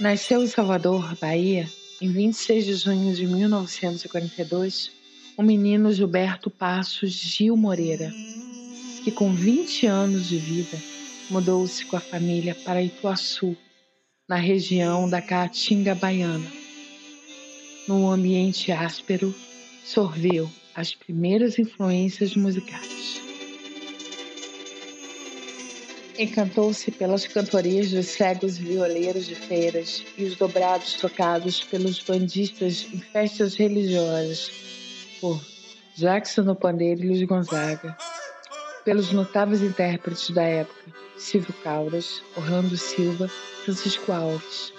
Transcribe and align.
Nasceu 0.00 0.42
em 0.42 0.46
Salvador, 0.46 1.14
Bahia, 1.20 1.68
em 2.00 2.10
26 2.10 2.64
de 2.64 2.74
junho 2.74 3.14
de 3.14 3.26
1942, 3.26 4.90
o 5.36 5.42
menino 5.42 5.92
Gilberto 5.92 6.48
Passos 6.48 7.12
Gil 7.12 7.54
Moreira, 7.54 8.10
que 9.04 9.10
com 9.10 9.30
20 9.30 9.86
anos 9.86 10.26
de 10.26 10.38
vida 10.38 10.78
mudou-se 11.28 11.84
com 11.84 11.98
a 11.98 12.00
família 12.00 12.54
para 12.64 12.82
Ituaçu, 12.82 13.54
na 14.26 14.36
região 14.36 15.06
da 15.06 15.20
Caatinga 15.20 15.94
Baiana. 15.94 16.50
Num 17.86 18.10
ambiente 18.10 18.72
áspero, 18.72 19.34
sorveu 19.84 20.50
as 20.74 20.94
primeiras 20.94 21.58
influências 21.58 22.34
musicais. 22.34 23.29
Encantou-se 26.20 26.90
pelas 26.90 27.26
cantorias 27.26 27.92
dos 27.92 28.08
cegos 28.08 28.58
violeiros 28.58 29.24
de 29.24 29.34
feiras 29.34 30.04
e 30.18 30.24
os 30.24 30.36
dobrados 30.36 30.92
tocados 30.96 31.62
pelos 31.62 31.98
bandistas 31.98 32.86
em 32.92 32.98
festas 32.98 33.54
religiosas, 33.54 34.52
por 35.18 35.42
Jackson 35.96 36.42
no 36.42 36.54
pandeiro 36.54 37.02
e 37.02 37.06
Luiz 37.06 37.22
Gonzaga, 37.22 37.96
pelos 38.84 39.12
notáveis 39.12 39.62
intérpretes 39.62 40.28
da 40.28 40.42
época, 40.42 40.92
Silvio 41.16 41.54
Caldas, 41.64 42.22
Orlando 42.36 42.76
Silva, 42.76 43.26
Francisco 43.64 44.12
Alves. 44.12 44.74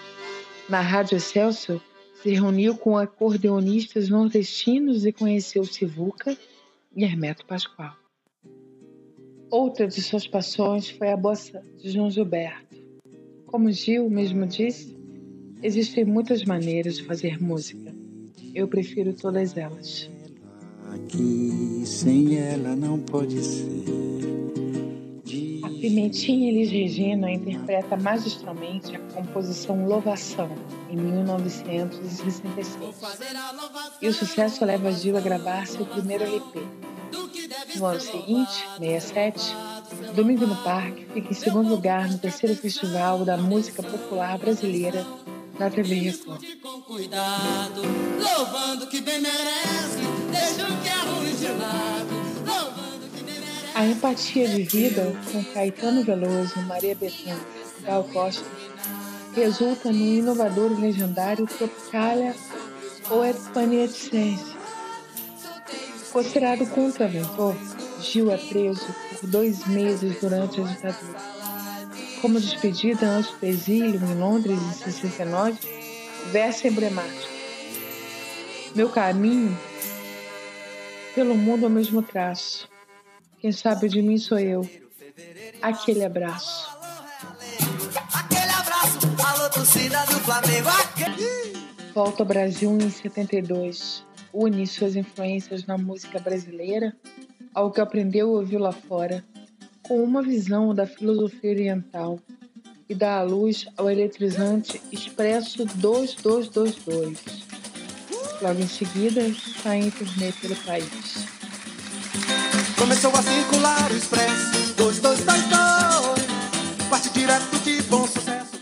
Na 0.69 0.79
Rádio 0.79 1.17
Excelsior, 1.17 1.81
se 2.21 2.35
reuniu 2.35 2.77
com 2.77 2.99
acordeonistas 2.99 4.09
nordestinos 4.09 5.07
e 5.07 5.11
conheceu 5.11 5.65
Sivuca 5.65 6.37
e 6.95 7.03
Hermeto 7.03 7.43
Pascoal. 7.47 8.00
Outra 9.51 9.85
de 9.85 10.01
suas 10.01 10.25
paixões 10.25 10.89
foi 10.89 11.11
a 11.11 11.17
bossa 11.17 11.61
de 11.77 11.91
João 11.91 12.09
Gilberto. 12.09 12.77
Como 13.47 13.69
Gil 13.69 14.09
mesmo 14.09 14.47
disse, 14.47 14.97
existem 15.61 16.05
muitas 16.05 16.45
maneiras 16.45 16.95
de 16.95 17.03
fazer 17.03 17.43
música. 17.43 17.93
Eu 18.55 18.69
prefiro 18.69 19.11
todas 19.11 19.57
elas. 19.57 20.09
Aqui 20.93 21.83
sem 21.85 22.37
ela 22.37 22.77
não 22.77 22.97
pode 22.97 23.43
ser. 23.43 23.83
A 25.63 25.69
Pimentinha 25.69 26.49
Elis 26.49 26.71
Regina 26.71 27.29
interpreta 27.29 27.97
magistralmente 27.97 28.95
a 28.95 28.99
composição 28.99 29.85
Louvação, 29.85 30.49
em 30.89 30.95
1966. 30.95 32.79
E 34.01 34.07
o 34.07 34.13
sucesso 34.13 34.63
leva 34.63 34.93
Gil 34.93 35.17
a 35.17 35.21
gravar 35.21 35.67
seu 35.67 35.85
primeiro 35.85 36.23
LP, 36.23 36.61
no 37.75 37.85
ano 37.85 37.99
seguinte, 37.99 38.65
67, 38.79 39.55
Domingo 40.15 40.45
no 40.45 40.55
Parque 40.57 41.05
fica 41.13 41.29
em 41.29 41.33
segundo 41.33 41.69
lugar 41.69 42.09
no 42.09 42.17
terceiro 42.17 42.55
Festival 42.55 43.23
da 43.23 43.37
Música 43.37 43.81
Popular 43.81 44.37
Brasileira 44.37 45.05
na 45.59 45.69
TV 45.69 45.95
Record. 45.95 46.41
A 53.73 53.85
empatia 53.85 54.47
de 54.47 54.63
vida 54.63 55.15
com 55.31 55.43
Caetano 55.45 56.03
Veloso, 56.03 56.59
Maria 56.61 56.95
Bethânia 56.95 57.37
e 57.79 57.83
Gal 57.83 58.03
Costa 58.05 58.45
resulta 59.33 59.91
no 59.91 59.97
inovador 59.97 60.71
e 60.71 60.81
legendário 60.81 61.47
Tropicalia 61.47 62.35
ou 63.09 63.23
Espanieticense, 66.11 66.13
Considerado 66.13 66.67
contraventor, 66.67 67.55
Gil 68.01 68.31
é 68.31 68.37
preso 68.37 68.93
por 69.19 69.29
dois 69.29 69.65
meses 69.67 70.19
durante 70.19 70.59
a 70.59 70.63
ditadura. 70.65 71.19
Como 72.21 72.39
despedida 72.39 73.05
antes 73.05 73.31
do 73.31 73.45
exílio 73.45 73.99
em 74.03 74.15
Londres 74.15 74.59
em 74.59 74.73
69, 74.73 75.57
verso 76.31 76.67
emblemático. 76.67 77.31
Meu 78.75 78.89
caminho 78.89 79.57
pelo 81.15 81.35
mundo 81.35 81.65
é 81.65 81.67
o 81.67 81.71
mesmo 81.71 82.01
traço. 82.01 82.69
Quem 83.39 83.51
sabe 83.51 83.89
de 83.89 84.01
mim 84.01 84.17
sou 84.17 84.37
eu. 84.37 84.69
Aquele 85.61 86.03
abraço. 86.03 86.69
Aquele 88.13 88.51
abraço, 88.51 88.99
alô 89.25 89.49
torcida 89.49 90.05
do 90.05 90.19
Flamengo. 90.19 90.69
Volta 91.93 92.23
ao 92.23 92.27
Brasil 92.27 92.77
em 92.79 92.89
72 92.89 94.10
une 94.33 94.65
suas 94.65 94.95
influências 94.95 95.65
na 95.65 95.77
música 95.77 96.19
brasileira 96.19 96.95
ao 97.53 97.71
que 97.71 97.81
aprendeu 97.81 98.27
e 98.27 98.35
ouviu 98.35 98.59
lá 98.59 98.71
fora, 98.71 99.23
com 99.81 100.01
uma 100.03 100.21
visão 100.21 100.73
da 100.73 100.87
filosofia 100.87 101.51
oriental 101.51 102.19
e 102.87 102.95
dá 102.95 103.19
à 103.19 103.23
luz 103.23 103.67
ao 103.77 103.89
eletrizante 103.89 104.81
Expresso 104.91 105.65
2222. 105.75 107.17
Logo 108.41 108.59
em 108.59 108.67
seguida, 108.67 109.21
sai 109.61 109.79
em 109.79 109.91
turnê 109.91 110.31
pelo 110.41 110.55
país. 110.57 111.25
Começou 112.77 113.11
a 113.11 113.21
circular 113.21 113.91
o 113.91 113.95
Expresso 113.95 114.73
2222, 114.75 116.89
parte 116.89 117.09
direto 117.11 117.59
de 117.63 117.81
bom 117.83 118.07
sucesso. 118.07 118.60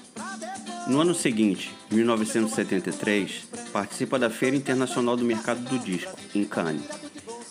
No 0.90 1.02
ano 1.02 1.14
seguinte, 1.14 1.72
1973, 1.92 3.44
participa 3.72 4.18
da 4.18 4.28
Feira 4.28 4.56
Internacional 4.56 5.16
do 5.16 5.24
Mercado 5.24 5.62
do 5.62 5.78
Disco, 5.78 6.12
em 6.34 6.44
Cannes, 6.44 6.82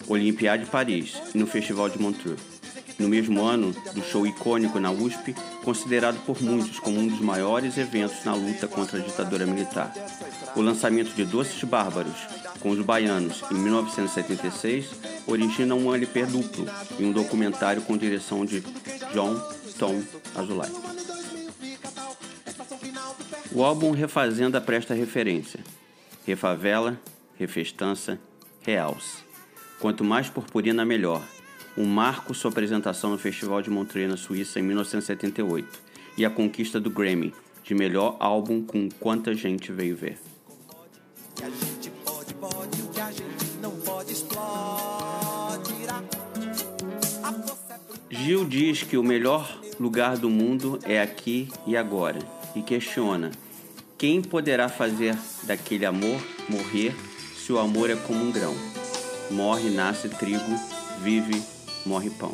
Olympiade 0.09 0.65
de 0.65 0.71
Paris 0.71 1.15
e 1.33 1.39
no 1.39 1.47
Festival 1.47 1.89
de 1.89 2.01
Montreux. 2.01 2.41
No 2.99 3.09
mesmo 3.09 3.45
ano, 3.45 3.73
do 3.95 4.03
show 4.03 4.27
icônico 4.27 4.81
na 4.81 4.91
USP, 4.91 5.37
considerado 5.63 6.19
por 6.27 6.43
muitos 6.43 6.81
como 6.81 6.99
um 6.99 7.07
dos 7.07 7.21
maiores 7.21 7.79
eventos 7.79 8.25
na 8.25 8.35
luta 8.35 8.67
contra 8.67 8.99
a 8.99 9.03
ditadura 9.03 9.47
militar. 9.47 9.95
O 10.57 10.61
lançamento 10.61 11.15
de 11.15 11.25
Doces 11.25 11.63
Bárbaros, 11.63 12.19
com 12.59 12.71
os 12.71 12.85
baianos, 12.85 13.45
em 13.53 13.55
1976, 13.55 14.87
origina 15.29 15.77
um 15.77 15.95
LP 15.95 16.27
duplo 16.27 16.67
e 16.99 17.05
um 17.05 17.13
documentário 17.13 17.83
com 17.83 17.97
direção 17.97 18.45
de 18.45 18.65
John 19.15 19.41
Tom 19.79 20.03
Azulay. 20.35 21.08
O 23.51 23.65
álbum 23.65 23.93
Refazenda 23.93 24.61
presta 24.61 24.93
referência. 24.93 25.61
Refavela, 26.27 27.01
refestança, 27.39 28.21
realce. 28.61 29.25
Quanto 29.81 30.05
mais 30.05 30.29
purpurina, 30.29 30.85
melhor. 30.85 31.23
Um 31.75 31.87
marco 31.87 32.35
sua 32.35 32.51
apresentação 32.51 33.11
no 33.11 33.19
Festival 33.19 33.63
de 33.63 33.71
Montreux, 33.71 34.11
na 34.11 34.19
Suíça, 34.19 34.61
em 34.61 34.63
1978, 34.63 35.81
e 36.19 36.27
a 36.27 36.31
conquista 36.31 36.79
do 36.79 36.91
Grammy, 36.91 37.33
de 37.65 37.75
melhor 37.75 38.17
álbum 38.21 38.63
com 38.63 38.87
Quanta 39.01 39.35
Gente 39.35 39.73
Veio 39.73 39.97
Ver. 39.97 40.19
Gil 48.11 48.45
diz 48.45 48.83
que 48.83 48.99
o 48.99 49.03
melhor 49.03 49.59
lugar 49.81 50.19
do 50.19 50.29
mundo 50.29 50.79
é 50.85 51.01
aqui 51.01 51.49
e 51.67 51.77
agora 51.77 52.38
e 52.59 52.63
questiona: 52.63 53.31
quem 53.97 54.21
poderá 54.21 54.69
fazer 54.69 55.17
daquele 55.45 55.87
amor 55.87 56.21
morrer 56.49 56.95
se 57.37 57.53
o 57.53 57.59
amor 57.59 57.91
é 57.91 57.97
como 57.97 58.25
um 58.25 58.33
grão? 58.33 58.55
Morre, 59.31 59.71
nasce 59.71 60.09
trigo, 60.09 60.59
vive, 61.03 61.43
morre 61.87 62.11
pão. 62.11 62.33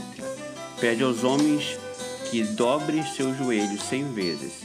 Pede 0.80 1.02
aos 1.02 1.24
homens 1.24 1.78
que 2.30 2.42
dobre 2.42 3.02
seus 3.04 3.36
joelhos 3.36 3.82
cem 3.82 4.12
vezes. 4.12 4.64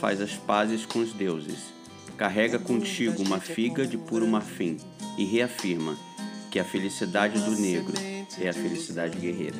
Faz 0.00 0.20
as 0.20 0.32
pazes 0.32 0.84
com 0.84 1.00
os 1.00 1.12
deuses. 1.12 1.74
Carrega 2.16 2.58
contigo 2.58 3.22
uma 3.22 3.40
figa 3.40 3.86
de 3.86 3.98
puro 3.98 4.26
marfim 4.26 4.78
e 5.18 5.24
reafirma 5.24 5.96
que 6.50 6.58
a 6.58 6.64
felicidade 6.64 7.38
do 7.40 7.52
negro 7.52 7.94
é 8.40 8.48
a 8.48 8.52
felicidade 8.52 9.18
guerreira. 9.18 9.56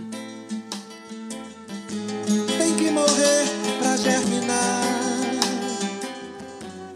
Tem 2.58 2.76
que 2.76 2.91
morrer 2.91 3.44
pra 3.78 3.97
germinar. 3.97 5.05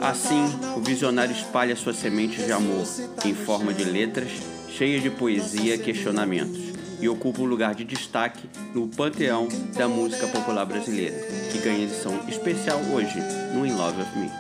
Assim, 0.01 0.45
o 0.77 0.81
visionário 0.81 1.33
espalha 1.33 1.77
sua 1.77 1.93
semente 1.93 2.43
de 2.43 2.51
amor 2.51 2.87
em 3.25 3.35
forma 3.35 3.73
de 3.75 3.85
letras 3.85 4.31
cheias 4.69 5.03
de 5.03 5.11
poesia 5.11 5.75
e 5.75 5.79
questionamentos 5.79 6.71
e 7.01 7.09
ocupa 7.09 7.43
um 7.43 7.47
lugar 7.47 7.75
de 7.75 7.85
destaque 7.85 8.49
no 8.75 8.89
panteão 8.89 9.49
da 9.75 9.89
música 9.89 10.27
popular 10.27 10.65
brasileira, 10.65 11.17
que 11.51 11.59
ganha 11.59 11.85
edição 11.85 12.29
especial 12.29 12.79
hoje 12.93 13.19
no 13.55 13.67
In 13.67 13.73
Love 13.73 14.01
of 14.01 14.19
Me. 14.19 14.31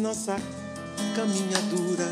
Nossa 0.00 0.36
caminhadura 1.14 2.04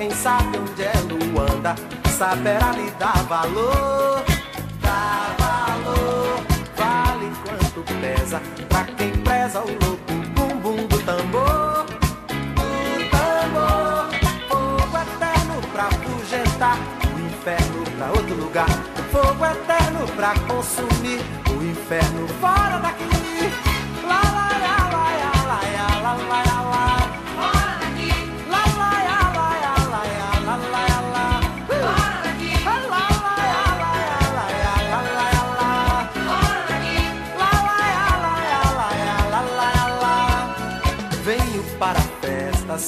quem 0.00 0.10
sabe 0.12 0.56
onde 0.56 0.82
é 0.82 0.94
Luanda 1.10 1.74
saberá 2.16 2.72
lhe 2.72 2.90
dar 2.92 3.22
valor, 3.24 4.24
dar 4.80 5.36
valor. 5.38 6.40
Vale 6.74 7.30
quanto 7.44 7.82
pesa 8.00 8.40
pra 8.70 8.84
quem 8.84 9.10
preza 9.10 9.60
o 9.60 9.68
louco 9.68 10.14
bumbum 10.34 10.86
do 10.86 10.98
tambor. 11.00 11.84
Do 12.56 13.10
tambor, 13.10 14.08
fogo 14.48 14.96
eterno 14.96 15.60
pra 15.70 15.88
afugentar 15.88 16.78
o 17.04 17.20
inferno 17.20 17.84
pra 17.98 18.06
outro 18.06 18.34
lugar. 18.36 18.70
Fogo 19.12 19.44
eterno 19.44 20.06
pra 20.16 20.32
consumir 20.48 21.20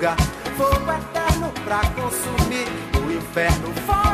Lugar. 0.00 0.16
Fogo 0.56 0.92
eterno 0.92 1.52
pra 1.64 1.80
consumir 1.90 2.66
o 2.96 3.12
inferno 3.12 3.72
fora 3.86 4.09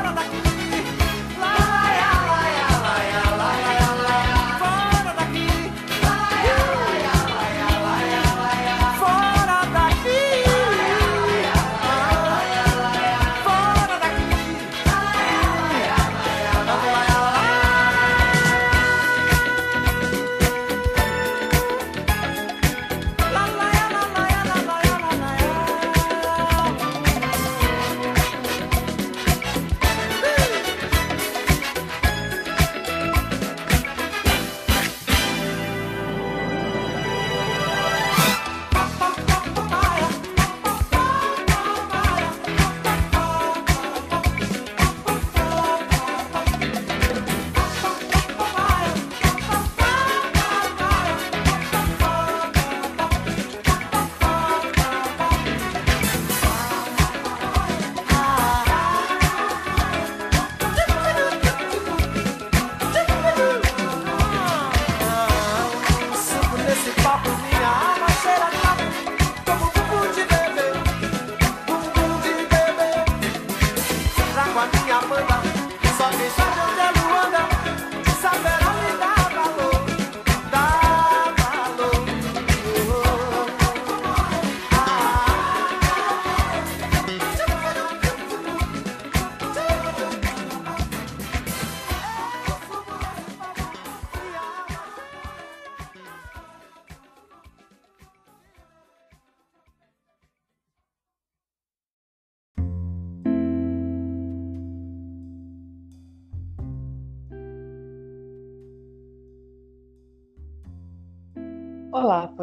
besarnos. 76.27 76.66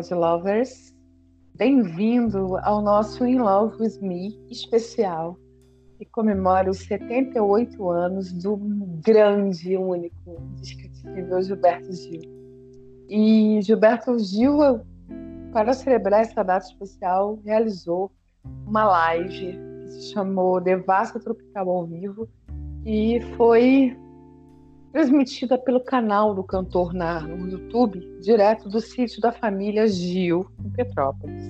Pod 0.04 0.14
Lovers! 0.16 0.94
Bem-vindo 1.56 2.58
ao 2.64 2.82
nosso 2.82 3.26
In 3.26 3.38
Love 3.38 3.78
With 3.82 4.02
Me 4.02 4.38
especial, 4.50 5.38
que 5.98 6.06
comemora 6.06 6.70
os 6.70 6.80
78 6.80 7.90
anos 7.90 8.34
do 8.34 8.58
grande, 9.02 9.78
único, 9.78 10.42
indescritível 10.58 11.42
Gilberto 11.42 11.94
Gil. 11.94 12.22
E 13.08 13.62
Gilberto 13.62 14.20
Gil, 14.20 14.58
para 15.54 15.72
celebrar 15.72 16.22
essa 16.22 16.44
data 16.44 16.66
especial, 16.66 17.40
realizou 17.46 18.12
uma 18.68 18.84
live 18.84 19.58
que 19.84 19.88
se 19.88 20.12
chamou 20.12 20.60
Devassa 20.60 21.18
Tropical 21.18 21.70
ao 21.70 21.86
Vivo 21.86 22.28
e 22.86 23.22
foi 23.38 23.98
transmitida 24.94 25.58
pelo 25.58 25.80
canal 25.80 26.36
do 26.36 26.44
cantor 26.44 26.94
na, 26.94 27.20
no 27.22 27.50
YouTube, 27.50 28.00
direto 28.22 28.70
do 28.70 28.80
sítio 28.80 29.20
da 29.20 29.32
família 29.32 29.88
Gil, 29.88 30.46
em 30.64 30.70
Petrópolis. 30.70 31.44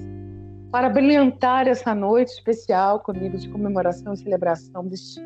Para 0.72 0.90
brilhantar 0.90 1.68
essa 1.68 1.94
noite 1.94 2.30
especial 2.30 3.02
comigo 3.02 3.38
de 3.38 3.50
comemoração 3.50 4.14
e 4.14 4.18
celebração 4.18 4.88
deste 4.88 5.22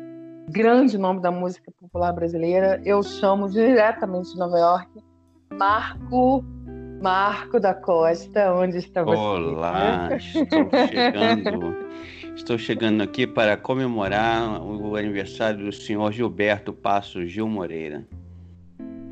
grande 0.50 0.98
nome 0.98 1.20
da 1.22 1.30
música 1.30 1.70
popular 1.80 2.12
brasileira, 2.12 2.82
eu 2.84 3.02
chamo 3.04 3.48
diretamente 3.48 4.32
de 4.32 4.38
Nova 4.38 4.58
York 4.58 4.90
Marco 5.54 6.44
Marco 7.00 7.60
da 7.60 7.72
Costa, 7.72 8.52
onde 8.52 8.78
está 8.78 9.04
você? 9.04 9.16
Olá, 9.16 10.08
estou 10.16 10.68
chegando. 10.88 11.76
Estou 12.38 12.56
chegando 12.56 13.02
aqui 13.02 13.26
para 13.26 13.56
comemorar 13.56 14.62
o 14.62 14.94
aniversário 14.94 15.66
do 15.66 15.72
senhor 15.72 16.10
Gilberto 16.12 16.72
Passo 16.72 17.26
Gil 17.26 17.48
Moreira. 17.48 18.06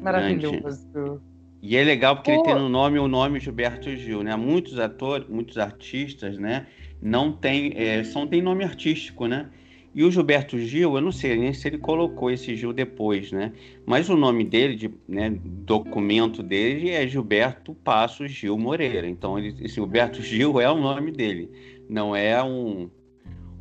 Maravilhoso. 0.00 1.20
E 1.60 1.76
é 1.76 1.82
legal 1.82 2.14
porque 2.14 2.30
ele 2.30 2.44
tem 2.44 2.54
no 2.54 2.68
nome 2.68 2.98
o 3.00 3.08
nome 3.08 3.40
Gilberto 3.40 3.94
Gil, 3.94 4.22
né? 4.22 4.34
Muitos 4.36 4.78
atores, 4.78 5.28
muitos 5.28 5.58
artistas, 5.58 6.38
né? 6.38 6.68
Não 7.02 7.32
tem, 7.32 7.72
é, 7.74 8.04
só 8.04 8.24
tem 8.24 8.40
nome 8.40 8.64
artístico, 8.64 9.26
né? 9.26 9.50
E 9.92 10.04
o 10.04 10.10
Gilberto 10.10 10.56
Gil, 10.58 10.94
eu 10.94 11.00
não 11.00 11.12
sei 11.12 11.36
nem 11.36 11.52
se 11.52 11.66
ele 11.66 11.78
colocou 11.78 12.30
esse 12.30 12.54
Gil 12.54 12.72
depois, 12.72 13.32
né? 13.32 13.52
Mas 13.84 14.08
o 14.08 14.16
nome 14.16 14.44
dele, 14.44 14.76
de, 14.76 14.90
né, 15.06 15.36
documento 15.42 16.44
dele 16.44 16.90
é 16.90 17.06
Gilberto 17.08 17.74
Passos 17.74 18.30
Gil 18.30 18.56
Moreira. 18.56 19.06
Então, 19.06 19.36
ele, 19.36 19.56
esse 19.60 19.74
Gilberto 19.74 20.22
Gil 20.22 20.60
é 20.60 20.70
o 20.70 20.80
nome 20.80 21.10
dele, 21.10 21.50
não 21.88 22.14
é 22.14 22.42
um, 22.42 22.88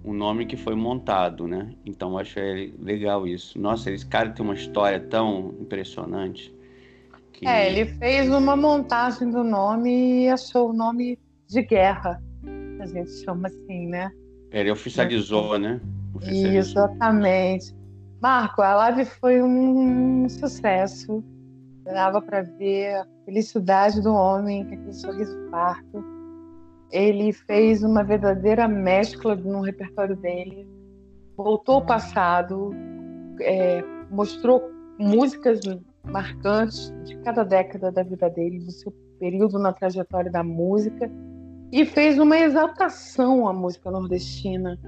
um 0.05 0.13
nome 0.13 0.45
que 0.45 0.55
foi 0.55 0.75
montado, 0.75 1.47
né? 1.47 1.71
Então, 1.85 2.11
eu 2.11 2.19
acho 2.19 2.39
é 2.39 2.69
legal 2.79 3.27
isso. 3.27 3.59
Nossa, 3.59 3.89
esse 3.91 4.05
cara 4.05 4.29
tem 4.29 4.45
uma 4.45 4.53
história 4.53 4.99
tão 4.99 5.55
impressionante. 5.59 6.53
Que... 7.33 7.47
É, 7.47 7.69
ele 7.69 7.85
fez 7.85 8.29
uma 8.29 8.55
montagem 8.55 9.29
do 9.29 9.43
nome 9.43 10.23
e 10.23 10.29
achou 10.29 10.69
o 10.69 10.73
nome 10.73 11.17
de 11.47 11.61
guerra. 11.63 12.21
A 12.79 12.85
gente 12.85 13.11
chama 13.23 13.47
assim, 13.47 13.87
né? 13.87 14.11
Ele 14.51 14.71
oficializou, 14.71 15.57
né? 15.57 15.81
Oficializou. 16.13 16.85
Exatamente. 16.85 17.75
Marco, 18.21 18.61
a 18.61 18.75
live 18.75 19.05
foi 19.05 19.41
um 19.41 20.29
sucesso. 20.29 21.23
Dava 21.83 22.21
para 22.21 22.41
ver 22.41 22.95
a 22.95 23.05
felicidade 23.25 24.01
do 24.01 24.13
homem, 24.13 24.61
aquele 24.63 24.93
sorriso 24.93 25.35
farto. 25.49 26.14
Ele 26.95 27.33
fez 27.33 27.83
uma 27.83 28.03
verdadeira 28.03 28.69
mescla 28.69 29.35
no 29.35 29.59
repertório 29.59 30.15
dele. 30.15 30.65
Voltou 31.35 31.75
ao 31.75 31.85
passado, 31.85 32.71
é, 33.41 33.83
mostrou 34.09 34.71
músicas 34.97 35.59
marcantes 36.05 36.93
de 37.03 37.17
cada 37.17 37.43
década 37.43 37.91
da 37.91 38.01
vida 38.01 38.29
dele, 38.29 38.59
do 38.59 38.71
seu 38.71 38.93
período 39.19 39.59
na 39.59 39.73
trajetória 39.73 40.31
da 40.31 40.41
música, 40.41 41.11
e 41.69 41.83
fez 41.85 42.17
uma 42.17 42.37
exaltação 42.37 43.45
à 43.45 43.51
música 43.51 43.91
nordestina. 43.91 44.79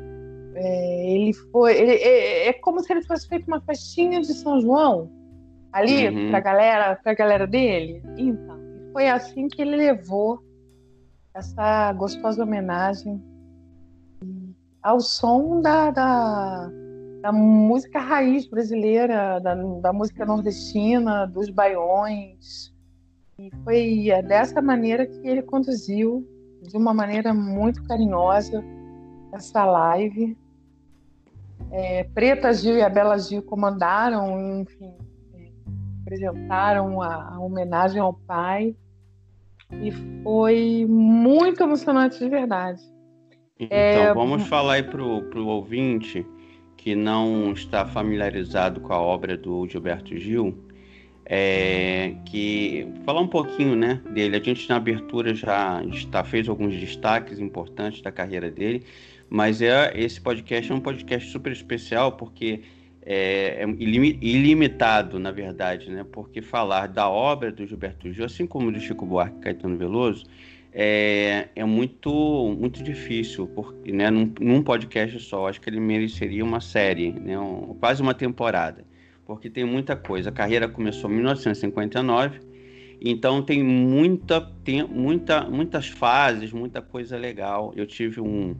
É, 0.55 1.11
ele 1.13 1.33
foi, 1.33 1.77
ele, 1.77 1.91
é, 1.91 2.47
é, 2.47 2.53
como 2.53 2.79
se 2.79 2.93
ele 2.93 3.01
tivesse 3.01 3.27
feito 3.27 3.47
uma 3.47 3.59
festinha 3.59 4.21
de 4.21 4.33
São 4.33 4.61
João 4.61 5.11
ali 5.73 6.07
Uhum. 6.07 6.31
para 6.31 6.39
galera, 6.39 6.95
para 7.03 7.13
galera 7.13 7.45
dele. 7.45 8.01
Então, 8.17 8.57
foi 8.93 9.09
assim 9.09 9.49
que 9.49 9.61
ele 9.61 9.75
levou 9.75 10.39
essa 11.37 11.93
gostosa 11.93 12.43
homenagem 12.43 13.23
ao 14.81 14.99
som 14.99 15.61
da, 15.61 15.91
da, 15.91 16.71
da 17.21 17.31
música 17.31 17.99
raiz 17.99 18.47
brasileira, 18.47 19.39
da, 19.39 19.53
da 19.53 19.93
música 19.93 20.25
nordestina, 20.25 21.27
dos 21.27 21.49
baiões. 21.49 22.73
E 23.37 23.51
foi 23.63 24.09
é, 24.09 24.21
dessa 24.23 24.61
maneira 24.61 25.05
que 25.05 25.27
ele 25.27 25.43
conduziu, 25.43 26.27
de 26.63 26.75
uma 26.75 26.93
maneira 26.93 27.33
muito 27.35 27.83
carinhosa, 27.83 28.63
essa 29.31 29.63
live. 29.63 30.35
É, 31.69 32.03
Preta 32.15 32.51
Gil 32.51 32.77
e 32.77 32.81
a 32.81 32.89
Bela 32.89 33.17
Gil 33.19 33.43
comandaram, 33.43 34.61
enfim, 34.61 34.95
é, 35.35 35.51
apresentaram 36.01 36.99
a, 36.99 37.35
a 37.35 37.39
homenagem 37.39 38.01
ao 38.01 38.13
pai. 38.13 38.75
E 39.71 39.91
foi 40.23 40.85
muito 40.87 41.61
emocionante 41.61 42.19
de 42.19 42.29
verdade. 42.29 42.81
Então, 43.59 43.77
É, 43.77 44.13
vamos 44.13 44.43
falar 44.47 44.73
aí 44.73 44.83
pro, 44.83 45.23
pro 45.23 45.45
ouvinte 45.47 46.25
que 46.77 46.95
não 46.95 47.51
está 47.51 47.85
familiarizado 47.85 48.79
com 48.79 48.93
a 48.93 49.01
obra 49.01 49.35
do 49.35 49.67
Gilberto 49.67 50.15
Gil, 50.15 50.57
é, 51.25 52.15
que 52.25 52.87
falar 53.03 53.19
um 53.21 53.27
pouquinho, 53.27 53.75
né, 53.75 54.01
dele. 54.11 54.37
A 54.37 54.39
gente 54.39 54.69
na 54.69 54.77
abertura 54.77 55.33
já 55.33 55.83
está, 55.91 56.23
fez 56.23 56.47
alguns 56.47 56.75
destaques 56.79 57.39
importantes 57.39 58.01
da 58.01 58.11
carreira 58.11 58.49
dele, 58.49 58.85
mas 59.29 59.61
é 59.61 59.91
esse 59.95 60.21
podcast 60.21 60.71
é 60.71 60.75
um 60.75 60.79
podcast 60.79 61.29
super 61.29 61.51
especial 61.51 62.13
porque 62.13 62.61
é, 63.09 63.63
é 63.63 63.69
ilimi- 63.79 64.17
ilimitado, 64.21 65.17
na 65.17 65.31
verdade, 65.31 65.89
né? 65.89 66.05
Porque 66.11 66.41
falar 66.41 66.87
da 66.87 67.09
obra 67.09 67.53
do 67.53 67.65
Gilberto 67.65 68.11
Gil, 68.11 68.25
assim 68.25 68.45
como 68.45 68.69
do 68.69 68.81
Chico 68.81 69.05
Buarque 69.05 69.37
e 69.37 69.41
Caetano 69.43 69.77
Veloso, 69.77 70.25
é, 70.73 71.47
é 71.55 71.63
muito, 71.63 72.53
muito 72.59 72.83
difícil, 72.83 73.47
porque, 73.47 73.93
né, 73.93 74.09
num, 74.09 74.29
num 74.41 74.61
podcast 74.61 75.17
só, 75.21 75.47
acho 75.47 75.61
que 75.61 75.69
ele 75.69 75.79
mereceria 75.79 76.43
uma 76.43 76.59
série, 76.59 77.13
né, 77.13 77.39
um- 77.39 77.73
quase 77.79 78.01
uma 78.01 78.13
temporada, 78.13 78.83
porque 79.25 79.49
tem 79.49 79.63
muita 79.63 79.95
coisa. 79.95 80.27
A 80.27 80.33
carreira 80.33 80.67
começou 80.67 81.09
em 81.09 81.15
1959, 81.15 82.41
então 82.99 83.41
tem 83.41 83.63
muita, 83.63 84.41
tem 84.65 84.83
muita, 84.83 85.49
muitas 85.49 85.87
fases, 85.87 86.51
muita 86.51 86.81
coisa 86.81 87.15
legal. 87.17 87.71
Eu 87.75 87.85
tive 87.85 88.19
um, 88.19 88.53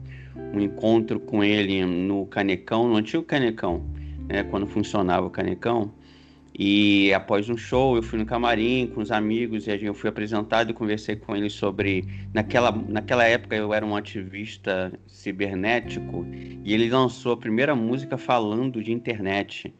um 0.54 0.58
encontro 0.58 1.20
com 1.20 1.44
ele 1.44 1.84
no 1.84 2.24
Canecão, 2.26 2.88
no 2.88 2.96
antigo 2.96 3.22
Canecão, 3.22 3.84
né, 4.28 4.44
quando 4.44 4.66
funcionava 4.66 5.26
o 5.26 5.30
Canecão, 5.30 5.92
e 6.60 7.14
após 7.14 7.48
um 7.48 7.56
show, 7.56 7.94
eu 7.94 8.02
fui 8.02 8.18
no 8.18 8.26
camarim 8.26 8.90
com 8.92 9.00
os 9.00 9.12
amigos 9.12 9.68
e 9.68 9.84
eu 9.84 9.94
fui 9.94 10.10
apresentado 10.10 10.70
e 10.70 10.74
conversei 10.74 11.14
com 11.14 11.36
ele 11.36 11.48
sobre. 11.48 12.04
Naquela, 12.34 12.72
naquela 12.72 13.24
época 13.24 13.54
eu 13.54 13.72
era 13.72 13.86
um 13.86 13.94
ativista 13.94 14.92
cibernético 15.06 16.26
e 16.64 16.74
ele 16.74 16.90
lançou 16.90 17.32
a 17.32 17.36
primeira 17.36 17.76
música 17.76 18.18
falando 18.18 18.82
de 18.82 18.92
internet 18.92 19.72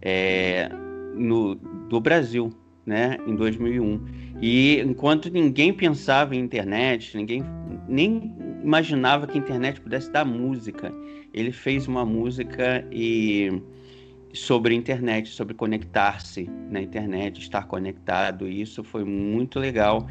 é, 0.00 0.70
no, 1.16 1.56
do 1.56 2.00
Brasil, 2.00 2.52
né, 2.86 3.18
em 3.26 3.34
2001. 3.34 4.00
E 4.40 4.78
enquanto 4.82 5.28
ninguém 5.30 5.72
pensava 5.72 6.36
em 6.36 6.38
internet, 6.38 7.16
ninguém 7.16 7.42
nem 7.88 8.32
imaginava 8.62 9.26
que 9.26 9.36
a 9.36 9.40
internet 9.40 9.80
pudesse 9.80 10.12
dar 10.12 10.24
música, 10.24 10.92
ele 11.34 11.50
fez 11.50 11.88
uma 11.88 12.04
música 12.04 12.86
e 12.92 13.60
sobre 14.32 14.74
internet, 14.74 15.28
sobre 15.28 15.54
conectar-se 15.54 16.48
na 16.70 16.80
internet, 16.80 17.40
estar 17.40 17.66
conectado. 17.66 18.48
E 18.48 18.60
isso 18.60 18.84
foi 18.84 19.04
muito 19.04 19.58
legal 19.58 20.06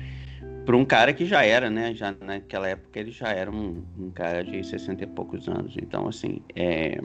para 0.66 0.76
um 0.78 0.86
cara 0.86 1.14
que 1.14 1.26
já 1.26 1.44
era, 1.44 1.70
né? 1.70 1.94
Já 1.94 2.16
naquela 2.22 2.68
época 2.68 3.00
ele 3.00 3.12
já 3.12 3.30
era 3.30 3.50
um, 3.50 3.84
um 3.98 4.12
cara 4.12 4.44
de 4.44 4.64
60 4.64 5.04
e 5.04 5.08
poucos 5.08 5.48
anos. 5.48 5.76
Então, 5.78 6.08
assim, 6.08 6.42
é 6.56 7.02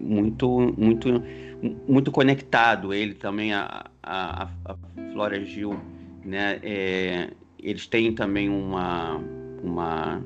muito, 0.00 0.74
muito, 0.78 1.22
muito 1.86 2.10
conectado. 2.10 2.94
Ele 2.94 3.14
também, 3.14 3.52
a, 3.52 3.86
a, 4.02 4.48
a 4.64 4.76
Flora 5.12 5.44
Gil, 5.44 5.78
né? 6.24 6.58
É, 6.62 7.30
eles 7.58 7.86
têm 7.86 8.14
também 8.14 8.48
uma, 8.48 9.20
uma, 9.62 10.22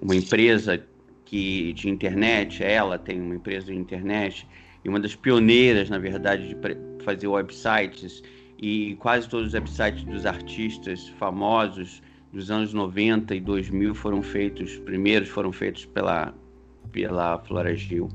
uma 0.00 0.16
empresa 0.16 0.82
que, 1.24 1.72
de 1.74 1.88
internet, 1.90 2.64
ela 2.64 2.98
tem 2.98 3.20
uma 3.20 3.34
empresa 3.34 3.66
de 3.66 3.76
internet 3.76 4.46
uma 4.88 5.00
das 5.00 5.14
pioneiras, 5.14 5.90
na 5.90 5.98
verdade, 5.98 6.48
de 6.48 6.56
fazer 7.04 7.26
websites 7.26 8.22
e 8.60 8.96
quase 8.96 9.28
todos 9.28 9.48
os 9.48 9.54
websites 9.54 10.04
dos 10.04 10.26
artistas 10.26 11.08
famosos 11.18 12.02
dos 12.32 12.50
anos 12.50 12.74
90 12.74 13.34
e 13.34 13.40
2000 13.40 13.94
foram 13.94 14.22
feitos, 14.22 14.72
os 14.72 14.78
primeiros 14.78 15.28
foram 15.28 15.52
feitos 15.52 15.84
pela 15.86 16.34
pela 16.92 17.38
Flora 17.40 17.74
Gil. 17.74 18.08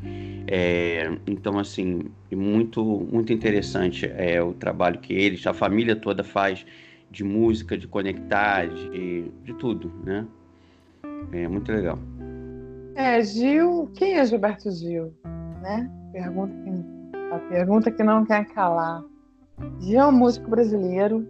É, 0.47 1.17
então, 1.27 1.59
assim, 1.59 2.11
muito, 2.31 2.83
muito 2.83 3.31
interessante 3.31 4.05
é, 4.05 4.41
o 4.41 4.53
trabalho 4.53 4.99
que 4.99 5.13
eles, 5.13 5.45
a 5.45 5.53
família 5.53 5.95
toda 5.95 6.23
faz 6.23 6.65
de 7.11 7.23
música, 7.23 7.77
de 7.77 7.87
conectar, 7.87 8.67
de, 8.67 9.31
de 9.43 9.53
tudo, 9.53 9.93
né? 10.03 10.25
É 11.31 11.47
muito 11.47 11.71
legal. 11.71 11.99
É, 12.95 13.21
Gil, 13.21 13.91
quem 13.95 14.15
é 14.15 14.25
Gilberto 14.25 14.71
Gil? 14.71 15.13
Né? 15.61 15.89
Pergunta 16.13 16.53
que, 16.63 16.69
a 17.33 17.39
pergunta 17.49 17.91
que 17.91 18.03
não 18.03 18.23
quer 18.23 18.45
calar. 18.53 19.03
Gil 19.79 19.99
é 19.99 20.05
um 20.05 20.11
músico 20.11 20.47
brasileiro, 20.47 21.27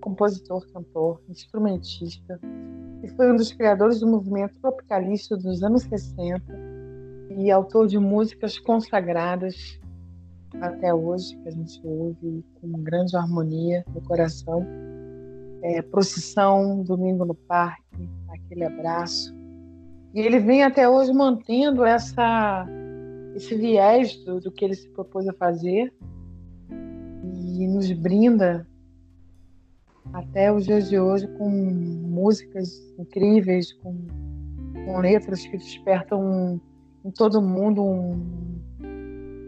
compositor, 0.00 0.66
cantor, 0.72 1.20
instrumentista, 1.28 2.40
e 3.02 3.08
foi 3.10 3.30
um 3.30 3.36
dos 3.36 3.52
criadores 3.52 4.00
do 4.00 4.06
movimento 4.06 4.58
tropicalista 4.60 5.36
dos 5.36 5.62
anos 5.62 5.82
60 5.82 6.42
e 7.36 7.50
autor 7.50 7.86
de 7.86 7.98
músicas 7.98 8.58
consagradas 8.58 9.78
até 10.58 10.94
hoje, 10.94 11.36
que 11.36 11.48
a 11.48 11.52
gente 11.52 11.78
ouve 11.84 12.42
com 12.54 12.68
grande 12.82 13.14
harmonia 13.14 13.84
no 13.94 14.00
coração. 14.00 14.66
É, 15.62 15.82
Procissão, 15.82 16.82
Domingo 16.82 17.26
no 17.26 17.34
Parque, 17.34 18.08
Aquele 18.30 18.64
Abraço. 18.64 19.34
E 20.14 20.20
ele 20.20 20.38
vem 20.38 20.62
até 20.62 20.88
hoje 20.88 21.12
mantendo 21.12 21.84
essa, 21.84 22.66
esse 23.34 23.54
viés 23.54 24.16
do, 24.24 24.40
do 24.40 24.52
que 24.52 24.64
ele 24.64 24.74
se 24.74 24.88
propôs 24.90 25.26
a 25.28 25.32
fazer 25.32 25.92
e 26.70 27.66
nos 27.66 27.90
brinda 27.92 28.66
até 30.12 30.52
os 30.52 30.64
dias 30.64 30.88
de 30.88 30.98
hoje 30.98 31.26
com 31.38 31.48
músicas 31.48 32.68
incríveis, 32.98 33.72
com, 33.72 33.96
com 34.84 34.98
letras 34.98 35.46
que 35.46 35.56
despertam 35.56 36.60
em 37.04 37.10
todo 37.10 37.42
mundo 37.42 37.82
um 37.82 38.44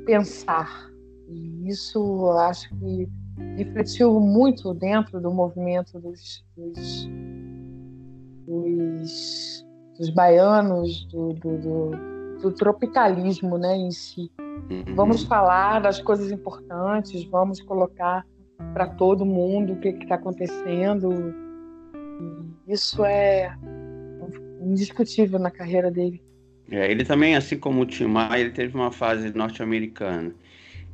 pensar. 0.04 0.90
E 1.28 1.68
isso 1.68 2.30
acho 2.30 2.68
que 2.76 3.08
refletiu 3.56 4.18
muito 4.20 4.72
dentro 4.72 5.20
do 5.20 5.30
movimento 5.32 6.00
dos, 6.00 6.44
dos, 6.56 7.08
dos, 8.46 9.66
dos 9.98 10.10
baianos, 10.10 11.04
do, 11.06 11.32
do, 11.34 11.58
do, 11.58 12.15
do 12.40 12.52
tropicalismo 12.52 13.58
né, 13.58 13.76
em 13.76 13.90
si. 13.90 14.30
Uhum. 14.70 14.94
Vamos 14.94 15.24
falar 15.24 15.80
das 15.80 16.00
coisas 16.00 16.30
importantes, 16.30 17.24
vamos 17.24 17.60
colocar 17.60 18.24
para 18.72 18.86
todo 18.86 19.24
mundo 19.24 19.74
o 19.74 19.76
que 19.76 19.88
está 19.88 20.16
acontecendo. 20.16 21.34
Isso 22.66 23.04
é 23.04 23.54
indiscutível 24.60 25.38
na 25.38 25.50
carreira 25.50 25.90
dele. 25.90 26.20
É, 26.70 26.90
ele 26.90 27.04
também, 27.04 27.36
assim 27.36 27.58
como 27.58 27.82
o 27.82 27.86
Tim 27.86 28.06
Maia, 28.06 28.40
ele 28.40 28.50
teve 28.50 28.74
uma 28.74 28.90
fase 28.90 29.32
norte-americana. 29.32 30.34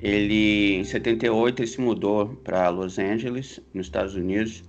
ele 0.00 0.74
em 0.74 0.84
78 0.84 1.62
ele 1.62 1.66
se 1.66 1.80
mudou 1.80 2.28
para 2.44 2.68
Los 2.68 2.98
Angeles, 2.98 3.60
nos 3.72 3.86
Estados 3.86 4.14
Unidos, 4.14 4.62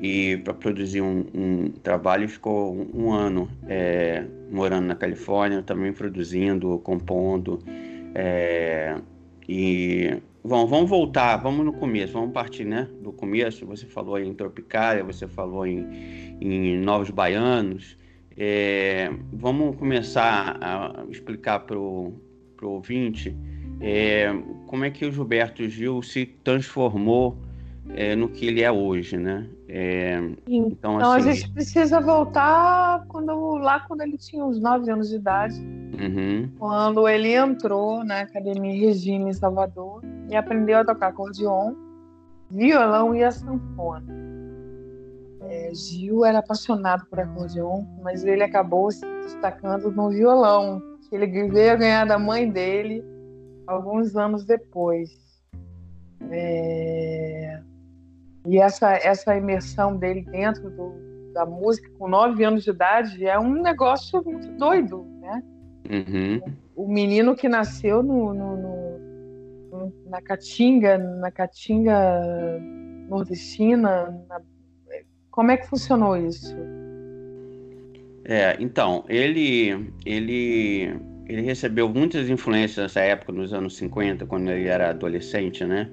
e 0.00 0.38
para 0.38 0.54
produzir 0.54 1.02
um, 1.02 1.26
um, 1.34 1.70
trabalho 1.82 2.28
ficou 2.28 2.74
um, 2.74 3.06
um 3.06 3.12
ano 3.12 3.50
é, 3.66 4.24
morando 4.50 4.86
na 4.86 4.94
Califórnia, 4.94 5.62
também 5.62 5.92
produzindo, 5.92 6.78
compondo. 6.80 7.58
É, 8.14 8.96
e 9.48 10.20
bom, 10.44 10.66
vamos 10.66 10.88
voltar, 10.88 11.36
vamos 11.36 11.64
no 11.64 11.72
começo, 11.72 12.12
vamos 12.14 12.32
partir 12.32 12.64
né, 12.64 12.88
do 13.02 13.12
começo. 13.12 13.66
Você 13.66 13.86
falou 13.86 14.18
em 14.18 14.34
Tropicália, 14.34 15.04
você 15.04 15.26
falou 15.26 15.66
em, 15.66 16.36
em 16.40 16.78
Novos 16.78 17.10
Baianos. 17.10 17.96
É, 18.36 19.10
vamos 19.32 19.76
começar 19.76 20.56
a 20.60 21.04
explicar 21.10 21.60
para 21.60 21.76
o 21.76 22.14
ouvinte 22.62 23.36
é, 23.80 24.28
como 24.66 24.84
é 24.84 24.90
que 24.90 25.04
o 25.04 25.12
Gilberto 25.12 25.68
Gil 25.68 26.02
se 26.02 26.26
transformou 26.26 27.36
é, 27.94 28.14
no 28.14 28.28
que 28.28 28.46
ele 28.46 28.62
é 28.62 28.70
hoje, 28.70 29.16
né? 29.16 29.48
É, 29.68 30.18
então, 30.46 30.96
então 30.96 31.12
assim... 31.12 31.28
a 31.28 31.32
gente 31.32 31.52
precisa 31.52 32.00
voltar 32.00 33.04
quando, 33.08 33.56
lá 33.56 33.80
quando 33.80 34.02
ele 34.02 34.16
tinha 34.16 34.44
uns 34.44 34.60
9 34.60 34.90
anos 34.90 35.08
de 35.08 35.16
idade, 35.16 35.60
uhum. 35.60 36.50
quando 36.58 37.08
ele 37.08 37.34
entrou 37.34 38.04
na 38.04 38.20
Academia 38.20 38.72
Regina 38.86 39.28
em 39.28 39.32
Salvador 39.32 40.02
e 40.30 40.36
aprendeu 40.36 40.78
a 40.78 40.84
tocar 40.84 41.08
acordeon, 41.08 41.74
violão 42.50 43.14
e 43.14 43.24
a 43.24 43.30
sanfona. 43.30 44.06
É, 45.42 45.72
Gil 45.74 46.24
era 46.24 46.40
apaixonado 46.40 47.06
por 47.06 47.20
acordeon, 47.20 47.84
mas 48.02 48.24
ele 48.24 48.42
acabou 48.42 48.90
se 48.90 49.04
destacando 49.22 49.90
no 49.90 50.10
violão, 50.10 50.82
que 51.08 51.16
ele 51.16 51.26
veio 51.48 51.72
a 51.72 51.76
ganhar 51.76 52.04
da 52.04 52.18
mãe 52.18 52.50
dele 52.50 53.02
alguns 53.66 54.16
anos 54.16 54.44
depois. 54.44 55.10
É... 56.30 57.60
E 58.48 58.58
essa, 58.58 58.94
essa 58.94 59.36
imersão 59.36 59.96
dele 59.96 60.22
dentro 60.22 60.70
do, 60.70 60.94
da 61.34 61.44
música 61.44 61.90
com 61.98 62.08
nove 62.08 62.42
anos 62.42 62.64
de 62.64 62.70
idade 62.70 63.26
é 63.26 63.38
um 63.38 63.60
negócio 63.60 64.22
muito 64.24 64.48
doido, 64.52 65.06
né? 65.20 65.42
Uhum. 65.90 66.54
O 66.74 66.88
menino 66.88 67.36
que 67.36 67.46
nasceu 67.46 68.02
no, 68.02 68.32
no, 68.32 68.56
no, 68.56 69.92
na 70.06 70.22
Caatinga, 70.22 70.96
na 70.96 71.30
Caatinga 71.30 71.94
nordestina, 73.08 74.18
na... 74.28 74.40
como 75.30 75.50
é 75.50 75.58
que 75.58 75.66
funcionou 75.66 76.16
isso? 76.16 76.56
É, 78.24 78.56
então, 78.60 79.04
ele, 79.08 79.92
ele, 80.06 80.94
ele 81.26 81.42
recebeu 81.42 81.86
muitas 81.88 82.30
influências 82.30 82.78
nessa 82.78 83.00
época, 83.00 83.32
nos 83.32 83.52
anos 83.52 83.76
50, 83.76 84.24
quando 84.24 84.50
ele 84.50 84.68
era 84.68 84.90
adolescente, 84.90 85.64
né? 85.64 85.90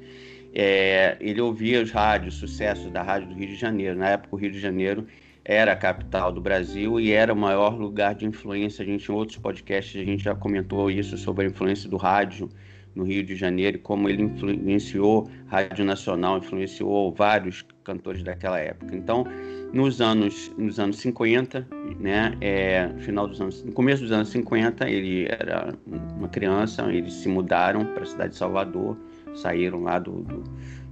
É, 0.56 1.18
ele 1.20 1.42
ouvia 1.42 1.82
os 1.82 1.92
rádios, 1.92 2.36
sucessos 2.36 2.90
da 2.90 3.04
Rádio 3.04 3.28
do 3.28 3.36
Rio 3.36 3.50
de 3.50 3.56
Janeiro. 3.56 4.00
Na 4.00 4.12
época, 4.12 4.36
o 4.36 4.40
Rio 4.40 4.52
de 4.52 4.60
Janeiro 4.60 5.06
era 5.44 5.74
a 5.74 5.76
capital 5.76 6.32
do 6.32 6.40
Brasil 6.40 6.98
e 6.98 7.12
era 7.12 7.34
o 7.34 7.36
maior 7.36 7.78
lugar 7.78 8.16
de 8.16 8.26
influência. 8.26 8.82
A 8.82 8.86
gente, 8.86 9.12
em 9.12 9.14
outros 9.14 9.38
podcasts, 9.38 10.02
a 10.02 10.06
gente 10.06 10.24
já 10.24 10.34
comentou 10.34 10.90
isso 10.90 11.18
sobre 11.18 11.46
a 11.46 11.50
influência 11.50 11.90
do 11.90 11.98
rádio 11.98 12.50
no 12.96 13.04
Rio 13.04 13.24
de 13.24 13.36
Janeiro, 13.36 13.78
como 13.80 14.08
ele 14.08 14.24
influenciou 14.24 15.30
a 15.50 15.58
Rádio 15.58 15.84
Nacional, 15.84 16.38
influenciou 16.38 17.12
vários 17.12 17.66
cantores 17.84 18.24
daquela 18.24 18.58
época. 18.58 18.96
Então, 18.96 19.26
nos 19.74 20.00
anos, 20.00 20.50
nos 20.58 20.80
anos 20.80 20.98
50, 21.00 21.68
né, 22.00 22.38
é, 22.40 22.90
final 23.00 23.28
dos 23.28 23.42
anos, 23.42 23.62
no 23.64 23.74
começo 23.74 24.02
dos 24.04 24.14
anos 24.14 24.30
50, 24.30 24.90
ele 24.90 25.28
era 25.28 25.76
uma 26.18 26.30
criança, 26.30 26.90
eles 26.90 27.14
se 27.14 27.28
mudaram 27.28 27.84
para 27.84 28.04
a 28.04 28.06
cidade 28.06 28.30
de 28.30 28.38
Salvador, 28.38 28.98
saíram 29.36 29.84
lá 29.84 30.00
do, 30.00 30.22
do, 30.22 30.44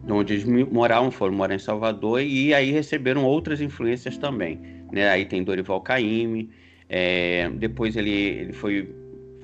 de 0.04 0.12
onde 0.12 0.34
eles 0.34 0.46
moravam, 0.72 1.12
foram 1.12 1.34
morar 1.34 1.56
em 1.56 1.60
Salvador 1.60 2.22
e 2.22 2.54
aí 2.54 2.72
receberam 2.72 3.24
outras 3.24 3.62
influências 3.62 4.18
também. 4.18 4.60
Né? 4.92 5.10
Aí 5.10 5.26
tem 5.26 5.44
Dorival 5.44 5.82
Caymmi, 5.82 6.50
é, 6.90 7.50
depois 7.50 7.96
ele, 7.96 8.12
ele 8.12 8.54
foi, 8.54 8.94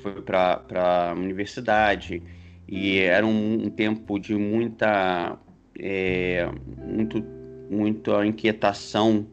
foi 0.02 0.22
para 0.22 0.64
a 1.10 1.14
universidade 1.14 2.22
e 2.68 3.00
era 3.00 3.26
um, 3.26 3.66
um 3.66 3.70
tempo 3.70 4.20
de 4.20 4.36
muita, 4.36 5.38
é, 5.80 6.48
muito, 6.78 7.24
muita 7.70 8.26
inquietação 8.26 9.26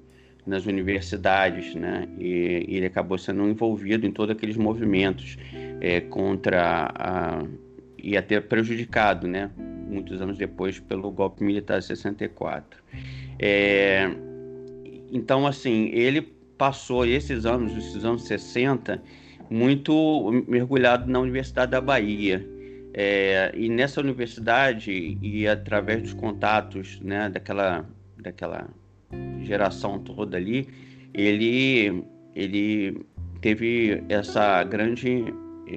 nas 0.47 0.65
universidades, 0.65 1.75
né? 1.75 2.09
E, 2.19 2.65
e, 2.69 2.77
ele 2.77 2.87
acabou 2.87 3.19
sendo 3.19 3.47
envolvido 3.49 4.07
em 4.07 4.13
todos 4.13 4.35
aqueles 4.35 4.57
movimentos 4.57 5.37
é, 5.81 6.01
contra 6.01 6.91
a, 6.95 7.45
e 8.07 8.17
até 8.17 8.41
prejudicado, 8.41 9.27
né? 9.27 9.51
Muitos 9.59 10.23
anos 10.23 10.39
depois 10.39 10.79
pelo 10.79 11.11
golpe 11.11 11.43
militar 11.43 11.81
de 11.81 11.87
64. 11.87 12.81
É, 13.37 14.09
então, 15.11 15.45
assim, 15.45 15.91
ele 15.93 16.23
passou 16.57 17.05
esses 17.05 17.45
anos, 17.45 17.77
esses 17.77 18.05
anos 18.05 18.23
60, 18.23 19.03
muito 19.51 20.45
mergulhado 20.47 21.11
na 21.11 21.19
Universidade 21.19 21.73
da 21.73 21.81
Bahia. 21.81 22.47
É, 22.95 23.53
e 23.57 23.69
nessa 23.69 24.01
universidade, 24.01 25.19
e 25.21 25.49
através 25.49 26.03
dos 26.03 26.15
contatos 26.15 27.01
né, 27.01 27.29
daquela, 27.29 27.85
daquela 28.23 28.69
geração 29.43 29.99
toda 29.99 30.37
ali, 30.37 30.69
ele, 31.13 32.05
ele 32.37 33.05
teve 33.41 34.05
essa 34.09 34.63
grande 34.63 35.25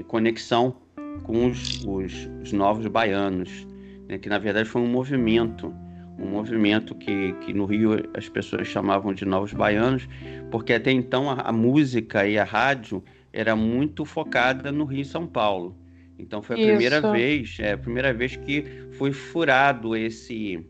conexão 0.08 0.76
com 1.20 1.48
os, 1.48 1.84
os, 1.86 2.30
os 2.42 2.52
novos 2.52 2.88
baianos, 2.88 3.68
né, 4.08 4.18
que 4.18 4.30
na 4.30 4.38
verdade 4.38 4.68
foi 4.68 4.82
um 4.82 4.88
movimento, 4.88 5.74
um 6.18 6.28
movimento 6.28 6.96
que, 6.96 7.34
que 7.46 7.54
no 7.54 7.66
Rio 7.66 8.10
as 8.14 8.28
pessoas 8.28 8.68
chamavam 8.68 9.14
de 9.14 9.26
novos 9.26 9.54
baianos, 9.54 10.08
porque 10.52 10.74
até 10.74 10.92
então 10.92 11.30
a, 11.30 11.36
a 11.42 11.52
música 11.52 12.28
e 12.28 12.38
a 12.38 12.44
rádio 12.44 13.04
era 13.32 13.56
muito 13.56 14.06
focada 14.06 14.72
no 14.72 14.86
Rio 14.86 15.02
e 15.02 15.06
São 15.06 15.28
Paulo. 15.28 15.76
Então 16.18 16.42
foi 16.42 16.58
a 16.58 16.60
Isso. 16.60 16.68
primeira 16.70 17.12
vez, 17.12 17.58
é 17.60 17.74
a 17.74 17.78
primeira 17.78 18.14
vez 18.14 18.36
que 18.36 18.66
foi 18.98 19.14
furado 19.14 19.96
esse 19.96 20.66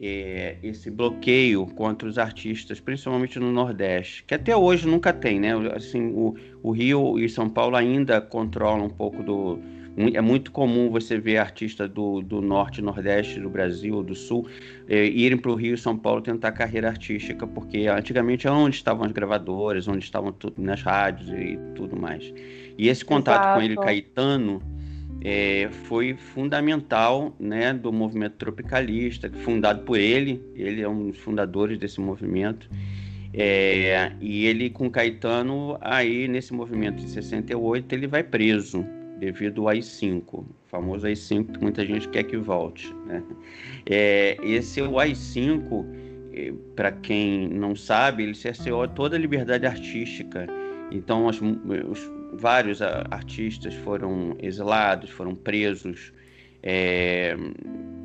é, 0.00 0.56
esse 0.62 0.90
bloqueio 0.90 1.66
contra 1.66 2.08
os 2.08 2.18
artistas, 2.18 2.78
principalmente 2.78 3.38
no 3.38 3.50
Nordeste, 3.50 4.22
que 4.24 4.32
até 4.32 4.56
hoje 4.56 4.86
nunca 4.86 5.12
tem, 5.12 5.40
né? 5.40 5.52
Assim, 5.74 6.12
o, 6.14 6.36
o 6.62 6.70
Rio 6.70 7.18
e 7.18 7.28
São 7.28 7.48
Paulo 7.48 7.74
ainda 7.74 8.20
controlam 8.20 8.86
um 8.86 8.90
pouco 8.90 9.22
do. 9.22 9.58
É 10.14 10.20
muito 10.20 10.52
comum 10.52 10.90
você 10.90 11.18
ver 11.18 11.38
artistas 11.38 11.90
do, 11.90 12.20
do 12.20 12.40
Norte, 12.40 12.80
Nordeste 12.80 13.40
do 13.40 13.50
Brasil, 13.50 14.00
do 14.00 14.14
Sul, 14.14 14.46
é, 14.88 15.06
irem 15.06 15.36
para 15.36 15.50
o 15.50 15.56
Rio 15.56 15.74
e 15.74 15.78
São 15.78 15.98
Paulo 15.98 16.22
tentar 16.22 16.52
carreira 16.52 16.88
artística, 16.88 17.44
porque 17.44 17.88
antigamente 17.88 18.46
é 18.46 18.50
onde 18.50 18.76
estavam 18.76 19.04
as 19.04 19.10
gravadoras, 19.10 19.88
onde 19.88 20.04
estavam 20.04 20.30
tudo, 20.30 20.54
nas 20.62 20.82
rádios 20.82 21.30
e 21.30 21.58
tudo 21.74 21.96
mais. 21.96 22.32
E 22.78 22.88
esse 22.88 23.04
contato 23.04 23.42
Exato. 23.42 23.58
com 23.58 23.64
ele, 23.64 23.74
Caetano, 23.74 24.62
é, 25.20 25.68
foi 25.86 26.14
fundamental 26.14 27.34
né, 27.40 27.74
do 27.74 27.92
movimento 27.92 28.34
tropicalista, 28.34 29.28
fundado 29.42 29.82
por 29.82 29.98
ele, 29.98 30.40
ele 30.54 30.80
é 30.80 30.88
um 30.88 31.08
dos 31.08 31.18
fundadores 31.18 31.76
desse 31.76 32.00
movimento. 32.00 32.70
É, 33.34 34.12
e 34.20 34.46
ele 34.46 34.70
com 34.70 34.88
Caetano, 34.88 35.76
aí 35.80 36.28
nesse 36.28 36.54
movimento 36.54 37.02
de 37.02 37.10
68, 37.10 37.92
ele 37.92 38.06
vai 38.06 38.22
preso 38.22 38.86
devido 39.18 39.62
ao 39.62 39.68
AI-5, 39.68 40.22
o 40.32 40.46
famoso 40.66 41.06
AI-5 41.06 41.52
que 41.52 41.60
muita 41.60 41.84
gente 41.84 42.08
quer 42.08 42.22
que 42.24 42.36
volte. 42.36 42.92
Né? 43.06 43.22
É, 43.86 44.36
esse 44.42 44.80
o 44.80 44.98
AI-5, 44.98 45.86
é, 46.32 46.52
para 46.74 46.92
quem 46.92 47.48
não 47.48 47.74
sabe, 47.74 48.22
ele 48.22 48.34
cerceou 48.34 48.86
toda 48.88 49.16
a 49.16 49.18
liberdade 49.18 49.66
artística. 49.66 50.46
Então, 50.90 51.26
os 51.26 51.38
vários 52.34 52.80
artistas 52.80 53.74
foram 53.74 54.36
exilados, 54.38 55.10
foram 55.10 55.34
presos, 55.34 56.12
é, 56.62 57.36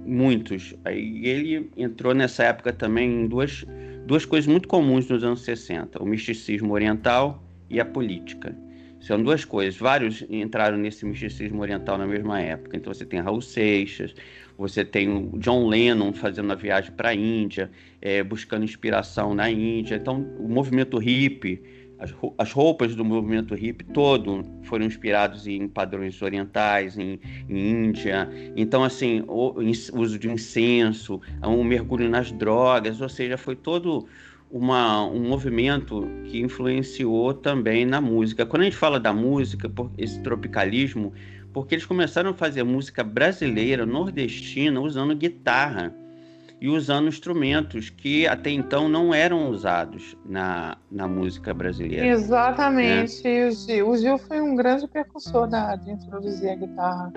muitos. 0.05 0.75
E 0.91 1.27
ele 1.27 1.69
entrou 1.77 2.13
nessa 2.13 2.43
época 2.43 2.73
também 2.73 3.23
em 3.23 3.27
duas, 3.27 3.65
duas 4.05 4.25
coisas 4.25 4.47
muito 4.47 4.67
comuns 4.67 5.07
nos 5.07 5.23
anos 5.23 5.41
60: 5.43 6.01
o 6.01 6.05
misticismo 6.05 6.73
oriental 6.73 7.43
e 7.69 7.79
a 7.79 7.85
política. 7.85 8.55
São 9.03 9.21
duas 9.21 9.43
coisas. 9.43 9.77
Vários 9.77 10.23
entraram 10.29 10.77
nesse 10.77 11.05
misticismo 11.05 11.61
oriental 11.61 11.97
na 11.97 12.07
mesma 12.07 12.39
época. 12.39 12.77
Então 12.77 12.93
você 12.93 13.05
tem 13.05 13.19
Raul 13.19 13.41
Seixas, 13.41 14.15
você 14.57 14.85
tem 14.85 15.09
o 15.09 15.37
John 15.39 15.67
Lennon 15.67 16.13
fazendo 16.13 16.51
a 16.53 16.55
viagem 16.55 16.91
para 16.93 17.09
a 17.09 17.13
Índia, 17.13 17.69
é, 18.01 18.23
buscando 18.23 18.63
inspiração 18.63 19.35
na 19.35 19.51
Índia. 19.51 19.95
Então 19.95 20.21
o 20.39 20.47
movimento 20.47 20.97
hippie 20.97 21.61
as 22.37 22.51
roupas 22.51 22.95
do 22.95 23.05
movimento 23.05 23.55
hippie 23.55 23.85
todo 23.85 24.43
foram 24.63 24.85
inspirados 24.85 25.47
em 25.47 25.67
padrões 25.69 26.21
orientais, 26.21 26.97
em, 26.97 27.19
em 27.47 27.69
Índia. 27.69 28.29
Então, 28.57 28.83
assim, 28.83 29.23
o 29.27 29.55
uso 29.93 30.19
de 30.19 30.29
incenso, 30.29 31.21
um 31.41 31.63
mergulho 31.63 32.09
nas 32.09 32.31
drogas, 32.31 32.99
ou 32.99 33.07
seja, 33.07 33.37
foi 33.37 33.55
todo 33.55 34.05
uma, 34.53 35.03
um 35.03 35.27
movimento 35.27 36.07
que 36.25 36.39
influenciou 36.39 37.33
também 37.33 37.85
na 37.85 37.99
música. 37.99 38.45
Quando 38.45 38.61
a 38.61 38.65
gente 38.65 38.77
fala 38.77 38.99
da 38.99 39.11
música, 39.11 39.69
esse 39.97 40.21
tropicalismo, 40.21 41.11
porque 41.51 41.73
eles 41.73 41.87
começaram 41.87 42.29
a 42.29 42.33
fazer 42.35 42.61
música 42.63 43.03
brasileira, 43.03 43.83
nordestina, 43.83 44.79
usando 44.79 45.15
guitarra 45.15 45.91
e 46.61 46.69
usando 46.69 47.07
instrumentos 47.07 47.89
que 47.89 48.27
até 48.27 48.51
então 48.51 48.87
não 48.87 49.11
eram 49.11 49.49
usados 49.49 50.15
na, 50.23 50.77
na 50.89 51.07
música 51.07 51.51
brasileira. 51.51 52.05
Exatamente. 52.05 53.23
Né? 53.23 53.47
O, 53.47 53.51
Gil, 53.51 53.89
o 53.89 53.97
Gil 53.97 54.17
foi 54.19 54.39
um 54.39 54.55
grande 54.55 54.87
precursor 54.87 55.47
da, 55.47 55.75
de 55.75 55.89
introduzir 55.91 56.51
a 56.51 56.55
guitarra 56.55 57.11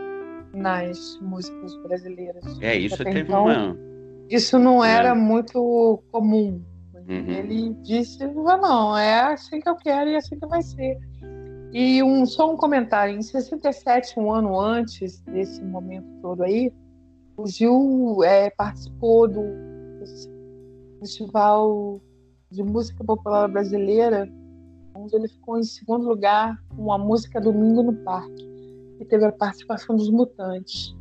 nas 0.54 1.18
músicas 1.20 1.76
brasileiras. 1.82 2.42
É, 2.62 2.76
isso 2.76 2.94
Até 2.94 3.12
teve 3.12 3.20
então, 3.20 3.44
uma. 3.44 3.76
Isso 4.30 4.58
não 4.58 4.82
É. 4.82 4.90
era 4.90 5.14
muito 5.14 6.02
comum. 6.10 6.64
Uhum. 7.08 7.30
Ele 7.30 7.74
disse, 7.82 8.24
"Ah, 8.24 8.56
não, 8.56 8.96
é 8.96 9.32
assim 9.32 9.60
que 9.60 9.68
eu 9.68 9.76
quero 9.76 10.10
e 10.10 10.16
assim 10.16 10.38
que 10.38 10.46
vai 10.46 10.62
ser. 10.62 10.98
E 11.72 12.02
um, 12.02 12.24
só 12.24 12.52
um 12.52 12.56
comentário, 12.56 13.16
em 13.16 13.22
67, 13.22 14.18
um 14.18 14.32
ano 14.32 14.58
antes 14.58 15.20
desse 15.20 15.62
momento 15.62 16.06
todo 16.22 16.42
aí, 16.42 16.72
o 17.36 17.46
Gil 17.46 18.24
é, 18.24 18.50
participou 18.50 19.28
do 19.28 19.42
Festival 21.00 22.00
de 22.50 22.62
Música 22.62 23.04
Popular 23.04 23.48
Brasileira, 23.48 24.26
onde 24.94 25.14
ele 25.14 25.28
ficou 25.28 25.58
em 25.58 25.64
segundo 25.64 26.08
lugar 26.08 26.56
com 26.74 26.90
a 26.90 26.96
música 26.96 27.40
Domingo 27.40 27.82
no 27.82 27.92
Parque, 27.92 28.48
e 28.98 29.04
teve 29.04 29.26
a 29.26 29.32
participação 29.32 29.94
dos 29.94 30.10
Mutantes. 30.10 30.96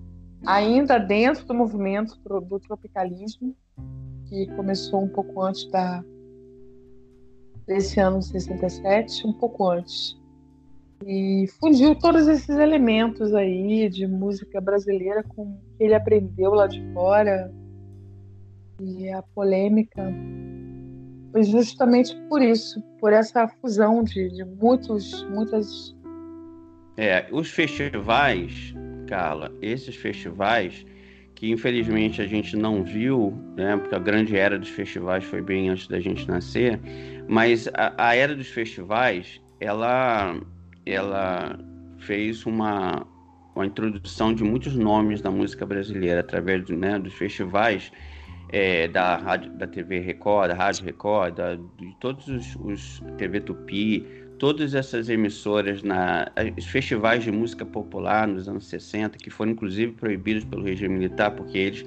Ainda 0.45 0.97
dentro 0.97 1.45
do 1.45 1.53
movimento 1.53 2.19
do 2.19 2.59
tropicalismo, 2.59 3.55
que 4.29 4.47
começou 4.55 5.03
um 5.03 5.07
pouco 5.07 5.41
antes 5.41 5.69
da 5.71 6.03
desse 7.65 7.99
ano 7.99 8.19
de 8.19 8.25
67, 8.27 9.25
um 9.25 9.33
pouco 9.33 9.69
antes. 9.69 10.15
E 11.05 11.47
fundiu 11.59 11.95
todos 11.95 12.27
esses 12.27 12.57
elementos 12.57 13.33
aí 13.33 13.89
de 13.89 14.07
música 14.07 14.61
brasileira 14.61 15.23
com 15.23 15.43
o 15.43 15.57
que 15.77 15.83
ele 15.83 15.95
aprendeu 15.95 16.51
lá 16.51 16.67
de 16.67 16.81
fora. 16.93 17.51
E 18.79 19.09
a 19.09 19.21
polêmica 19.21 20.03
foi 21.31 21.43
justamente 21.43 22.15
por 22.29 22.41
isso, 22.41 22.81
por 22.99 23.11
essa 23.11 23.47
fusão 23.47 24.03
de, 24.03 24.29
de 24.29 24.45
muitos, 24.45 25.23
muitas. 25.29 25.95
É, 26.97 27.27
os 27.31 27.51
festivais, 27.51 28.73
Carla, 29.07 29.51
esses 29.61 29.95
festivais 29.95 30.85
que 31.36 31.52
infelizmente 31.52 32.21
a 32.21 32.28
gente 32.28 32.56
não 32.56 32.84
viu, 32.84 33.38
né, 33.56 33.76
porque 33.78 33.93
a 33.93 34.00
grande 34.00 34.38
era 34.38 34.58
dos 34.58 34.69
festivais 34.69 35.24
foi 35.26 35.41
bem 35.41 35.69
antes 35.69 35.88
da 35.88 36.00
gente 36.00 36.28
nascer, 36.28 36.80
mas 37.28 37.67
a, 37.74 37.93
a 37.98 38.15
era 38.15 38.34
dos 38.34 38.48
festivais, 38.48 39.41
ela, 39.60 40.39
ela 40.86 41.60
fez 42.00 42.45
uma, 42.45 43.06
uma 43.54 43.65
introdução 43.65 44.34
de 44.34 44.43
muitos 44.43 44.76
nomes 44.76 45.21
da 45.21 45.30
música 45.30 45.65
brasileira 45.65 46.21
através 46.21 46.63
do, 46.63 46.76
né, 46.76 46.98
dos 46.98 47.13
festivais 47.13 47.91
é, 48.50 48.88
da, 48.88 49.17
rádio, 49.17 49.52
da 49.54 49.67
TV 49.67 50.00
Record, 50.00 50.50
da 50.50 50.56
Rádio 50.56 50.86
Record, 50.86 51.36
da, 51.36 51.56
de 51.56 51.95
todos 52.00 52.28
os, 52.28 52.56
os 52.56 53.04
TV 53.17 53.41
Tupi, 53.41 54.24
todas 54.45 54.75
essas 54.75 55.10
emissoras, 55.10 55.81
na, 55.81 56.31
os 56.55 56.67
festivais 56.67 57.23
de 57.23 57.31
música 57.31 57.65
popular 57.65 58.27
nos 58.27 58.47
anos 58.47 58.67
60, 58.67 59.17
que 59.17 59.31
foram 59.31 59.53
inclusive 59.53 59.93
proibidos 59.93 60.45
pelo 60.45 60.63
regime 60.63 60.99
militar, 60.99 61.31
porque 61.31 61.58
eles. 61.58 61.84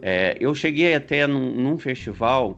É, 0.00 0.36
eu 0.38 0.54
cheguei 0.54 0.94
até 0.94 1.26
num, 1.26 1.52
num, 1.56 1.76
festival 1.76 2.56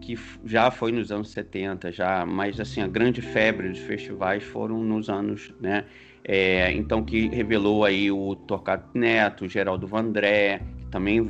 que 0.00 0.18
já 0.46 0.70
foi 0.70 0.92
nos 0.92 1.12
anos 1.12 1.28
70, 1.28 1.92
já, 1.92 2.24
mas 2.24 2.58
assim, 2.58 2.80
a 2.80 2.86
grande 2.86 3.20
febre 3.20 3.68
dos 3.68 3.80
festivais 3.80 4.42
foram 4.42 4.82
nos 4.82 5.10
anos, 5.10 5.52
né? 5.60 5.84
É, 6.24 6.72
então, 6.72 7.04
que 7.04 7.28
revelou 7.28 7.84
aí 7.84 8.10
o 8.10 8.34
Torquato 8.34 8.96
Neto, 8.98 9.44
o 9.44 9.48
Geraldo 9.48 9.86
Vandré, 9.86 10.62
que 10.78 10.86
também 10.86 11.22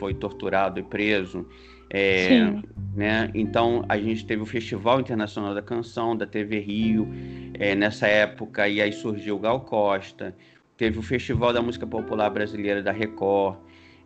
foi 0.00 0.12
torturado 0.12 0.80
e 0.80 0.82
preso. 0.82 1.46
É, 1.90 2.52
né? 2.94 3.30
Então 3.34 3.84
a 3.88 3.96
gente 3.96 4.26
teve 4.26 4.42
o 4.42 4.46
Festival 4.46 5.00
Internacional 5.00 5.54
da 5.54 5.62
Canção 5.62 6.16
da 6.16 6.26
TV 6.26 6.58
Rio 6.60 7.08
é, 7.54 7.74
nessa 7.74 8.06
época 8.06 8.68
e 8.68 8.80
aí 8.80 8.92
surgiu 8.92 9.36
o 9.36 9.38
Gal 9.38 9.60
Costa. 9.60 10.34
Teve 10.76 10.98
o 10.98 11.02
Festival 11.02 11.52
da 11.52 11.62
Música 11.62 11.86
Popular 11.86 12.30
Brasileira 12.30 12.82
da 12.82 12.92
Record 12.92 13.56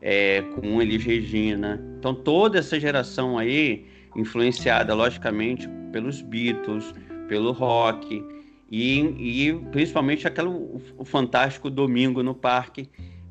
é, 0.00 0.42
com 0.54 0.80
Elis 0.80 1.04
Regina. 1.04 1.82
Então 1.98 2.14
toda 2.14 2.58
essa 2.58 2.78
geração 2.78 3.38
aí 3.38 3.86
influenciada 4.14 4.94
logicamente 4.94 5.68
pelos 5.90 6.20
Beatles, 6.22 6.94
pelo 7.28 7.52
rock 7.52 8.22
e, 8.70 9.00
e 9.00 9.54
principalmente 9.70 10.26
aquele 10.26 10.48
o, 10.48 10.80
o 10.98 11.04
fantástico 11.04 11.68
Domingo 11.68 12.22
no 12.22 12.34
Parque 12.34 12.88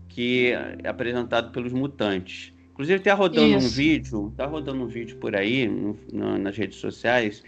que 0.10 0.52
é 0.84 0.90
apresentado 0.90 1.52
pelos 1.52 1.72
Mutantes. 1.72 2.54
Inclusive, 2.72 3.00
tá 3.00 3.14
rodando 3.14 3.58
Isso. 3.58 3.68
um 3.68 3.70
vídeo, 3.70 4.34
tá 4.36 4.46
rodando 4.46 4.84
um 4.84 4.88
vídeo 4.88 5.18
por 5.18 5.36
aí 5.36 5.68
no, 5.68 5.98
no, 6.12 6.38
nas 6.38 6.58
redes 6.58 6.80
sociais 6.80 7.44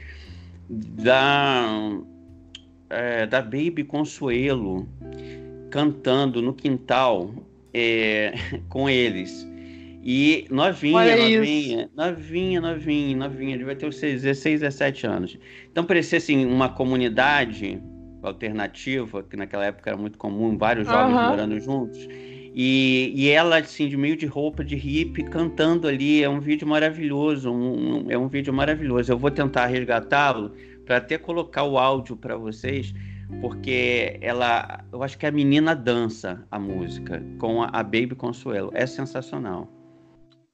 da, 0.69 1.65
é, 2.89 3.25
da 3.25 3.41
Baby 3.41 3.83
Consuelo 3.83 4.87
cantando 5.69 6.41
no 6.41 6.53
quintal 6.53 7.33
é, 7.73 8.33
com 8.69 8.89
eles. 8.89 9.47
E 10.05 10.45
novinha, 10.51 10.97
Olha 10.97 11.15
novinha, 11.15 11.83
isso. 11.83 11.91
novinha, 11.95 12.61
novinha, 12.61 13.17
novinha, 13.17 13.57
devia 13.57 13.75
ter 13.75 13.85
uns 13.85 13.99
16, 13.99 14.59
17 14.59 15.07
anos. 15.07 15.37
Então 15.71 15.85
parecia 15.85 16.17
assim, 16.17 16.45
uma 16.45 16.67
comunidade 16.67 17.81
alternativa, 18.21 19.23
que 19.23 19.37
naquela 19.37 19.65
época 19.65 19.89
era 19.89 19.97
muito 19.97 20.17
comum, 20.17 20.57
vários 20.57 20.87
jovens 20.87 21.15
Aham. 21.15 21.29
morando 21.29 21.59
juntos. 21.59 22.07
E, 22.55 23.11
e 23.15 23.29
ela, 23.29 23.57
assim, 23.57 23.87
de 23.87 23.97
meio 23.97 24.15
de 24.15 24.25
roupa 24.27 24.63
de 24.63 24.75
hippie, 24.75 25.23
cantando 25.23 25.87
ali. 25.87 26.23
É 26.23 26.29
um 26.29 26.39
vídeo 26.39 26.67
maravilhoso. 26.67 27.51
um- 27.51 28.05
um- 28.05 28.11
é 28.11 28.17
um 28.17 28.27
vídeo 28.27 28.53
maravilhoso. 28.53 29.11
Eu 29.11 29.17
vou 29.17 29.31
tentar 29.31 29.65
resgatá-lo 29.65 30.51
para 30.85 30.97
até 30.97 31.17
colocar 31.17 31.63
o 31.63 31.77
áudio 31.79 32.15
para 32.15 32.37
vocês, 32.37 32.93
porque 33.41 34.17
ela. 34.21 34.83
Eu 34.91 35.01
acho 35.01 35.17
que 35.17 35.25
a 35.25 35.31
menina 35.31 35.75
dança 35.75 36.45
a 36.51 36.59
música 36.59 37.23
com 37.39 37.63
a, 37.63 37.69
a 37.73 37.81
Baby 37.81 38.13
Consuelo. 38.15 38.69
É 38.73 38.85
sensacional. 38.85 39.67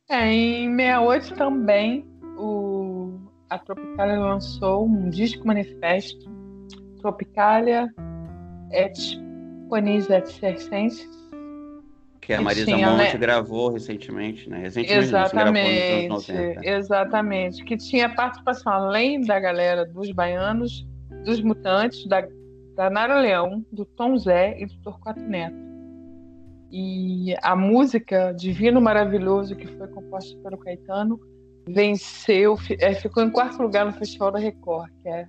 É, 0.09 0.31
em 0.33 0.75
68 0.75 1.35
também 1.35 2.05
o, 2.37 3.11
a 3.49 3.59
Tropicália 3.59 4.17
lançou 4.19 4.85
um 4.87 5.09
disco 5.09 5.45
manifesto, 5.45 6.27
Tropicália 7.01 7.87
et 8.71 8.93
Ponis 9.69 10.09
et 10.09 10.25
Circenses. 10.27 11.07
Que 12.29 12.35
a 12.35 12.41
Marisa 12.41 12.65
tinha, 12.65 12.91
Monte 12.91 13.13
né? 13.13 13.17
gravou 13.17 13.71
recentemente, 13.71 14.47
né? 14.47 14.59
Recentemente, 14.59 15.05
não, 15.05 15.11
gravou 15.11 15.25
Exatamente, 15.25 16.09
90. 16.09 16.69
exatamente. 16.69 17.63
Que 17.63 17.75
tinha 17.75 18.07
participação, 18.07 18.71
além 18.71 19.19
da 19.21 19.39
galera 19.39 19.83
dos 19.83 20.11
baianos, 20.11 20.87
dos 21.25 21.41
mutantes, 21.41 22.05
da, 22.05 22.27
da 22.75 22.87
Nara 22.87 23.19
Leão, 23.19 23.65
do 23.71 23.83
Tom 23.83 24.15
Zé 24.15 24.61
e 24.61 24.67
do 24.67 24.77
Torquato 24.83 25.19
Neto. 25.19 25.57
E 26.71 27.33
a 27.41 27.55
música 27.55 28.31
Divino 28.31 28.79
Maravilhoso, 28.79 29.55
que 29.55 29.65
foi 29.65 29.87
composta 29.87 30.37
pelo 30.43 30.59
Caetano, 30.59 31.19
venceu, 31.67 32.59
é, 32.79 32.93
ficou 32.93 33.23
em 33.23 33.31
quarto 33.31 33.59
lugar 33.59 33.87
no 33.87 33.93
Festival 33.93 34.31
da 34.33 34.37
Record, 34.37 34.91
que 35.01 35.09
é 35.09 35.27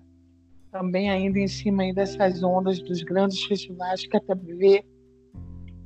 também 0.71 1.09
ainda 1.09 1.39
em 1.39 1.49
cima 1.49 1.83
aí 1.83 1.95
dessas 1.95 2.43
ondas 2.43 2.79
dos 2.79 3.03
grandes 3.03 3.43
festivais 3.45 4.07
que 4.07 4.19
a 4.19 4.21
TV 4.21 4.85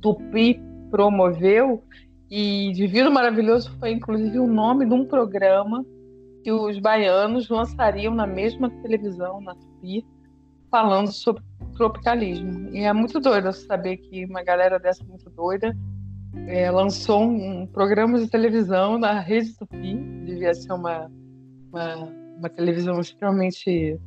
Tupi 0.01 0.74
promoveu. 0.89 1.83
E 2.29 2.71
Divino 2.73 3.11
Maravilhoso 3.11 3.75
foi 3.79 3.91
inclusive 3.91 4.39
o 4.39 4.47
nome 4.47 4.85
de 4.85 4.93
um 4.93 5.05
programa 5.05 5.85
que 6.43 6.51
os 6.51 6.79
baianos 6.79 7.49
lançariam 7.49 8.13
na 8.13 8.27
mesma 8.27 8.69
televisão, 8.81 9.41
na 9.41 9.55
Tupi, 9.55 10.05
falando 10.69 11.11
sobre 11.11 11.43
tropicalismo. 11.75 12.69
E 12.69 12.79
é 12.79 12.93
muito 12.93 13.19
doido 13.19 13.51
saber 13.53 13.97
que 13.97 14.25
uma 14.25 14.43
galera 14.43 14.79
dessa 14.79 15.03
muito 15.03 15.29
doida 15.29 15.75
é, 16.47 16.69
lançou 16.69 17.21
um, 17.23 17.61
um 17.61 17.67
programa 17.67 18.19
de 18.19 18.27
televisão 18.27 18.97
na 18.97 19.19
Rede 19.19 19.53
Tupi. 19.57 19.95
Devia 20.25 20.53
ser 20.53 20.73
uma, 20.73 21.11
uma, 21.71 21.95
uma 22.37 22.49
televisão 22.49 22.99
extremamente 22.99 23.99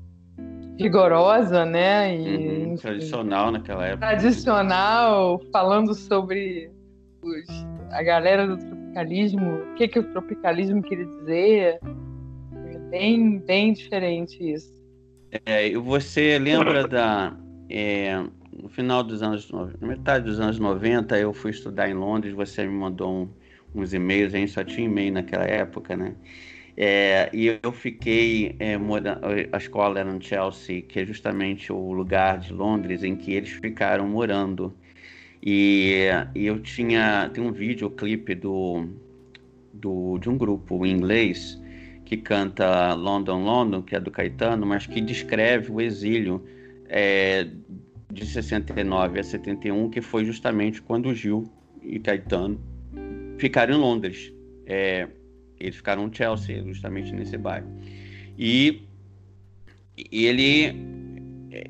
rigorosa, 0.78 1.64
né? 1.66 2.16
E, 2.16 2.64
Uhum, 2.66 2.76
tradicional 2.76 3.50
naquela 3.50 3.86
época. 3.86 4.06
tradicional, 4.06 5.40
falando 5.52 5.94
sobre 5.94 6.70
os- 7.22 7.66
a 7.92 8.02
galera 8.02 8.46
do 8.46 8.56
tropicalismo, 8.56 9.54
o 9.56 9.74
que, 9.74 9.88
que 9.88 9.98
o 9.98 10.02
tropicalismo 10.12 10.82
queria 10.82 11.06
dizer. 11.06 11.80
Bem, 12.90 13.38
bem 13.40 13.72
diferente 13.72 14.38
isso. 14.52 14.72
É, 15.44 15.70
você 15.76 16.38
lembra 16.38 16.86
da. 16.88 17.36
é, 17.70 18.24
no 18.62 18.68
final 18.70 19.02
dos 19.02 19.22
anos. 19.22 19.46
metade 19.80 20.24
dos 20.24 20.40
anos 20.40 20.58
90, 20.58 21.18
eu 21.18 21.34
fui 21.34 21.50
estudar 21.50 21.86
em 21.90 21.92
Londres, 21.92 22.32
você 22.32 22.66
me 22.66 22.72
mandou 22.72 23.12
um- 23.12 23.28
uns 23.74 23.92
e-mails, 23.92 24.32
a 24.32 24.38
gente 24.38 24.52
só 24.52 24.64
tinha 24.64 24.86
e-mail 24.86 25.12
naquela 25.12 25.44
época, 25.44 25.94
né? 25.94 26.14
É, 26.80 27.28
e 27.32 27.58
eu 27.60 27.72
fiquei 27.72 28.54
é, 28.60 28.78
morando. 28.78 29.18
A 29.50 29.56
escola 29.56 29.98
era 29.98 30.12
no 30.12 30.22
Chelsea, 30.22 30.80
que 30.80 31.00
é 31.00 31.04
justamente 31.04 31.72
o 31.72 31.92
lugar 31.92 32.38
de 32.38 32.52
Londres 32.52 33.02
em 33.02 33.16
que 33.16 33.32
eles 33.32 33.50
ficaram 33.50 34.06
morando. 34.06 34.72
E, 35.42 36.04
e 36.36 36.46
eu 36.46 36.60
tinha. 36.60 37.28
Tem 37.34 37.42
um 37.42 37.50
videoclipe 37.50 38.32
do, 38.36 38.86
do, 39.72 40.18
de 40.18 40.30
um 40.30 40.38
grupo 40.38 40.86
inglês 40.86 41.60
que 42.04 42.16
canta 42.16 42.94
London, 42.94 43.42
London, 43.42 43.82
que 43.82 43.96
é 43.96 44.00
do 44.00 44.12
Caetano, 44.12 44.64
mas 44.64 44.86
que 44.86 45.00
descreve 45.00 45.72
o 45.72 45.80
exílio 45.80 46.46
é, 46.88 47.48
de 48.12 48.24
69 48.24 49.18
a 49.18 49.24
71, 49.24 49.90
que 49.90 50.00
foi 50.00 50.24
justamente 50.24 50.80
quando 50.80 51.12
Gil 51.12 51.50
e 51.82 51.98
Caetano 51.98 52.60
ficaram 53.36 53.74
em 53.74 53.80
Londres. 53.80 54.32
É, 54.64 55.08
eles 55.60 55.76
ficaram 55.76 56.06
em 56.06 56.12
Chelsea, 56.12 56.62
justamente 56.64 57.12
nesse 57.12 57.36
bairro. 57.36 57.68
E, 58.38 58.82
ele 60.12 60.74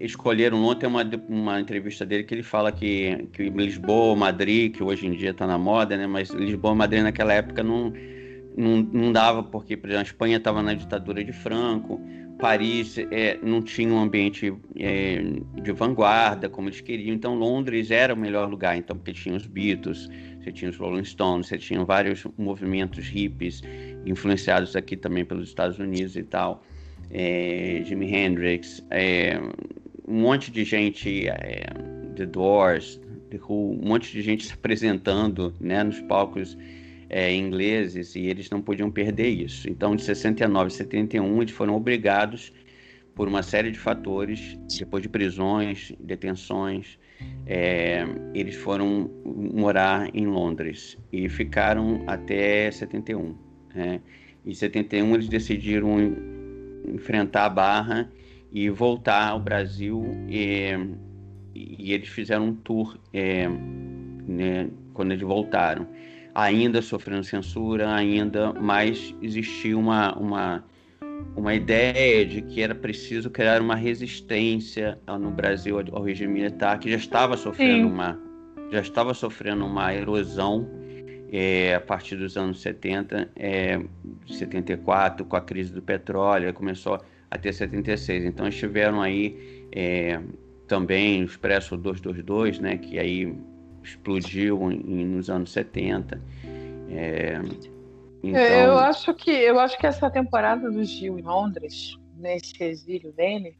escolheram 0.01 0.63
ontem 0.65 0.87
uma, 0.87 1.03
uma 1.29 1.61
entrevista 1.61 2.05
dele 2.05 2.25
que 2.25 2.35
ele 2.35 2.43
fala 2.43 2.71
que, 2.71 3.29
que 3.33 3.49
Lisboa, 3.49 4.15
Madrid, 4.15 4.75
que 4.75 4.83
hoje 4.83 5.07
em 5.07 5.13
dia 5.13 5.31
está 5.31 5.47
na 5.47 5.57
moda, 5.57 5.97
né? 5.97 6.07
Mas 6.07 6.31
Lisboa, 6.31 6.75
Madrid 6.75 7.03
naquela 7.03 7.33
época 7.33 7.63
não, 7.63 7.93
não, 8.57 8.77
não 8.93 9.13
dava 9.13 9.43
porque, 9.43 9.77
por 9.77 9.89
exemplo, 9.89 10.07
a 10.07 10.11
Espanha 10.11 10.37
estava 10.37 10.63
na 10.63 10.75
ditadura 10.75 11.25
de 11.25 11.33
Franco, 11.33 12.01
Paris 12.39 12.97
é, 13.11 13.39
não 13.43 13.61
tinha 13.61 13.93
um 13.93 13.99
ambiente 13.99 14.55
é, 14.77 15.21
de 15.61 15.73
vanguarda 15.73 16.49
como 16.49 16.69
eles 16.69 16.81
queriam, 16.81 17.15
então 17.15 17.35
Londres 17.35 17.91
era 17.91 18.15
o 18.15 18.17
melhor 18.17 18.49
lugar, 18.49 18.77
então 18.77 18.97
porque 18.97 19.13
tinha 19.13 19.35
os 19.35 19.47
Beatles, 19.47 20.09
você 20.49 20.53
tinha 20.53 20.71
os 20.71 20.77
Rolling 20.77 21.05
Stones, 21.05 21.47
você 21.47 21.59
tinha 21.59 21.85
vários 21.85 22.27
movimentos 22.37 23.07
hippies 23.07 23.63
influenciados 24.07 24.75
aqui 24.75 24.97
também 24.97 25.25
pelos 25.25 25.49
Estados 25.49 25.79
Unidos 25.79 26.17
e 26.17 26.23
tal, 26.23 26.65
é, 27.11 27.83
Jimi 27.85 28.13
Hendrix, 28.15 28.85
é, 28.91 29.39
um 30.07 30.21
monte 30.21 30.51
de 30.51 30.65
gente, 30.65 31.29
é, 31.29 31.67
The 32.17 32.27
Doors, 32.27 33.01
The 33.31 33.39
Who, 33.47 33.73
um 33.73 33.89
monte 33.89 34.11
de 34.11 34.23
gente 34.23 34.45
se 34.47 34.55
apresentando 34.55 35.55
né, 35.61 35.83
nos 35.85 36.01
palcos 36.01 36.57
é, 37.11 37.35
ingleses 37.35 38.15
e 38.15 38.27
eles 38.27 38.49
não 38.51 38.63
podiam 38.63 38.91
perder 38.91 39.29
isso. 39.29 39.69
Então, 39.69 39.95
de 39.95 40.03
69 40.03 40.67
a 40.67 40.71
71, 40.71 41.43
eles 41.43 41.53
foram 41.53 41.75
obrigados, 41.77 42.53
por 43.15 43.27
uma 43.27 43.43
série 43.43 43.73
de 43.73 43.79
fatores, 43.81 44.57
depois 44.79 45.03
de 45.03 45.09
prisões, 45.09 45.93
detenções, 45.99 46.97
é, 47.47 48.05
eles 48.35 48.55
foram 48.57 49.11
morar 49.25 50.09
em 50.15 50.27
Londres 50.27 50.99
e 51.13 51.29
ficaram 51.29 52.03
até 52.07 52.71
71. 52.71 53.35
Né? 53.75 54.01
Em 54.45 54.55
71 54.55 55.15
eles 55.15 55.29
decidiram 55.29 55.97
enfrentar 56.87 57.47
a 57.47 57.51
barra 57.51 58.13
e 58.53 58.69
voltar 58.71 59.29
ao 59.29 59.41
Brasil 59.41 60.05
e, 60.29 60.71
e 61.55 61.93
eles 61.93 62.09
fizeram 62.09 62.49
um 62.49 62.55
tour 62.55 62.99
é, 63.13 63.49
né, 63.49 64.69
quando 64.95 65.13
eles 65.13 65.23
voltaram 65.23 65.87
ainda 66.39 66.81
sofrendo 66.81 67.25
censura, 67.25 67.93
ainda, 67.93 68.53
mas 68.53 69.13
existia 69.21 69.77
uma, 69.77 70.17
uma, 70.17 70.65
uma 71.37 71.55
ideia 71.55 72.25
de 72.27 72.43
que 72.43 72.61
era 72.61 72.75
preciso 72.75 73.31
criar 73.31 73.61
uma 73.61 73.77
resistência 73.77 74.99
no 75.21 75.31
Brasil 75.31 75.79
ao 75.93 76.03
regime 76.03 76.33
militar, 76.35 76.79
que 76.79 76.91
já 76.91 76.97
estava 76.97 77.37
sofrendo 77.37 77.89
Sim. 77.89 77.93
uma 77.93 78.29
já 78.71 78.81
estava 78.81 79.15
sofrendo 79.15 79.65
uma 79.65 79.95
erosão 79.95 80.69
é, 81.31 81.75
a 81.75 81.81
partir 81.81 82.17
dos 82.17 82.37
anos 82.37 82.61
70, 82.61 83.31
é, 83.37 83.81
74, 84.27 85.25
com 85.25 85.37
a 85.37 85.41
crise 85.41 85.73
do 85.73 85.83
petróleo, 85.83 86.53
começou 86.53 87.01
até 87.31 87.53
76. 87.53 88.25
Então 88.25 88.49
estiveram 88.49 89.01
aí 89.01 89.67
é, 89.73 90.21
também 90.67 91.23
o 91.23 91.27
Expresso 91.27 91.77
222, 91.77 92.59
né, 92.59 92.77
que 92.77 92.99
aí 92.99 93.35
explodiu 93.83 94.71
em, 94.71 95.05
nos 95.07 95.31
anos 95.31 95.51
70. 95.53 96.21
É, 96.91 97.41
então... 98.23 98.41
Eu 98.41 98.79
acho 98.79 99.15
que 99.15 99.31
eu 99.31 99.59
acho 99.59 99.79
que 99.79 99.87
essa 99.87 100.11
temporada 100.11 100.71
do 100.71 100.83
Gil 100.85 101.19
em 101.19 101.23
Londres, 101.23 101.97
nesse 102.17 102.63
exílio 102.63 103.13
dele, 103.13 103.57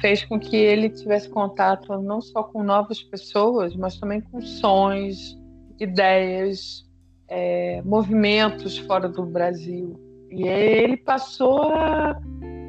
fez 0.00 0.24
com 0.24 0.38
que 0.38 0.56
ele 0.56 0.88
tivesse 0.90 1.28
contato 1.28 2.00
não 2.00 2.20
só 2.20 2.42
com 2.42 2.62
novas 2.62 3.02
pessoas, 3.02 3.74
mas 3.74 3.98
também 3.98 4.20
com 4.20 4.40
sons, 4.40 5.38
ideias, 5.80 6.88
é, 7.28 7.82
movimentos 7.82 8.78
fora 8.78 9.08
do 9.08 9.24
Brasil. 9.24 9.98
E 10.30 10.46
ele 10.46 10.96
passou 10.96 11.72
a 11.72 12.20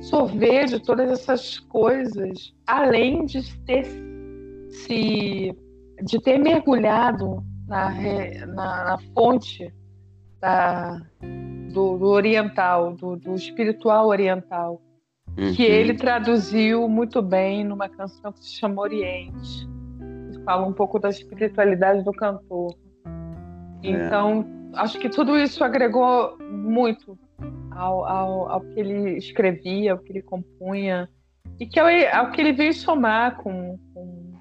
sorver 0.02 0.66
de 0.66 0.80
todas 0.80 1.12
essas 1.12 1.60
coisas, 1.60 2.54
além 2.66 3.26
de 3.26 3.42
ter 3.66 3.86
se 4.70 5.56
de 6.02 6.22
ter 6.22 6.38
mergulhado 6.40 7.44
na, 7.68 7.90
na, 8.48 8.84
na 8.86 8.98
fonte 9.14 9.74
da, 10.40 11.02
do, 11.72 11.98
do, 11.98 12.08
oriental, 12.08 12.94
do, 12.94 13.16
do, 13.16 13.36
espiritual 13.36 14.08
oriental, 14.08 14.82
uhum. 15.38 15.54
que 15.54 15.64
ele 15.64 15.94
traduziu 15.94 16.88
muito 16.88 17.22
bem 17.22 17.64
numa 17.64 17.90
canção 17.90 18.32
que 18.32 18.44
se 18.44 18.54
chama 18.54 18.82
Oriente, 18.82 19.68
que 20.32 20.44
fala 20.44 20.66
um 20.66 20.74
pouco 20.74 21.00
da 21.00 21.10
espiritualidade 21.10 22.04
do 22.04 22.12
cantor. 22.12 22.74
É. 23.84 23.90
Então, 23.90 24.46
acho 24.76 25.00
que 25.00 25.10
tudo 25.10 25.38
isso 25.38 25.64
agregou 25.64 26.38
muito 26.40 27.18
ao, 27.72 28.06
ao, 28.06 28.50
ao 28.50 28.62
que 28.62 28.80
ele 28.80 29.18
escrevia, 29.18 29.94
ao 29.94 30.00
que 30.00 30.12
ele 30.12 30.22
compunha, 30.22 31.10
e 31.60 31.66
que 31.66 31.80
ao, 31.80 31.88
ao 32.14 32.32
que 32.32 32.42
ele 32.42 32.54
veio 32.54 32.74
somar 32.74 33.38
com, 33.38 33.78
com 33.94 34.34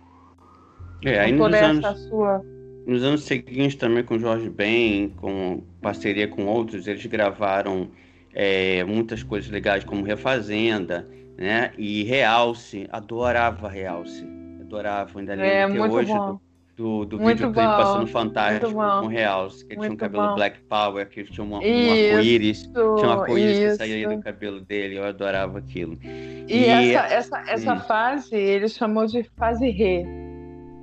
é, 1.04 1.20
aí 1.20 1.32
nos 1.32 1.54
anos, 1.54 2.08
sua... 2.08 2.42
nos 2.88 3.04
anos 3.04 3.24
seguintes 3.24 3.76
também 3.76 4.02
com 4.02 4.18
Jorge 4.18 4.48
Ben, 4.48 5.10
com 5.10 5.62
parceria 5.82 6.26
com 6.26 6.46
outros, 6.46 6.88
eles 6.88 7.04
gravaram 7.04 7.90
é, 8.32 8.82
muitas 8.82 9.22
coisas 9.22 9.50
legais 9.50 9.84
como 9.84 10.02
Refazenda, 10.02 11.06
né? 11.36 11.70
E 11.76 12.02
Realce, 12.04 12.88
adorava 12.90 13.68
Realce, 13.68 14.26
adorava, 14.58 15.18
ainda 15.18 15.34
lembro 15.34 15.82
é, 15.82 15.86
até 15.86 15.92
hoje 15.92 16.12
do, 16.14 16.40
do, 16.76 17.04
do 17.04 17.18
videoclipe 17.18 17.52
passando 17.52 18.06
fantástico 18.06 18.72
com 18.72 19.06
Realce, 19.06 19.66
que 19.66 19.74
ele 19.74 19.80
tinha 19.82 19.92
um 19.92 19.96
cabelo 19.96 20.28
bom. 20.28 20.34
Black 20.36 20.58
Power, 20.60 21.08
que 21.10 21.24
tinha 21.24 21.44
uma, 21.44 21.58
um 21.58 21.60
arco-íris, 21.60 22.62
tinha 22.62 22.86
um 22.86 23.10
arco-íris 23.10 23.58
que 23.58 23.76
saía 23.76 24.08
do 24.08 24.22
cabelo 24.22 24.62
dele, 24.62 24.96
eu 24.96 25.04
adorava 25.04 25.58
aquilo. 25.58 25.98
E, 26.02 26.46
e 26.48 26.64
essa, 26.64 27.14
essa, 27.14 27.50
essa 27.50 27.74
hum. 27.74 27.80
fase 27.80 28.34
ele 28.34 28.66
chamou 28.66 29.04
de 29.04 29.24
fase 29.36 29.68
re 29.68 30.27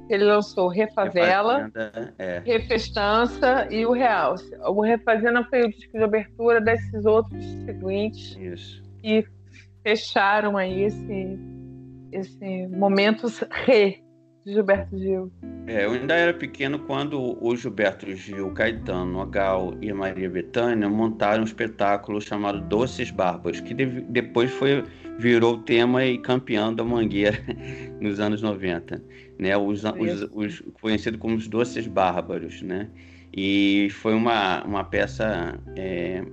ele 0.09 0.23
lançou 0.23 0.67
Refavela, 0.67 1.71
é. 2.17 2.41
Refestança 2.45 3.67
e 3.71 3.85
o 3.85 3.91
Real. 3.91 4.35
O 4.67 4.81
Refazenda 4.81 5.43
foi 5.45 5.63
o 5.63 5.69
disco 5.69 5.97
de 5.97 6.03
abertura 6.03 6.61
desses 6.61 7.05
outros 7.05 7.43
seguintes 7.65 8.35
Isso. 8.37 8.83
que 9.01 9.25
fecharam 9.83 10.57
aí 10.57 10.83
esse, 10.83 11.39
esse 12.11 12.67
momento 12.67 13.27
re 13.65 14.04
de 14.45 14.53
Gilberto 14.53 14.97
Gil. 14.97 15.31
É, 15.65 15.85
eu 15.85 15.91
ainda 15.91 16.13
era 16.13 16.33
pequeno 16.33 16.77
quando 16.79 17.43
o 17.43 17.55
Gilberto 17.55 18.13
Gil, 18.15 18.51
Caetano, 18.51 19.19
Agal 19.19 19.73
e 19.81 19.89
a 19.89 19.95
Maria 19.95 20.29
Bethânia 20.29 20.87
montaram 20.87 21.41
um 21.41 21.45
espetáculo 21.45 22.21
chamado 22.21 22.61
Doces 22.61 23.09
Bárbaros, 23.09 23.59
que 23.59 23.73
de, 23.73 23.85
depois 24.01 24.51
foi 24.51 24.83
virou 25.17 25.57
tema 25.59 26.05
e 26.05 26.17
campeão 26.17 26.73
da 26.73 26.83
Mangueira 26.83 27.39
nos 27.99 28.19
anos 28.19 28.41
90 28.41 29.01
né? 29.37 29.55
Os, 29.57 29.83
os, 29.83 30.29
os 30.33 30.63
conhecido 30.81 31.17
como 31.17 31.35
os 31.35 31.47
Doces 31.47 31.87
Bárbaros, 31.87 32.61
né? 32.61 32.89
E 33.33 33.89
foi 33.91 34.13
uma, 34.13 34.63
uma 34.63 34.83
peça 34.83 35.59
é, 35.75 36.23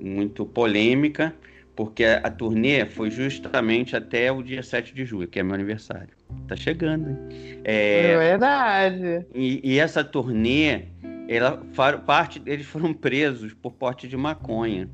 muito 0.00 0.44
polêmica, 0.44 1.34
porque 1.74 2.04
a, 2.04 2.18
a, 2.18 2.30
turnê 2.30 2.84
foi 2.84 3.10
justamente 3.10 3.96
até 3.96 4.30
o 4.30 4.42
dia 4.42 4.62
7 4.62 4.94
de 4.94 5.04
julho, 5.04 5.28
que 5.28 5.40
é 5.40 5.42
meu 5.42 5.54
aniversário. 5.54 6.19
Tá 6.48 6.56
chegando, 6.56 7.10
hein? 7.10 7.18
É, 7.64 8.12
é 8.12 8.18
verdade. 8.18 9.26
E, 9.34 9.60
e, 9.62 9.78
essa 9.78 10.02
turnê, 10.02 10.86
ela, 11.28 11.62
parte 12.04 12.42
eles 12.44 12.66
foram 12.66 12.92
presos 12.92 13.54
por 13.54 13.72
porte 13.72 14.08
de 14.08 14.16
maconha. 14.16 14.88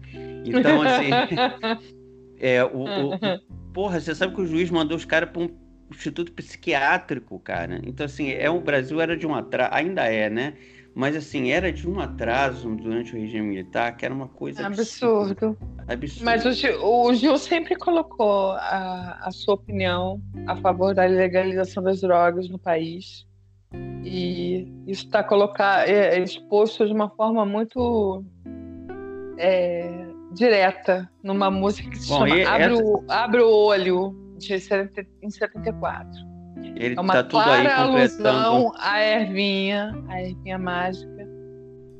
Então, 0.44 0.82
assim. 0.82 1.10
é, 2.38 2.62
o, 2.64 2.78
o, 2.78 3.14
o, 3.14 3.18
porra, 3.72 4.00
você 4.00 4.14
sabe 4.14 4.34
que 4.34 4.40
o 4.40 4.46
juiz 4.46 4.70
mandou 4.70 4.96
os 4.96 5.04
caras 5.04 5.30
para 5.30 5.42
um 5.42 5.50
instituto 5.90 6.32
psiquiátrico, 6.32 7.38
cara. 7.38 7.80
Então, 7.84 8.06
assim, 8.06 8.30
é, 8.30 8.50
o 8.50 8.60
Brasil 8.60 9.00
era 9.00 9.16
de 9.16 9.26
um 9.26 9.34
atraso, 9.34 9.70
ainda 9.72 10.04
é, 10.04 10.28
né? 10.28 10.54
Mas, 10.96 11.14
assim, 11.14 11.50
era 11.50 11.70
de 11.70 11.86
um 11.86 12.00
atraso 12.00 12.74
durante 12.74 13.14
o 13.14 13.20
regime 13.20 13.48
militar 13.48 13.94
que 13.94 14.06
era 14.06 14.14
uma 14.14 14.28
coisa 14.28 14.66
absurdo. 14.66 15.54
Absurdo. 15.86 16.24
Mas 16.24 16.46
o 16.46 16.52
Gil, 16.52 16.82
o 16.82 17.12
Gil 17.12 17.36
sempre 17.36 17.76
colocou 17.76 18.52
a, 18.52 19.18
a 19.20 19.30
sua 19.30 19.56
opinião 19.56 20.18
a 20.46 20.56
favor 20.56 20.94
da 20.94 21.04
legalização 21.04 21.82
das 21.82 22.00
drogas 22.00 22.48
no 22.48 22.58
país. 22.58 23.26
E 24.02 24.66
isso 24.86 25.04
está 25.04 25.22
colocado, 25.22 25.86
é, 25.86 26.16
é 26.16 26.22
exposto 26.22 26.86
de 26.86 26.94
uma 26.94 27.10
forma 27.10 27.44
muito 27.44 28.24
é, 29.36 30.08
direta 30.32 31.10
numa 31.22 31.50
música 31.50 31.90
que 31.90 31.98
se 31.98 32.08
Bom, 32.08 32.26
chama 32.26 32.48
Abre, 32.48 32.72
o, 32.72 33.04
Abre 33.06 33.42
o 33.42 33.50
Olho, 33.50 34.16
de 34.38 34.58
70, 34.58 35.06
em 35.20 35.28
74. 35.28 36.25
Ele 36.74 36.94
É 36.96 37.00
uma 37.00 37.12
tá 37.14 37.22
tudo 37.24 37.42
aí 37.42 37.68
completando. 37.68 38.72
à 38.78 39.00
Ervinha, 39.02 39.94
a 40.08 40.22
Ervinha 40.22 40.58
mágica. 40.58 41.26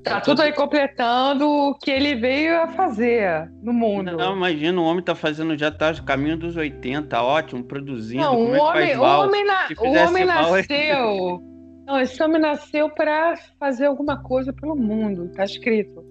Tá 0.03 0.13
Tá 0.15 0.21
tudo 0.21 0.37
tudo- 0.37 0.43
aí 0.43 0.53
completando 0.53 1.49
o 1.49 1.75
que 1.75 1.91
ele 1.91 2.15
veio 2.15 2.63
a 2.63 2.69
fazer 2.69 3.51
no 3.61 3.73
mundo. 3.73 4.13
Não, 4.17 4.37
imagina, 4.37 4.81
o 4.81 4.85
homem 4.85 5.03
tá 5.03 5.15
fazendo, 5.17 5.59
já 5.59 5.71
tá 5.71 5.93
no 5.93 6.05
caminho 6.05 6.37
dos 6.37 6.57
80, 6.57 7.21
ótimo, 7.21 7.65
produzindo. 7.65 8.23
Não, 8.23 8.37
como 8.37 8.51
o 8.51 8.55
é 8.55 8.61
homem, 8.61 8.87
faz 8.87 8.99
o 8.99 9.03
homem, 9.03 9.45
na- 9.45 9.69
o 9.81 10.09
homem 10.09 10.25
mal, 10.25 10.57
é- 10.57 10.59
nasceu. 10.61 11.43
Não, 11.87 12.01
esse 12.01 12.21
homem 12.23 12.41
nasceu 12.41 12.89
para 12.91 13.35
fazer 13.61 13.87
alguma 13.87 14.21
coisa 14.23 14.53
pelo 14.53 14.75
mundo, 14.77 15.29
tá 15.35 15.45
escrito. 15.45 16.05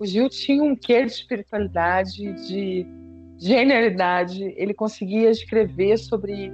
O 0.00 0.06
Gil 0.06 0.28
tinha 0.28 0.62
um 0.62 0.74
quê 0.76 1.04
de 1.04 1.12
espiritualidade, 1.12 2.32
de 2.48 2.86
genialidade. 3.38 4.42
Ele 4.56 4.72
conseguia 4.74 5.30
escrever 5.30 5.98
sobre 5.98 6.52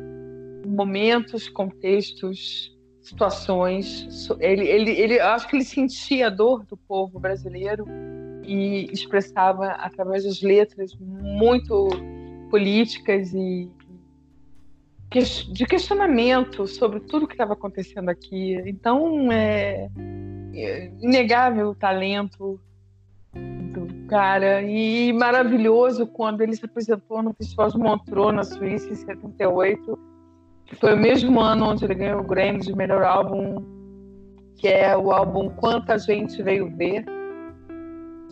momentos, 0.66 1.48
contextos, 1.48 2.76
situações. 3.00 4.29
Ele, 4.40 4.66
ele, 4.66 4.90
ele, 4.90 5.20
acho 5.20 5.48
que 5.48 5.57
ele 5.57 5.64
sentia 5.64 6.26
a 6.26 6.31
dor 6.31 6.64
do 6.64 6.76
povo 6.76 7.18
brasileiro 7.18 7.87
e 8.42 8.88
expressava 8.92 9.68
através 9.68 10.24
das 10.24 10.42
letras 10.42 10.94
muito 10.98 11.88
políticas 12.50 13.33
e 13.33 13.70
de 15.52 15.64
questionamento 15.64 16.66
sobre 16.66 17.00
tudo 17.00 17.26
que 17.26 17.35
estava 17.35 17.52
acontecendo 17.52 18.09
aqui. 18.09 18.55
Então, 18.66 19.31
é, 19.33 19.88
é 20.55 20.90
inegável 21.00 21.70
o 21.70 21.74
talento 21.74 22.61
do 23.33 24.07
cara 24.09 24.62
e 24.62 25.12
maravilhoso 25.12 26.07
quando 26.07 26.40
ele 26.40 26.57
se 26.57 26.64
apresentou 26.64 27.22
no 27.22 27.33
Festival 27.35 27.70
de 27.70 27.79
Montreux, 27.79 28.35
na 28.35 28.44
Suíça, 28.44 28.90
em 28.90 28.94
78, 28.94 29.98
que 30.66 30.74
foi 30.74 30.94
o 30.94 30.98
mesmo 30.98 31.40
ano 31.40 31.70
onde 31.70 31.85
ele 31.85 31.94
ganhou 31.94 32.20
o 32.20 32.26
Grammy 32.26 32.59
de 32.59 32.74
melhor 32.74 33.02
álbum, 33.05 33.64
que 34.57 34.68
é 34.68 34.96
o 34.96 35.12
álbum 35.12 35.48
Quanta 35.50 35.98
Gente 35.98 36.42
Veio 36.42 36.74
Ver. 36.76 37.05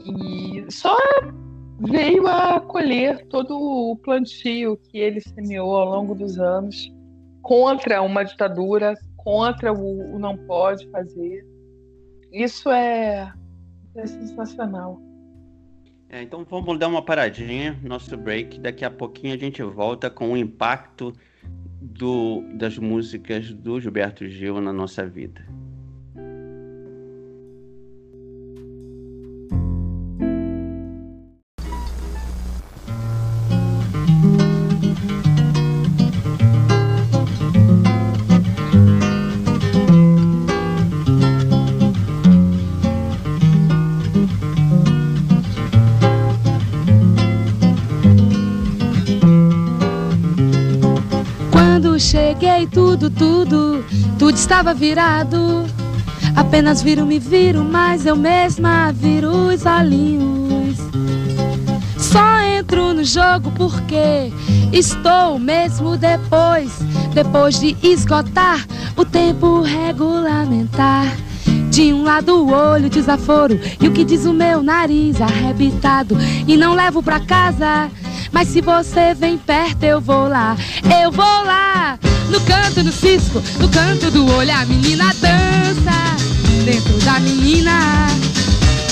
E 0.04 0.64
só 0.70 0.96
veio 1.78 2.26
a 2.26 2.60
colher 2.60 3.26
todo 3.28 3.56
o 3.56 3.96
plantio 3.96 4.76
que 4.76 4.98
ele 4.98 5.20
semeou 5.20 5.76
ao 5.76 5.88
longo 5.88 6.14
dos 6.14 6.38
anos 6.38 6.92
contra 7.42 8.02
uma 8.02 8.24
ditadura, 8.24 8.94
contra 9.16 9.72
o, 9.72 10.14
o 10.14 10.18
não 10.18 10.36
pode 10.36 10.88
fazer. 10.90 11.46
Isso 12.32 12.70
é, 12.70 13.32
é 13.94 14.06
sensacional. 14.06 15.00
É, 16.08 16.22
então 16.22 16.44
vamos 16.48 16.78
dar 16.78 16.88
uma 16.88 17.04
paradinha, 17.04 17.78
nosso 17.82 18.16
break. 18.16 18.60
Daqui 18.60 18.84
a 18.84 18.90
pouquinho 18.90 19.34
a 19.34 19.38
gente 19.38 19.62
volta 19.62 20.10
com 20.10 20.32
o 20.32 20.36
impacto 20.36 21.12
do, 21.84 22.42
das 22.54 22.78
músicas 22.78 23.52
do 23.52 23.78
Gilberto 23.78 24.26
Gil 24.26 24.60
na 24.60 24.72
nossa 24.72 25.06
vida. 25.06 25.44
Cheguei, 51.98 52.66
tudo, 52.66 53.08
tudo, 53.08 53.84
tudo 54.18 54.36
estava 54.36 54.74
virado. 54.74 55.64
Apenas 56.34 56.82
viro, 56.82 57.06
me 57.06 57.18
viro, 57.18 57.62
mas 57.62 58.06
eu 58.06 58.16
mesma 58.16 58.92
viro 58.92 59.30
os 59.30 59.64
olhinhos. 59.64 60.76
Só 61.96 62.40
entro 62.40 62.92
no 62.92 63.04
jogo 63.04 63.50
porque 63.56 64.32
estou 64.72 65.38
mesmo 65.38 65.96
depois, 65.96 66.72
depois 67.12 67.58
de 67.58 67.76
esgotar 67.82 68.66
o 68.96 69.04
tempo 69.04 69.60
regulamentar. 69.62 71.06
De 71.70 71.92
um 71.92 72.04
lado 72.04 72.36
o 72.36 72.52
olho 72.52 72.88
desaforo 72.88 73.58
e 73.80 73.88
o 73.88 73.92
que 73.92 74.04
diz 74.04 74.24
o 74.24 74.32
meu 74.32 74.62
nariz 74.62 75.20
arrebitado 75.20 76.16
e 76.46 76.56
não 76.56 76.74
levo 76.74 77.02
pra 77.02 77.18
casa. 77.18 77.90
Mas 78.34 78.48
se 78.48 78.60
você 78.60 79.14
vem 79.14 79.38
perto 79.38 79.84
eu 79.84 80.00
vou 80.00 80.26
lá, 80.28 80.56
eu 81.00 81.12
vou 81.12 81.24
lá. 81.44 81.96
No 82.28 82.40
canto 82.40 82.82
do 82.82 82.90
cisco, 82.90 83.40
no 83.60 83.68
canto 83.68 84.10
do 84.10 84.26
olho 84.26 84.52
a 84.52 84.66
menina 84.66 85.14
dança. 85.20 86.16
Dentro 86.64 86.98
da 87.04 87.20
menina, 87.20 88.06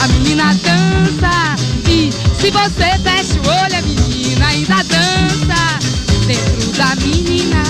a 0.00 0.09
menina 0.09 0.55
dança. 0.55 1.57
E 1.88 2.12
se 2.40 2.52
você 2.52 2.96
fecha 3.02 3.35
o 3.35 3.64
olho 3.64 3.78
a 3.78 3.83
menina 3.83 4.46
ainda 4.46 4.76
dança. 4.85 5.78
Dentro 6.24 6.72
da 6.74 6.94
menina, 7.05 7.64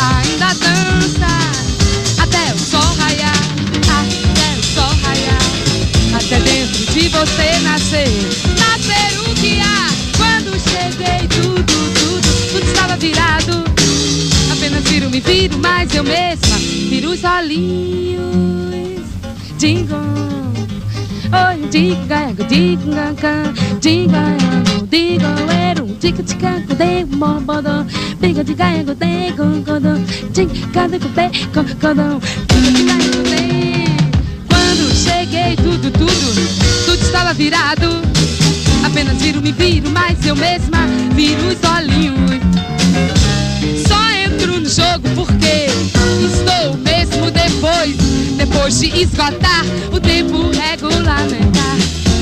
ainda 0.00 0.46
dança. 0.54 2.22
Até 2.22 2.54
o 2.54 2.58
sol 2.58 2.96
raiar, 2.98 3.36
até 3.82 4.58
o 4.58 4.62
sol 4.62 4.96
raiar. 5.04 6.16
Até 6.16 6.40
dentro 6.40 6.86
de 6.86 7.08
você 7.10 7.58
nascer, 7.60 8.08
nascer 8.08 8.55
virado. 13.06 13.64
Apenas 14.52 14.82
viro, 14.84 15.08
me 15.08 15.20
viro, 15.20 15.58
mas 15.58 15.94
eu 15.94 16.02
mesma 16.02 16.56
viro 16.88 17.10
os 17.10 17.22
olhinhos. 17.22 19.06
Dingo, 19.58 19.94
oi, 21.32 21.68
diga, 21.70 22.32
diga, 22.48 23.14
diga, 23.80 24.22
diga, 24.90 25.22
eru, 25.70 25.86
diga, 26.00 26.22
diga, 26.22 26.60
diga, 26.74 27.16
bobodo, 27.16 27.86
diga, 28.20 28.44
diga, 28.44 28.66
diga, 28.74 29.44
godão, 29.64 30.04
diga, 30.32 30.52
diga, 30.52 30.88
diga, 30.88 31.62
godão, 31.80 32.20
diga, 32.48 32.70
diga, 32.72 33.36
Quando 34.48 34.94
cheguei, 34.94 35.56
tudo, 35.56 35.90
tudo, 35.92 36.84
tudo 36.86 37.02
estava 37.02 37.32
virado. 37.32 38.02
Apenas 38.84 39.16
viro, 39.20 39.40
me 39.40 39.52
viro, 39.52 39.90
mas 39.90 40.24
eu 40.26 40.36
mesma 40.36 40.86
viro 41.14 41.48
os 41.48 41.70
olhinhos. 41.70 42.75
Entro 44.46 44.60
no 44.60 44.68
jogo 44.68 45.08
porque 45.16 45.66
estou 46.24 46.76
mesmo 46.76 47.32
depois, 47.32 47.96
depois 48.36 48.78
de 48.78 49.02
esgotar 49.02 49.64
o 49.90 49.98
tempo 49.98 50.50
regulamentar. 50.50 51.76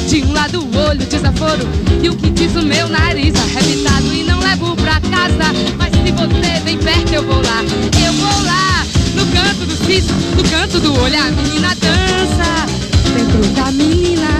De 0.08 0.22
um 0.22 0.32
lado 0.32 0.64
o 0.64 0.88
olho 0.88 1.04
desaforo 1.04 1.68
e 2.02 2.08
o 2.08 2.16
que 2.16 2.30
diz 2.30 2.56
o 2.56 2.62
meu 2.62 2.88
nariz 2.88 3.34
arrebitado 3.36 4.14
e 4.14 4.24
não 4.24 4.40
levo 4.40 4.74
pra 4.74 5.02
casa. 5.02 5.52
Mas 5.76 5.92
se 5.92 6.12
você 6.12 6.60
vem 6.64 6.78
perto 6.78 7.12
eu 7.12 7.22
vou 7.24 7.42
lá, 7.42 7.62
eu 8.06 8.12
vou 8.14 8.44
lá. 8.46 8.86
No 9.14 9.26
canto 9.26 9.66
do 9.66 9.76
cisco, 9.84 10.14
no 10.34 10.48
canto 10.48 10.80
do 10.80 10.98
olho 10.98 11.20
a 11.20 11.30
menina 11.30 11.74
dança. 11.74 12.66
Dentro 13.14 13.46
da 13.52 13.70
menina, 13.70 14.30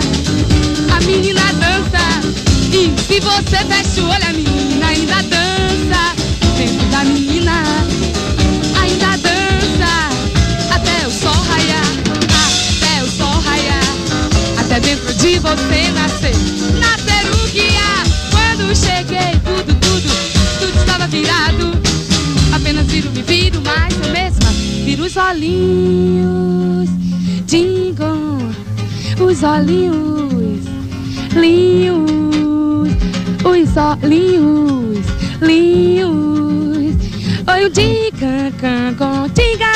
a 0.90 1.00
menina 1.02 1.42
dança. 1.52 2.28
E 2.72 2.94
se 3.06 3.20
você 3.20 3.58
fecha 3.58 4.00
o 4.00 4.08
olho 4.08 4.26
a 4.26 4.32
menina 4.32 4.86
ainda 4.86 5.16
dança. 5.16 6.23
Dentro 6.64 6.86
da 6.86 7.04
menina, 7.04 7.62
ainda 8.80 9.18
dança. 9.18 10.08
Até 10.74 11.06
o 11.06 11.10
sol 11.10 11.42
raiar, 11.42 11.84
até 12.80 13.02
o 13.02 13.06
sol 13.06 13.38
raiar. 13.40 13.84
Até 14.56 14.80
dentro 14.80 15.12
de 15.12 15.38
você 15.40 15.90
nascer, 15.92 16.34
nascer 16.80 17.26
o 17.28 17.44
há. 17.76 18.02
Quando 18.30 18.74
cheguei, 18.74 19.38
tudo, 19.44 19.74
tudo, 19.78 20.08
tudo 20.58 20.78
estava 20.78 21.06
virado. 21.06 21.72
Apenas 22.56 22.86
viro, 22.86 23.10
me 23.10 23.20
viro, 23.20 23.60
mas 23.62 23.92
eu 24.02 24.10
mesma 24.10 24.50
viro 24.86 25.04
os 25.04 25.14
olhinhos. 25.18 26.88
Dingam, 27.44 28.38
os 29.20 29.42
olhinhos, 29.42 30.64
linhos, 31.34 32.90
os 33.44 33.76
olhinhos, 33.76 35.04
linhos. 35.42 36.53
Oi, 37.54 37.66
o 37.66 37.70
diga, 37.70 38.50
can, 38.60 38.96
com, 38.98 39.28
diga, 39.28 39.70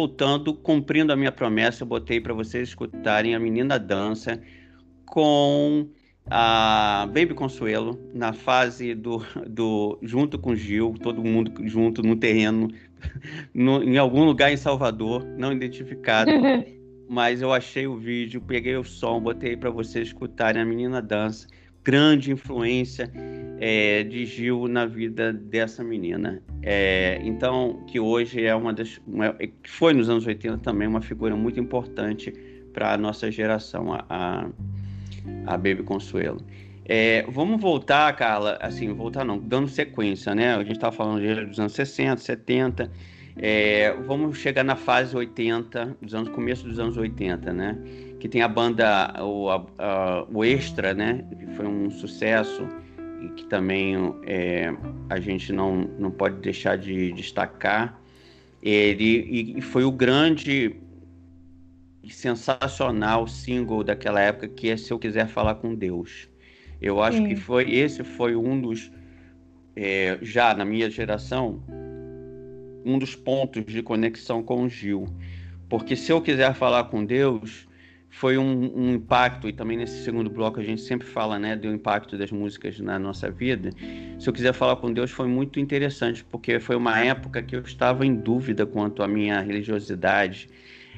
Voltando, 0.00 0.54
cumprindo 0.54 1.12
a 1.12 1.16
minha 1.16 1.30
promessa, 1.30 1.82
eu 1.82 1.86
botei 1.86 2.22
para 2.22 2.32
vocês 2.32 2.70
escutarem 2.70 3.34
a 3.34 3.38
Menina 3.38 3.78
Dança 3.78 4.40
com 5.04 5.90
a 6.30 7.06
Baby 7.08 7.34
Consuelo 7.34 8.00
na 8.14 8.32
fase 8.32 8.94
do, 8.94 9.22
do 9.46 9.98
junto 10.00 10.38
com 10.38 10.56
Gil, 10.56 10.94
todo 11.02 11.22
mundo 11.22 11.52
junto 11.68 12.02
no 12.02 12.16
terreno, 12.16 12.68
no, 13.52 13.82
em 13.82 13.98
algum 13.98 14.24
lugar 14.24 14.50
em 14.50 14.56
Salvador, 14.56 15.22
não 15.36 15.52
identificado. 15.52 16.30
mas 17.06 17.42
eu 17.42 17.52
achei 17.52 17.86
o 17.86 17.98
vídeo, 17.98 18.40
peguei 18.40 18.76
o 18.76 18.84
som, 18.84 19.20
botei 19.20 19.54
para 19.54 19.68
vocês 19.68 20.06
escutarem 20.08 20.62
a 20.62 20.64
menina 20.64 21.02
dança. 21.02 21.46
Grande 21.82 22.30
influência 22.30 23.10
é, 23.58 24.02
de 24.04 24.24
Gil 24.24 24.68
na 24.68 24.86
vida 24.86 25.32
dessa 25.32 25.84
menina. 25.84 26.42
É, 26.62 27.20
então, 27.22 27.84
que 27.86 28.00
hoje 28.00 28.44
é 28.44 28.54
uma 28.54 28.72
das. 28.72 29.00
Uma, 29.06 29.36
foi 29.66 29.92
nos 29.92 30.08
anos 30.08 30.26
80 30.26 30.58
também 30.58 30.88
uma 30.88 31.00
figura 31.00 31.36
muito 31.36 31.60
importante 31.60 32.32
para 32.72 32.94
a 32.94 32.96
nossa 32.96 33.30
geração, 33.30 33.92
a, 33.92 34.04
a, 34.08 34.46
a 35.46 35.56
Baby 35.56 35.82
Consuelo. 35.82 36.40
É, 36.84 37.24
vamos 37.28 37.60
voltar, 37.60 38.14
Carla, 38.16 38.58
assim, 38.60 38.92
voltar 38.92 39.24
não, 39.24 39.38
dando 39.38 39.68
sequência, 39.68 40.34
né? 40.34 40.54
A 40.54 40.58
gente 40.64 40.72
estava 40.72 40.94
falando 40.94 41.46
dos 41.46 41.60
anos 41.60 41.72
60, 41.72 42.20
70. 42.20 42.90
É, 43.36 43.94
vamos 44.06 44.38
chegar 44.38 44.64
na 44.64 44.74
fase 44.74 45.16
80, 45.16 45.96
dos 46.02 46.14
anos, 46.14 46.28
começo 46.30 46.66
dos 46.66 46.78
anos 46.78 46.96
80, 46.96 47.52
né? 47.52 47.78
Que 48.20 48.28
tem 48.28 48.42
a 48.42 48.48
banda, 48.48 49.14
o, 49.22 49.50
a, 49.50 49.66
a, 49.78 50.26
o 50.30 50.44
Extra, 50.44 50.94
né? 50.94 51.24
Que 51.38 51.46
foi 51.56 51.66
um 51.66 51.90
sucesso 51.90 52.68
e 53.22 53.28
que 53.30 53.44
também 53.46 53.96
é, 54.26 54.72
a 55.08 55.18
gente 55.18 55.52
não, 55.52 55.88
não 55.98 56.10
pode 56.10 56.36
deixar 56.36 56.76
de 56.76 57.12
destacar. 57.12 57.98
Ele 58.62 59.56
e 59.56 59.60
foi 59.60 59.84
o 59.84 59.90
grande 59.90 60.76
e 62.02 62.10
sensacional 62.10 63.26
single 63.26 63.82
daquela 63.82 64.20
época 64.20 64.48
que 64.48 64.70
é 64.70 64.76
Se 64.76 64.92
Eu 64.92 64.98
Quiser 64.98 65.26
Falar 65.26 65.56
com 65.56 65.74
Deus. 65.74 66.28
Eu 66.80 67.02
acho 67.02 67.18
Sim. 67.18 67.28
que 67.28 67.36
foi 67.36 67.70
esse 67.70 68.04
foi 68.04 68.36
um 68.36 68.60
dos 68.60 68.90
é, 69.76 70.18
já 70.22 70.54
na 70.54 70.64
minha 70.64 70.90
geração 70.90 71.62
um 72.84 72.98
dos 72.98 73.14
pontos 73.14 73.64
de 73.64 73.82
conexão 73.82 74.42
com 74.42 74.64
o 74.64 74.68
Gil. 74.68 75.06
Porque 75.68 75.94
se 75.94 76.10
eu 76.10 76.20
quiser 76.20 76.54
falar 76.54 76.84
com 76.84 77.04
Deus, 77.04 77.68
foi 78.10 78.36
um, 78.36 78.72
um, 78.76 78.94
impacto, 78.94 79.48
e 79.48 79.52
também 79.52 79.76
nesse 79.76 80.02
segundo 80.02 80.28
bloco 80.28 80.58
a 80.58 80.62
gente 80.64 80.82
sempre 80.82 81.06
fala 81.06 81.38
né, 81.38 81.54
do 81.56 81.68
impacto 81.68 82.18
das 82.18 82.32
músicas 82.32 82.78
na 82.80 82.98
nossa 82.98 83.30
vida. 83.30 83.70
Se 84.18 84.28
eu 84.28 84.32
quiser 84.32 84.52
falar 84.52 84.76
com 84.76 84.92
Deus, 84.92 85.10
foi 85.12 85.28
muito 85.28 85.60
interessante, 85.60 86.24
porque 86.24 86.58
foi 86.58 86.74
uma 86.74 86.98
época 86.98 87.40
que 87.40 87.54
eu 87.54 87.60
estava 87.60 88.04
em 88.04 88.14
dúvida 88.14 88.66
quanto 88.66 89.02
à 89.02 89.08
minha 89.08 89.40
religiosidade 89.40 90.48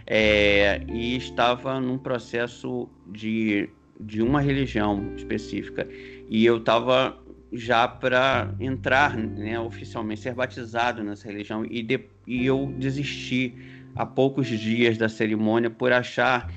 é, 0.07 0.83
e 0.89 1.17
estava 1.17 1.79
num 1.79 1.99
processo 1.99 2.89
de, 3.07 3.69
de 4.01 4.23
uma 4.23 4.41
religião 4.41 5.13
específica. 5.15 5.87
E 6.31 6.45
eu 6.47 6.57
estava 6.57 7.19
já 7.53 7.87
para 7.87 8.55
entrar 8.59 9.17
né, 9.17 9.61
oficialmente, 9.61 10.23
ser 10.23 10.35
batizado 10.35 11.05
nessa 11.05 11.29
religião. 11.29 11.67
E, 11.67 11.83
de, 11.83 12.01
e 12.27 12.47
eu 12.47 12.73
desisti 12.79 13.55
há 13.95 14.07
poucos 14.07 14.49
dias 14.49 14.97
da 14.97 15.09
cerimônia 15.09 15.69
por 15.69 15.93
achar 15.93 16.51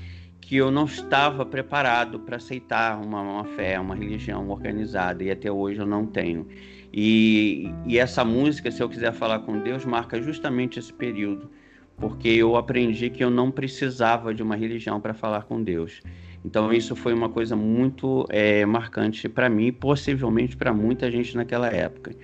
que 0.46 0.54
eu 0.56 0.70
não 0.70 0.84
estava 0.84 1.44
preparado 1.44 2.20
para 2.20 2.36
aceitar 2.36 3.02
uma, 3.02 3.20
uma, 3.20 3.44
fé, 3.44 3.80
uma 3.80 3.96
religião 3.96 4.48
organizada, 4.48 5.24
e 5.24 5.30
até 5.30 5.50
hoje 5.50 5.80
eu 5.80 5.86
não 5.86 6.06
tenho. 6.06 6.46
E, 6.92 7.68
e 7.84 7.98
essa 7.98 8.24
música, 8.24 8.70
se 8.70 8.80
eu 8.80 8.88
quiser 8.88 9.12
falar 9.12 9.40
com 9.40 9.58
Deus, 9.58 9.84
marca 9.84 10.22
justamente 10.22 10.78
esse 10.78 10.92
período, 10.92 11.50
porque 11.96 12.28
eu 12.28 12.54
aprendi 12.54 13.10
que 13.10 13.24
eu 13.24 13.28
não 13.28 13.50
precisava 13.50 14.32
de 14.32 14.40
uma 14.40 14.54
religião 14.54 15.00
para 15.00 15.12
falar 15.12 15.42
com 15.42 15.60
Deus. 15.60 16.00
Então 16.44 16.72
isso 16.72 16.94
foi 16.94 17.12
uma 17.12 17.28
coisa 17.28 17.56
muito 17.56 18.24
é, 18.28 18.64
marcante 18.64 19.28
para 19.28 19.50
mim, 19.50 19.72
possivelmente 19.72 20.56
para 20.56 20.72
muita 20.72 21.10
gente 21.10 21.36
naquela 21.36 21.68
época. 21.68 22.14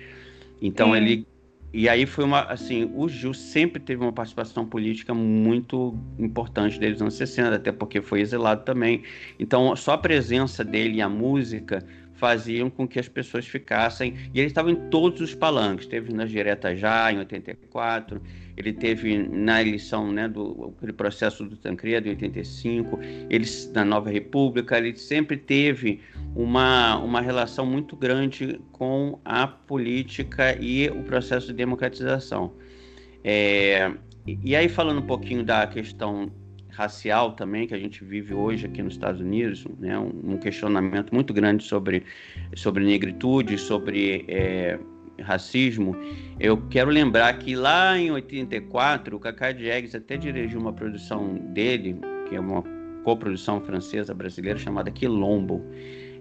Então 0.61 0.95
é. 0.95 0.97
ele 0.97 1.27
e 1.73 1.89
aí 1.89 2.05
foi 2.05 2.23
uma 2.23 2.41
assim, 2.43 2.91
o 2.93 3.09
Gil 3.09 3.33
sempre 3.33 3.81
teve 3.81 4.01
uma 4.03 4.13
participação 4.13 4.63
política 4.63 5.13
muito 5.13 5.97
importante 6.19 6.79
desde 6.79 6.97
os 6.97 7.01
anos 7.01 7.15
60, 7.15 7.55
até 7.55 7.71
porque 7.71 7.99
foi 7.99 8.21
exilado 8.21 8.63
também. 8.63 9.03
Então 9.39 9.75
só 9.75 9.93
a 9.93 9.97
presença 9.97 10.63
dele 10.63 10.97
e 10.97 11.01
a 11.01 11.09
música 11.09 11.83
faziam 12.23 12.69
com 12.69 12.87
que 12.87 12.97
as 12.97 13.09
pessoas 13.09 13.45
ficassem. 13.45 14.13
E 14.33 14.39
ele 14.39 14.47
estava 14.47 14.71
em 14.71 14.75
todos 14.89 15.19
os 15.19 15.35
palanques. 15.35 15.85
Teve 15.87 16.13
na 16.13 16.23
Direta 16.23 16.73
Já, 16.73 17.11
em 17.11 17.17
84, 17.17 18.21
ele 18.55 18.71
teve 18.71 19.17
na 19.17 19.61
eleição 19.61 20.09
né, 20.09 20.29
do 20.29 20.73
aquele 20.77 20.93
processo 20.93 21.43
do 21.43 21.57
Tancredo, 21.57 22.07
em 22.07 22.11
85, 22.11 22.97
ele, 23.29 23.45
na 23.73 23.83
Nova 23.83 24.09
República, 24.09 24.77
ele 24.77 24.95
sempre 24.95 25.35
teve 25.35 25.99
uma, 26.33 26.97
uma 26.99 27.19
relação 27.19 27.65
muito 27.65 27.93
grande 27.93 28.57
com 28.71 29.19
a 29.25 29.45
política 29.45 30.57
e 30.61 30.87
o 30.87 31.03
processo 31.03 31.47
de 31.47 31.53
democratização. 31.53 32.53
É, 33.21 33.91
e 34.25 34.55
aí, 34.55 34.69
falando 34.69 34.99
um 34.99 35.07
pouquinho 35.07 35.43
da 35.43 35.67
questão 35.67 36.31
racial 36.73 37.33
também 37.33 37.67
que 37.67 37.73
a 37.73 37.79
gente 37.79 38.03
vive 38.03 38.33
hoje 38.33 38.65
aqui 38.65 38.81
nos 38.81 38.93
Estados 38.93 39.21
Unidos, 39.21 39.65
né, 39.79 39.97
um, 39.97 40.37
questionamento 40.37 41.13
muito 41.13 41.33
grande 41.33 41.63
sobre, 41.63 42.03
sobre 42.55 42.83
negritude, 42.83 43.57
sobre 43.57 44.25
é, 44.27 44.79
racismo. 45.21 45.95
Eu 46.39 46.57
quero 46.69 46.89
lembrar 46.89 47.37
que 47.37 47.55
lá 47.55 47.97
em 47.97 48.11
84, 48.11 49.15
o 49.15 49.19
Cacá 49.19 49.51
Diegues 49.51 49.93
até 49.93 50.17
dirigiu 50.17 50.59
uma 50.59 50.73
produção 50.73 51.35
dele, 51.53 51.99
que 52.27 52.35
é 52.35 52.39
uma 52.39 52.63
coprodução 53.03 53.61
francesa 53.61 54.13
brasileira 54.13 54.57
chamada 54.57 54.89
Quilombo, 54.89 55.61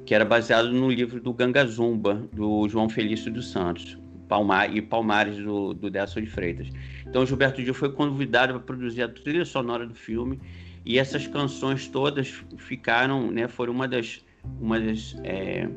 que 0.05 0.15
era 0.15 0.25
baseado 0.25 0.71
no 0.73 0.91
livro 0.91 1.21
do 1.21 1.33
Ganga 1.33 1.65
Zumba, 1.65 2.29
do 2.33 2.69
João 2.69 2.89
Felício 2.89 3.33
dos 3.33 3.51
Santos. 3.51 4.02
Palmar, 4.33 4.75
e 4.75 4.81
Palmares 4.81 5.37
do, 5.37 5.75
do 5.75 5.91
de 5.91 6.27
Freitas. 6.27 6.69
Então, 7.07 7.27
Gilberto 7.27 7.61
Gil 7.61 7.75
foi 7.75 7.93
convidado 7.93 8.55
para 8.55 8.63
produzir 8.63 9.03
a 9.03 9.09
trilha 9.09 9.45
sonora 9.45 9.87
do 9.87 9.95
filme 9.95 10.41
e 10.87 10.99
essas 10.99 11.27
canções 11.27 11.87
todas 11.87 12.43
ficaram, 12.57 13.31
né, 13.31 13.47
foram 13.47 13.75
uma 13.75 13.87
das, 13.87 14.25
uma 14.59 14.81
das 14.81 15.15
é, 15.23 15.69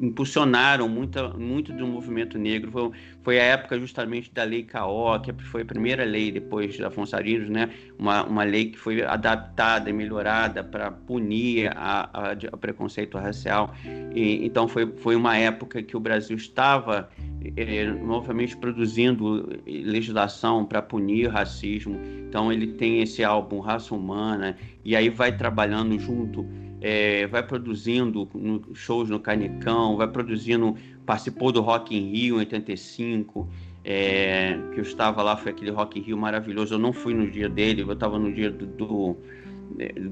impulsionaram 0.00 0.88
muita, 0.88 1.28
muito 1.28 1.72
do 1.72 1.86
movimento 1.86 2.38
negro. 2.38 2.70
Foi, 2.70 2.90
foi, 3.22 3.40
a 3.40 3.44
época 3.44 3.78
justamente 3.78 4.32
da 4.32 4.44
Lei 4.44 4.62
Caó, 4.62 5.18
que 5.18 5.32
foi 5.44 5.62
a 5.62 5.64
primeira 5.64 6.04
lei 6.04 6.32
depois 6.32 6.76
da 6.78 6.88
Afonso 6.88 7.14
Arinos, 7.16 7.48
né? 7.48 7.70
uma, 7.98 8.24
uma 8.24 8.44
lei 8.44 8.66
que 8.66 8.78
foi 8.78 9.02
adaptada 9.02 9.88
e 9.88 9.92
melhorada 9.92 10.62
para 10.64 10.90
punir 10.90 11.70
a, 11.76 12.10
a, 12.12 12.32
a, 12.32 12.56
preconceito 12.56 13.18
racial. 13.18 13.74
E, 14.14 14.44
então 14.44 14.66
foi, 14.68 14.86
foi 14.98 15.16
uma 15.16 15.36
época 15.36 15.82
que 15.82 15.96
o 15.96 16.00
Brasil 16.00 16.36
estava 16.36 17.08
é, 17.56 17.84
novamente 17.84 18.56
produzindo 18.56 19.48
legislação 19.66 20.64
para 20.64 20.82
punir 20.82 21.28
racismo. 21.28 22.00
Então 22.28 22.52
ele 22.52 22.66
tem 22.66 23.00
esse 23.00 23.22
álbum 23.22 23.60
Raça 23.60 23.94
Humana 23.94 24.56
e 24.84 24.96
aí 24.96 25.08
vai 25.08 25.36
trabalhando 25.36 25.98
junto 25.98 26.46
é, 26.84 27.26
vai 27.28 27.42
produzindo 27.42 28.28
shows 28.74 29.08
no 29.08 29.18
Canecão, 29.18 29.96
vai 29.96 30.06
produzindo, 30.06 30.76
participou 31.06 31.50
do 31.50 31.62
Rock 31.62 31.96
in 31.96 32.10
Rio 32.10 32.36
em 32.36 32.40
85, 32.40 33.48
é, 33.82 34.58
que 34.70 34.80
eu 34.80 34.82
estava 34.82 35.22
lá, 35.22 35.34
foi 35.34 35.50
aquele 35.50 35.70
Rock 35.70 35.98
in 35.98 36.02
Rio 36.02 36.18
maravilhoso. 36.18 36.74
Eu 36.74 36.78
não 36.78 36.92
fui 36.92 37.14
no 37.14 37.30
dia 37.30 37.48
dele, 37.48 37.80
eu 37.80 37.90
estava 37.90 38.18
no 38.18 38.30
dia 38.30 38.50
do, 38.50 38.66
do, 38.66 39.16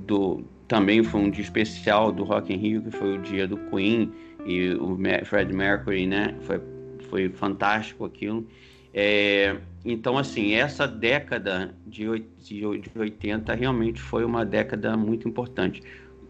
do, 0.07 0.45
Também 0.67 1.03
foi 1.03 1.21
um 1.21 1.29
dia 1.31 1.45
especial 1.45 2.11
do 2.11 2.25
Rock 2.25 2.51
in 2.51 2.57
Rio, 2.57 2.83
que 2.83 2.91
foi 2.91 3.19
o 3.19 3.21
dia 3.21 3.47
do 3.47 3.59
Queen 3.69 4.11
e 4.47 4.71
o 4.71 4.99
Fred 5.27 5.53
Mercury, 5.53 6.07
né? 6.07 6.35
Foi, 6.41 6.59
foi 7.11 7.29
fantástico 7.29 8.07
aquilo. 8.07 8.47
É, 8.95 9.57
então, 9.85 10.17
assim, 10.17 10.55
essa 10.55 10.87
década 10.87 11.75
de 11.87 12.09
80 12.09 13.55
realmente 13.55 14.01
foi 14.01 14.25
uma 14.25 14.45
década 14.45 14.97
muito 14.97 15.29
importante. 15.29 15.83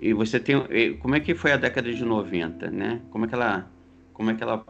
E 0.02 0.12
você 0.12 0.40
tem. 0.40 0.56
Como 0.98 1.14
é 1.14 1.20
que 1.20 1.32
foi 1.32 1.52
a 1.52 1.56
década 1.56 1.92
de 1.92 2.04
90, 2.04 2.68
né? 2.72 3.00
Como 3.08 3.24
é 3.24 3.28
que 3.28 3.34
ela, 3.36 3.70
como 4.12 4.30
é 4.30 4.34
que 4.34 4.42
ela 4.42 4.66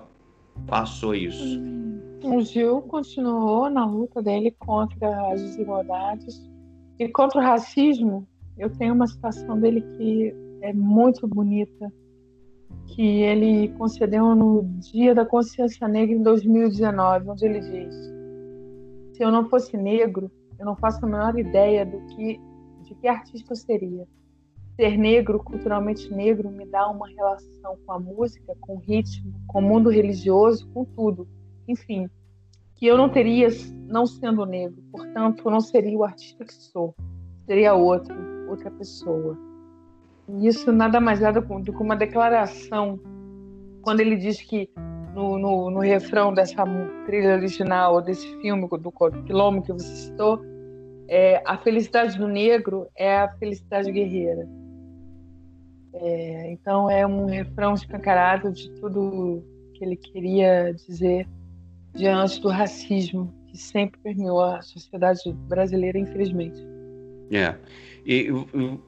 passou 0.66 1.14
isso? 1.14 1.58
O 2.22 2.42
Gil 2.42 2.82
continuou 2.82 3.70
na 3.70 3.86
luta 3.86 4.22
dele 4.22 4.54
contra 4.58 5.32
as 5.32 5.40
desigualdades 5.40 6.38
e 6.98 7.08
contra 7.08 7.40
o 7.40 7.42
racismo. 7.42 8.28
Eu 8.58 8.68
tenho 8.76 8.92
uma 8.92 9.06
citação 9.06 9.58
dele 9.58 9.80
que 9.96 10.34
é 10.60 10.74
muito 10.74 11.26
bonita, 11.26 11.90
que 12.88 13.22
ele 13.22 13.68
concedeu 13.78 14.34
no 14.34 14.64
Dia 14.92 15.14
da 15.14 15.24
Consciência 15.24 15.88
Negra 15.88 16.14
em 16.14 16.22
2019, 16.22 17.30
onde 17.30 17.46
ele 17.46 17.60
diz: 17.60 17.94
Se 19.16 19.24
eu 19.24 19.32
não 19.32 19.48
fosse 19.48 19.78
negro, 19.78 20.30
eu 20.58 20.66
não 20.66 20.76
faço 20.76 21.02
a 21.06 21.08
menor 21.08 21.38
ideia 21.38 21.86
do 21.86 21.98
que 22.14 22.38
de 22.82 22.94
que 22.96 23.08
artista 23.08 23.52
eu 23.52 23.56
seria 23.56 24.06
ser 24.76 24.96
negro, 24.96 25.38
culturalmente 25.38 26.12
negro, 26.12 26.50
me 26.50 26.66
dá 26.66 26.88
uma 26.88 27.08
relação 27.08 27.76
com 27.84 27.92
a 27.92 27.98
música, 27.98 28.54
com 28.60 28.76
o 28.76 28.78
ritmo, 28.78 29.32
com 29.46 29.58
o 29.58 29.62
mundo 29.62 29.90
religioso, 29.90 30.68
com 30.72 30.84
tudo. 30.84 31.28
Enfim, 31.68 32.08
que 32.76 32.86
eu 32.86 32.96
não 32.96 33.08
teria, 33.08 33.48
não 33.86 34.06
sendo 34.06 34.44
negro, 34.44 34.82
portanto, 34.90 35.42
eu 35.44 35.50
não 35.50 35.60
seria 35.60 35.96
o 35.96 36.04
artista 36.04 36.44
que 36.44 36.54
sou, 36.54 36.94
seria 37.46 37.74
outro, 37.74 38.14
outra 38.48 38.70
pessoa. 38.70 39.38
E 40.28 40.46
isso 40.46 40.72
nada 40.72 41.00
mais 41.00 41.22
é 41.22 41.30
do 41.32 41.42
que 41.42 41.82
uma 41.82 41.96
declaração, 41.96 42.98
quando 43.82 44.00
ele 44.00 44.16
diz 44.16 44.40
que 44.40 44.70
no, 45.14 45.38
no, 45.38 45.70
no 45.70 45.80
refrão 45.80 46.32
dessa 46.32 46.64
trilha 47.06 47.34
original, 47.34 48.00
desse 48.00 48.26
filme 48.40 48.66
do 48.68 48.92
Quilombo 49.26 49.62
que 49.62 49.72
você 49.72 49.94
citou, 49.94 50.40
é, 51.08 51.42
a 51.44 51.58
felicidade 51.58 52.16
do 52.16 52.26
negro 52.26 52.88
é 52.96 53.18
a 53.18 53.28
felicidade 53.36 53.92
guerreira. 53.92 54.48
É, 55.94 56.50
então 56.52 56.90
é 56.90 57.06
um 57.06 57.26
refrão 57.26 57.74
escancarado 57.74 58.50
de 58.52 58.70
tudo 58.80 59.44
que 59.74 59.84
ele 59.84 59.96
queria 59.96 60.72
dizer 60.72 61.28
diante 61.94 62.40
do 62.40 62.48
racismo 62.48 63.32
que 63.48 63.58
sempre 63.58 64.00
permeou 64.00 64.40
a 64.40 64.62
sociedade 64.62 65.20
brasileira, 65.48 65.98
infelizmente. 65.98 66.58
É. 67.30 67.54
E, 68.04 68.28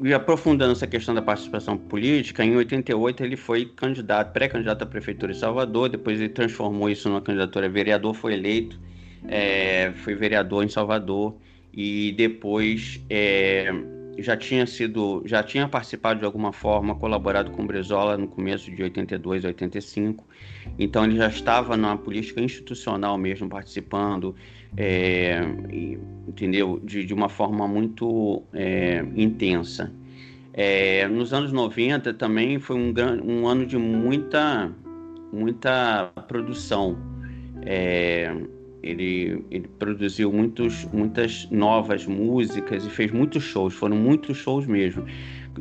e, 0.00 0.12
aprofundando 0.12 0.72
essa 0.72 0.86
questão 0.86 1.14
da 1.14 1.22
participação 1.22 1.78
política, 1.78 2.44
em 2.44 2.56
88 2.56 3.22
ele 3.22 3.36
foi 3.36 3.66
candidato, 3.66 4.32
pré-candidato 4.32 4.82
à 4.82 4.86
prefeitura 4.86 5.32
de 5.32 5.38
Salvador, 5.38 5.88
depois 5.88 6.18
ele 6.18 6.30
transformou 6.30 6.90
isso 6.90 7.08
numa 7.08 7.20
candidatura 7.20 7.66
a 7.66 7.68
vereador, 7.68 8.12
foi 8.12 8.34
eleito, 8.34 8.80
é, 9.28 9.92
foi 9.96 10.14
vereador 10.14 10.64
em 10.64 10.68
Salvador 10.68 11.36
e 11.72 12.12
depois 12.12 13.00
é, 13.08 13.72
já 14.18 14.36
tinha 14.36 14.66
sido, 14.66 15.22
já 15.24 15.42
tinha 15.42 15.68
participado 15.68 16.20
de 16.20 16.26
alguma 16.26 16.52
forma, 16.52 16.94
colaborado 16.94 17.50
com 17.50 17.62
o 17.62 17.66
Brezola 17.66 18.16
no 18.16 18.26
começo 18.28 18.70
de 18.70 18.82
82, 18.82 19.44
85. 19.44 20.24
Então 20.78 21.04
ele 21.04 21.16
já 21.16 21.28
estava 21.28 21.76
na 21.76 21.96
política 21.96 22.40
institucional 22.40 23.18
mesmo 23.18 23.48
participando, 23.48 24.34
é, 24.76 25.40
entendeu? 26.28 26.80
De, 26.82 27.04
de, 27.04 27.14
uma 27.14 27.28
forma 27.28 27.66
muito 27.68 28.42
é, 28.52 29.04
intensa. 29.16 29.92
É, 30.52 31.06
nos 31.08 31.32
anos 31.32 31.52
90 31.52 32.14
também 32.14 32.58
foi 32.58 32.76
um, 32.76 32.92
um 33.24 33.46
ano 33.46 33.66
de 33.66 33.76
muita, 33.76 34.72
muita 35.32 36.12
produção. 36.28 36.96
Ele, 38.84 39.42
ele 39.50 39.66
produziu 39.66 40.30
muitos, 40.30 40.84
muitas 40.92 41.48
novas 41.50 42.06
músicas 42.06 42.84
e 42.84 42.90
fez 42.90 43.10
muitos 43.10 43.42
shows, 43.42 43.72
foram 43.72 43.96
muitos 43.96 44.36
shows 44.36 44.66
mesmo. 44.66 45.06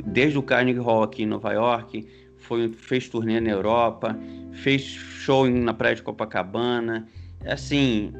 Desde 0.04 0.36
o 0.36 0.42
Carnegie 0.42 0.78
Hall 0.78 1.02
aqui 1.02 1.22
em 1.22 1.26
Nova 1.26 1.50
York, 1.52 2.06
foi, 2.36 2.70
fez 2.70 3.08
turnê 3.08 3.40
na 3.40 3.50
Europa, 3.50 4.18
fez 4.52 4.82
show 4.82 5.48
na 5.48 5.72
Praia 5.72 5.94
de 5.94 6.02
Copacabana. 6.02 7.08
Assim, 7.46 8.12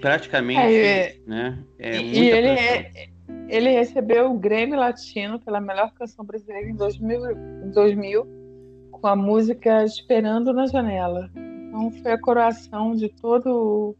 praticamente. 0.00 0.60
É, 0.60 1.16
né, 1.24 1.58
é 1.78 2.02
e 2.02 2.30
ele, 2.30 2.48
é, 2.48 3.08
ele 3.48 3.70
recebeu 3.70 4.32
o 4.32 4.38
Grammy 4.38 4.74
Latino 4.74 5.38
pela 5.38 5.60
melhor 5.60 5.92
canção 5.92 6.24
brasileira 6.24 6.68
em 6.68 6.74
2000, 6.74 7.30
em 7.66 7.70
2000 7.70 8.26
com 8.90 9.06
a 9.06 9.14
música 9.14 9.84
Esperando 9.84 10.52
na 10.52 10.66
Janela. 10.66 11.30
Então 11.36 11.90
foi 12.02 12.10
a 12.10 12.20
coroação 12.20 12.96
de 12.96 13.08
todo 13.08 13.96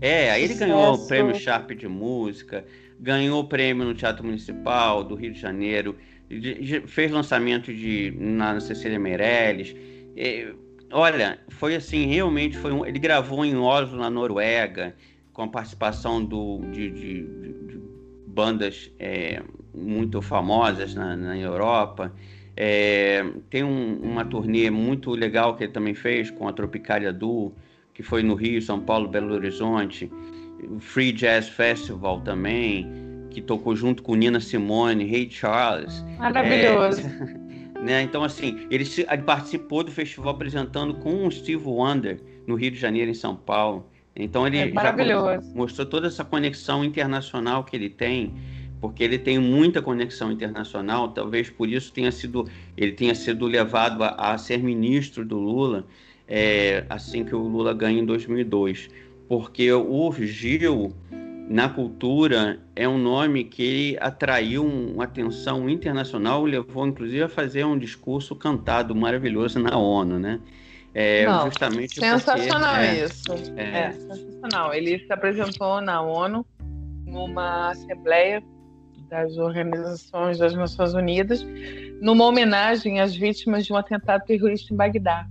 é, 0.00 0.30
aí 0.30 0.44
ele 0.44 0.54
ganhou 0.54 0.94
o 0.94 1.06
prêmio 1.06 1.34
Sharp 1.34 1.72
de 1.72 1.88
música, 1.88 2.64
ganhou 3.00 3.40
o 3.40 3.48
prêmio 3.48 3.84
no 3.84 3.94
Teatro 3.94 4.24
Municipal 4.24 5.02
do 5.02 5.14
Rio 5.14 5.32
de 5.32 5.40
Janeiro, 5.40 5.96
fez 6.86 7.10
lançamento 7.10 7.72
de 7.72 8.14
na 8.16 8.60
Cecília 8.60 8.98
Meirelles. 8.98 9.74
olha, 10.92 11.38
foi 11.48 11.74
assim, 11.74 12.06
realmente 12.06 12.56
foi 12.56 12.72
um, 12.72 12.86
ele 12.86 12.98
gravou 12.98 13.44
em 13.44 13.56
Oslo, 13.56 13.98
na 13.98 14.08
Noruega, 14.10 14.94
com 15.32 15.42
a 15.42 15.48
participação 15.48 16.24
do, 16.24 16.60
de, 16.70 16.90
de, 16.90 17.22
de 17.22 17.80
bandas 18.26 18.92
é, 18.98 19.42
muito 19.74 20.22
famosas 20.22 20.94
na, 20.94 21.16
na 21.16 21.36
Europa. 21.36 22.12
É, 22.56 23.24
tem 23.50 23.64
um, 23.64 23.98
uma 24.02 24.24
turnê 24.24 24.70
muito 24.70 25.10
legal 25.10 25.56
que 25.56 25.64
ele 25.64 25.72
também 25.72 25.94
fez 25.94 26.30
com 26.30 26.46
a 26.48 26.52
Tropicália 26.52 27.12
Duo 27.12 27.54
que 27.98 28.02
foi 28.04 28.22
no 28.22 28.36
Rio, 28.36 28.62
São 28.62 28.78
Paulo, 28.78 29.08
Belo 29.08 29.34
Horizonte, 29.34 30.08
Free 30.78 31.10
Jazz 31.10 31.48
Festival 31.48 32.20
também, 32.20 32.86
que 33.28 33.42
tocou 33.42 33.74
junto 33.74 34.04
com 34.04 34.14
Nina 34.14 34.38
Simone, 34.38 35.04
Ray 35.04 35.28
Charles. 35.28 36.04
Maravilhoso. 36.16 37.02
É, 37.74 37.80
né? 37.82 38.02
Então, 38.02 38.22
assim, 38.22 38.68
ele, 38.70 38.84
ele, 38.84 39.22
participou 39.22 39.82
do 39.82 39.90
festival 39.90 40.32
apresentando 40.32 40.94
com 40.94 41.26
o 41.26 41.32
Steve 41.32 41.64
Wonder 41.64 42.20
no 42.46 42.54
Rio 42.54 42.70
de 42.70 42.78
Janeiro, 42.78 43.10
em 43.10 43.14
São 43.14 43.34
Paulo. 43.34 43.90
Então, 44.14 44.46
ele 44.46 44.58
é 44.58 44.70
mostrou 45.52 45.84
toda 45.84 46.06
essa 46.06 46.24
conexão 46.24 46.84
internacional 46.84 47.64
que 47.64 47.74
ele 47.74 47.90
tem 47.90 48.32
porque 48.80 49.02
ele 49.02 49.18
tem 49.18 49.40
muita 49.40 49.82
conexão 49.82 50.30
internacional, 50.30 51.08
talvez 51.08 51.50
por 51.50 51.68
isso 51.68 51.92
tenha 51.92 52.12
sido 52.12 52.48
ele 52.76 52.92
tenha 52.92 53.12
sido 53.12 53.44
levado 53.44 54.04
a, 54.04 54.10
a 54.10 54.38
ser 54.38 54.62
ministro 54.62 55.24
do 55.24 55.36
Lula 55.36 55.84
é, 56.28 56.84
assim 56.88 57.24
que 57.24 57.34
o 57.34 57.38
Lula 57.38 57.72
ganha 57.72 58.00
em 58.00 58.04
2002, 58.04 58.90
porque 59.26 59.72
o 59.72 60.12
Gil 60.12 60.94
na 61.48 61.66
cultura 61.68 62.60
é 62.76 62.86
um 62.86 62.98
nome 62.98 63.42
que 63.42 63.96
atraiu 64.00 64.66
uma 64.66 65.04
atenção 65.04 65.68
internacional, 65.68 66.44
levou 66.44 66.86
inclusive 66.86 67.22
a 67.22 67.28
fazer 67.28 67.64
um 67.64 67.78
discurso 67.78 68.36
cantado 68.36 68.94
maravilhoso 68.94 69.58
na 69.58 69.76
ONU, 69.76 70.18
né? 70.18 70.38
É, 70.94 71.26
Não, 71.26 71.46
justamente 71.46 72.00
sensacional 72.00 72.74
porque, 72.74 72.86
é, 72.86 73.04
isso. 73.04 73.32
É, 73.56 73.62
é, 73.62 73.92
sensacional. 73.92 74.74
Ele 74.74 74.98
se 74.98 75.12
apresentou 75.12 75.80
na 75.80 76.02
ONU 76.02 76.44
numa 77.06 77.70
assembleia 77.70 78.42
das 79.08 79.38
organizações 79.38 80.38
das 80.38 80.54
Nações 80.54 80.92
Unidas, 80.92 81.46
numa 82.02 82.24
homenagem 82.24 83.00
às 83.00 83.14
vítimas 83.14 83.64
de 83.64 83.72
um 83.72 83.76
atentado 83.76 84.24
terrorista 84.24 84.72
em 84.72 84.76
Bagdá. 84.76 85.26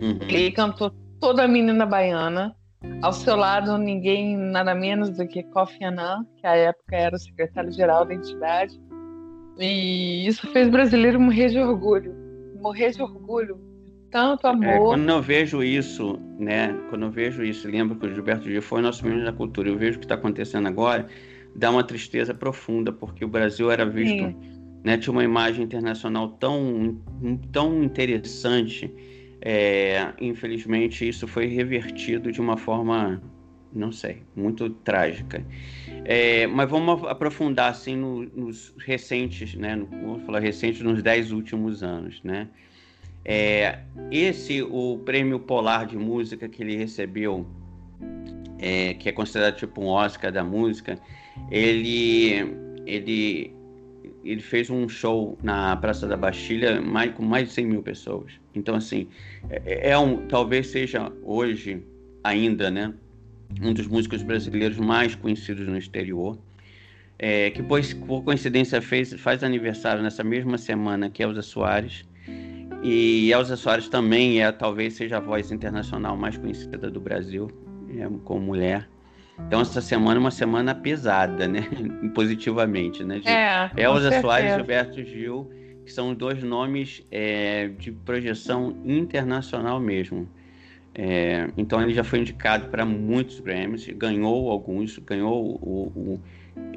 Uhum. 0.00 0.18
Ele 0.28 0.50
cantou 0.52 0.90
toda 1.20 1.44
a 1.44 1.48
menina 1.48 1.86
baiana. 1.86 2.54
Ao 3.02 3.12
seu 3.12 3.36
lado, 3.36 3.76
ninguém 3.78 4.36
nada 4.36 4.74
menos 4.74 5.10
do 5.10 5.26
que 5.26 5.42
Kofi 5.42 5.82
Annan, 5.84 6.24
que 6.36 6.46
à 6.46 6.54
época 6.54 6.94
era 6.94 7.16
o 7.16 7.18
secretário-geral 7.18 8.04
da 8.04 8.14
entidade. 8.14 8.78
E 9.58 10.26
isso 10.26 10.46
fez 10.52 10.68
o 10.68 10.70
brasileiro 10.70 11.18
morrer 11.18 11.48
de 11.48 11.58
orgulho. 11.58 12.14
Morrer 12.60 12.90
de 12.90 13.02
orgulho. 13.02 13.58
Tanto 14.10 14.46
é, 14.46 14.50
amor. 14.50 14.66
É, 14.66 14.78
quando 14.78 15.08
eu 15.08 15.22
vejo 15.22 15.62
isso, 15.62 16.18
né? 16.38 16.72
Quando 16.90 17.06
eu 17.06 17.10
vejo 17.10 17.42
isso, 17.42 17.68
lembro 17.68 17.98
que 17.98 18.06
o 18.06 18.14
Gilberto 18.14 18.48
Gil 18.48 18.62
foi 18.62 18.80
nosso 18.80 19.04
ministro 19.04 19.26
da 19.30 19.36
cultura. 19.36 19.68
Eu 19.68 19.78
vejo 19.78 19.96
o 19.96 20.00
que 20.00 20.04
está 20.04 20.14
acontecendo 20.14 20.68
agora, 20.68 21.06
dá 21.54 21.70
uma 21.70 21.82
tristeza 21.82 22.32
profunda, 22.34 22.92
porque 22.92 23.24
o 23.24 23.28
Brasil 23.28 23.70
era 23.70 23.84
visto, 23.84 24.34
né? 24.84 24.96
Tinha 24.96 25.12
uma 25.12 25.24
imagem 25.24 25.64
internacional 25.64 26.28
tão, 26.38 27.00
tão 27.50 27.82
interessante 27.82 28.94
é, 29.48 30.12
infelizmente, 30.20 31.08
isso 31.08 31.28
foi 31.28 31.46
revertido 31.46 32.32
de 32.32 32.40
uma 32.40 32.56
forma, 32.56 33.22
não 33.72 33.92
sei, 33.92 34.24
muito 34.34 34.68
trágica. 34.68 35.46
É, 36.04 36.48
mas 36.48 36.68
vamos 36.68 37.04
aprofundar 37.04 37.70
assim 37.70 37.94
no, 37.94 38.24
nos 38.24 38.74
recentes, 38.76 39.54
né? 39.54 39.76
No, 39.76 39.86
vamos 39.86 40.24
falar 40.24 40.40
recentes 40.40 40.80
nos 40.82 41.00
dez 41.00 41.30
últimos 41.30 41.84
anos, 41.84 42.20
né? 42.24 42.48
É, 43.24 43.78
esse, 44.10 44.62
o 44.62 45.00
prêmio 45.04 45.38
Polar 45.38 45.86
de 45.86 45.96
Música 45.96 46.48
que 46.48 46.64
ele 46.64 46.76
recebeu, 46.76 47.46
é, 48.58 48.94
que 48.94 49.08
é 49.08 49.12
considerado 49.12 49.54
tipo 49.54 49.80
um 49.80 49.86
Oscar 49.86 50.32
da 50.32 50.42
música, 50.42 50.98
ele, 51.52 52.34
ele, 52.84 53.54
ele 54.26 54.40
fez 54.40 54.70
um 54.70 54.88
show 54.88 55.38
na 55.42 55.76
Praça 55.76 56.06
da 56.06 56.16
Bastilha 56.16 56.80
mais, 56.80 57.12
com 57.12 57.24
mais 57.24 57.48
de 57.48 57.54
100 57.54 57.66
mil 57.66 57.82
pessoas. 57.82 58.32
Então, 58.54 58.74
assim, 58.74 59.08
é, 59.48 59.90
é 59.90 59.98
um, 59.98 60.26
talvez 60.26 60.68
seja 60.68 61.12
hoje 61.22 61.82
ainda, 62.22 62.70
né, 62.70 62.92
um 63.62 63.72
dos 63.72 63.86
músicos 63.86 64.22
brasileiros 64.22 64.78
mais 64.78 65.14
conhecidos 65.14 65.66
no 65.66 65.76
exterior. 65.76 66.38
É, 67.18 67.50
que 67.50 67.62
pois, 67.62 67.94
por 67.94 68.22
coincidência 68.22 68.82
fez, 68.82 69.14
faz 69.14 69.42
aniversário 69.42 70.02
nessa 70.02 70.22
mesma 70.22 70.58
semana 70.58 71.08
que 71.08 71.22
Elza 71.22 71.42
Soares. 71.42 72.04
E 72.82 73.32
Elza 73.32 73.56
Soares 73.56 73.88
também 73.88 74.42
é, 74.42 74.52
talvez 74.52 74.94
seja 74.94 75.16
a 75.16 75.20
voz 75.20 75.50
internacional 75.50 76.16
mais 76.16 76.36
conhecida 76.36 76.90
do 76.90 77.00
Brasil, 77.00 77.50
é, 77.96 78.06
como 78.24 78.40
mulher. 78.40 78.88
Então 79.46 79.60
essa 79.60 79.80
semana 79.80 80.18
é 80.18 80.20
uma 80.20 80.30
semana 80.30 80.74
pesada, 80.74 81.46
né? 81.46 81.68
Positivamente, 82.14 83.04
né? 83.04 83.18
De 83.18 83.28
é, 83.28 83.70
Elza 83.76 84.20
Soares 84.20 84.52
e 84.52 84.54
Gilberto 84.54 85.02
Gil 85.04 85.50
que 85.86 85.92
são 85.92 86.12
dois 86.12 86.42
nomes 86.42 87.00
é, 87.12 87.68
de 87.68 87.92
projeção 87.92 88.76
internacional 88.84 89.78
mesmo. 89.78 90.28
É, 90.92 91.48
então 91.56 91.80
ele 91.80 91.94
já 91.94 92.02
foi 92.02 92.18
indicado 92.18 92.68
para 92.68 92.84
muitos 92.84 93.38
Grammys, 93.38 93.86
ganhou 93.90 94.50
alguns, 94.50 94.98
ganhou 94.98 95.60
o, 95.62 95.92
o, 95.94 96.20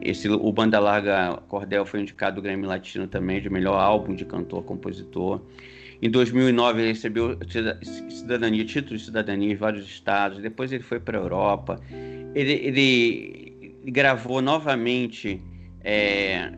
esse, 0.01 0.30
o 0.30 0.51
Banda 0.51 0.80
Larga 0.80 1.41
Cordel 1.47 1.86
foi 1.86 2.01
indicado 2.01 2.39
o 2.39 2.43
Grammy 2.43 2.68
Latino 2.68 3.07
também 3.07 3.41
de 3.41 3.49
melhor 3.49 3.80
álbum 3.80 4.14
de 4.14 4.26
cantor-compositor. 4.26 5.41
Em 6.02 6.10
2009 6.10 6.80
ele 6.80 6.88
recebeu 6.89 7.38
cidadania, 8.10 8.64
título 8.64 8.97
de 8.97 9.04
cidadania 9.04 9.52
em 9.52 9.56
vários 9.56 9.86
estados. 9.86 10.39
Depois 10.39 10.72
ele 10.72 10.84
foi 10.84 11.00
para 11.00 11.18
a 11.18 11.22
Europa. 11.22 11.82
Ele, 12.34 12.54
ele, 12.54 13.76
gravou 13.86 14.41
novamente 14.41 15.41
é, 15.82 16.52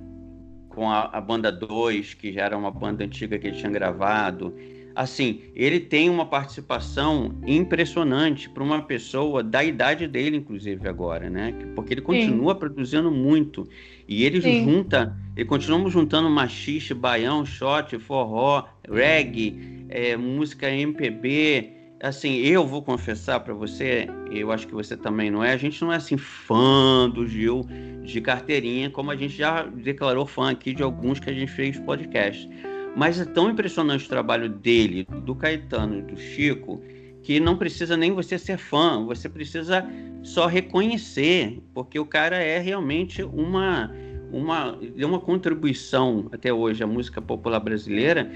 com 0.70 0.90
a, 0.90 1.06
a 1.06 1.22
banda 1.22 1.52
2, 1.52 2.14
que 2.14 2.32
já 2.32 2.44
era 2.44 2.58
uma 2.58 2.72
banda 2.72 3.04
antiga 3.04 3.40
que 3.40 3.48
ele 3.48 3.58
tinha 3.58 3.72
gravado 3.72 4.56
assim, 5.02 5.42
ele 5.56 5.80
tem 5.80 6.10
uma 6.12 6.28
participação 6.28 7.34
impressionante 7.46 8.48
para 8.48 8.64
uma 8.64 8.84
pessoa 8.84 9.42
da 9.42 9.64
idade 9.64 10.08
dele, 10.08 10.38
inclusive 10.38 10.88
agora, 10.88 11.28
né? 11.28 11.56
Porque 11.76 11.96
ele 11.96 12.02
continua 12.02 12.54
Sim. 12.54 12.60
produzindo 12.60 13.12
muito 13.12 13.68
e 14.08 14.24
ele 14.24 14.40
Sim. 14.40 14.64
junta, 14.64 15.18
ele 15.36 15.46
continua 15.46 15.90
juntando 15.90 16.30
machiste, 16.30 16.94
baião, 16.94 17.44
shot, 17.44 17.98
forró, 17.98 18.66
reggae, 18.88 19.86
é, 19.90 20.16
música 20.16 20.70
MPB. 20.70 21.72
Assim, 22.04 22.38
eu 22.38 22.66
vou 22.66 22.84
confessar 22.84 23.40
para 23.40 23.56
você, 23.56 24.08
eu 24.32 24.52
acho 24.52 24.68
que 24.68 24.74
você 24.74 24.96
também 24.96 25.32
não 25.32 25.44
é. 25.44 25.52
A 25.52 25.58
gente 25.58 25.82
não 25.82 25.92
é 25.92 25.96
assim 25.96 26.18
fã 26.18 27.10
do 27.10 27.28
Gil 27.28 27.66
de 28.04 28.22
carteirinha, 28.22 28.90
como 28.92 29.10
a 29.10 29.16
gente 29.16 29.36
já 29.36 29.64
declarou 29.64 30.28
fã 30.28 30.52
aqui 30.52 30.74
de 30.76 30.84
alguns 30.84 31.20
que 31.20 31.30
a 31.30 31.34
gente 31.34 31.52
fez 31.52 31.80
podcast 31.80 32.48
mas 32.96 33.20
é 33.20 33.26
tão 33.26 33.50
impressionante 33.50 34.06
o 34.06 34.10
trabalho 34.10 34.50
dele, 34.50 35.08
do 35.24 35.34
Caetano 35.36 36.00
e 36.00 36.02
do 36.02 36.18
Chico, 36.18 36.82
que 37.24 37.40
não 37.40 37.56
precisa 37.56 37.96
nem 37.96 38.12
você 38.12 38.38
ser 38.38 38.58
fã, 38.58 39.06
você 39.06 39.30
precisa 39.30 39.86
só 40.24 40.48
reconhecer, 40.48 41.60
porque 41.74 42.00
o 42.00 42.06
cara 42.06 42.38
é 42.38 42.60
realmente 42.60 43.24
uma 43.24 43.92
uma 44.32 44.78
deu 44.96 45.10
uma 45.10 45.20
contribuição 45.20 46.30
até 46.32 46.54
hoje 46.54 46.82
à 46.82 46.88
música 46.88 47.22
popular 47.22 47.60
brasileira 47.60 48.32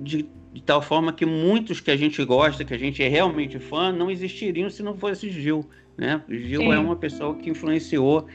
de, 0.00 0.24
de, 0.52 0.62
tal 0.62 0.80
forma 0.80 1.12
que 1.12 1.26
muitos 1.26 1.80
que 1.80 1.90
a 1.90 1.96
gente 1.96 2.24
gosta, 2.24 2.64
que 2.64 2.72
a 2.72 2.78
gente 2.78 3.02
é 3.02 3.08
realmente 3.08 3.58
fã, 3.58 3.92
não 3.92 4.08
existiriam 4.10 4.70
se 4.70 4.82
não 4.82 4.96
fosse 4.96 5.30
Gil, 5.30 5.68
né? 5.96 6.22
Gil 6.28 6.60
Sim. 6.60 6.72
é 6.72 6.78
uma 6.78 6.94
pessoa 6.94 7.34
que 7.34 7.50
influenciou 7.50 8.26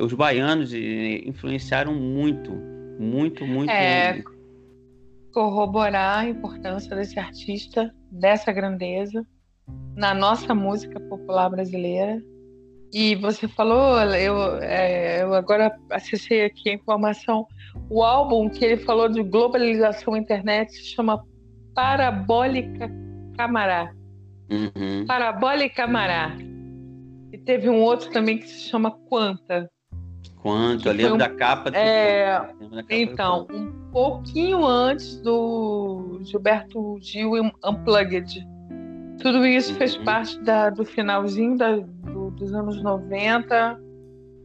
os 0.00 0.12
baianos 0.12 0.72
e 0.72 1.24
influenciaram 1.26 1.94
muito, 1.94 2.52
muito, 2.98 3.44
muito. 3.46 3.70
É, 3.70 4.22
corroborar 5.34 6.20
a 6.20 6.28
importância 6.28 6.94
desse 6.94 7.18
artista, 7.18 7.92
dessa 8.10 8.52
grandeza, 8.52 9.26
na 9.96 10.14
nossa 10.14 10.54
música 10.54 11.00
popular 11.00 11.50
brasileira. 11.50 12.22
E 12.92 13.16
você 13.16 13.48
falou, 13.48 13.98
eu, 14.14 14.62
é, 14.62 15.22
eu 15.22 15.34
agora 15.34 15.76
acessei 15.90 16.44
aqui 16.44 16.70
a 16.70 16.74
informação, 16.74 17.44
o 17.90 18.04
álbum 18.04 18.48
que 18.48 18.64
ele 18.64 18.76
falou 18.76 19.08
de 19.08 19.20
globalização 19.24 20.16
internet 20.16 20.70
se 20.72 20.94
chama 20.94 21.20
Parabólica 21.74 22.88
Camará. 23.36 23.92
Uhum. 24.48 25.04
Parabólica 25.06 25.74
Camará. 25.74 26.36
E 27.32 27.38
teve 27.38 27.68
um 27.68 27.82
outro 27.82 28.12
também 28.12 28.38
que 28.38 28.46
se 28.46 28.68
chama 28.68 28.92
Quanta. 29.08 29.68
Quanto, 30.44 30.88
eu 30.88 30.92
lembro 30.92 31.14
um, 31.14 31.16
da 31.16 31.30
capa. 31.30 31.70
Do... 31.70 31.74
É, 31.74 32.36
capa 32.36 32.84
então, 32.90 33.46
um 33.50 33.72
pouquinho 33.90 34.66
antes 34.66 35.16
do 35.22 36.20
Gilberto 36.22 36.98
Gil 37.00 37.32
Unplugged. 37.64 38.46
Tudo 39.22 39.46
isso 39.46 39.72
uhum. 39.72 39.78
fez 39.78 39.96
parte 39.96 40.38
da, 40.42 40.68
do 40.68 40.84
finalzinho 40.84 41.56
da, 41.56 41.76
do, 41.76 42.30
dos 42.32 42.52
anos 42.52 42.82
90 42.82 43.80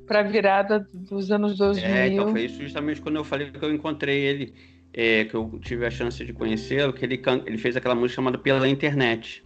para 0.08 0.22
a 0.22 0.24
virada 0.24 0.88
dos 0.94 1.34
anos 1.34 1.58
2000. 1.58 1.86
É, 1.86 2.08
então 2.08 2.32
foi 2.32 2.46
isso 2.46 2.62
justamente 2.62 3.02
quando 3.02 3.18
eu 3.18 3.26
falei 3.26 3.52
que 3.52 3.62
eu 3.62 3.74
encontrei 3.74 4.22
ele, 4.22 4.54
é, 4.94 5.26
que 5.26 5.36
eu 5.36 5.60
tive 5.62 5.86
a 5.86 5.92
chance 5.92 6.24
de 6.24 6.32
conhecê-lo, 6.32 6.94
que 6.94 7.04
ele, 7.04 7.22
ele 7.46 7.58
fez 7.58 7.76
aquela 7.76 7.94
música 7.94 8.16
chamada 8.16 8.38
Pela 8.38 8.70
Internet 8.70 9.44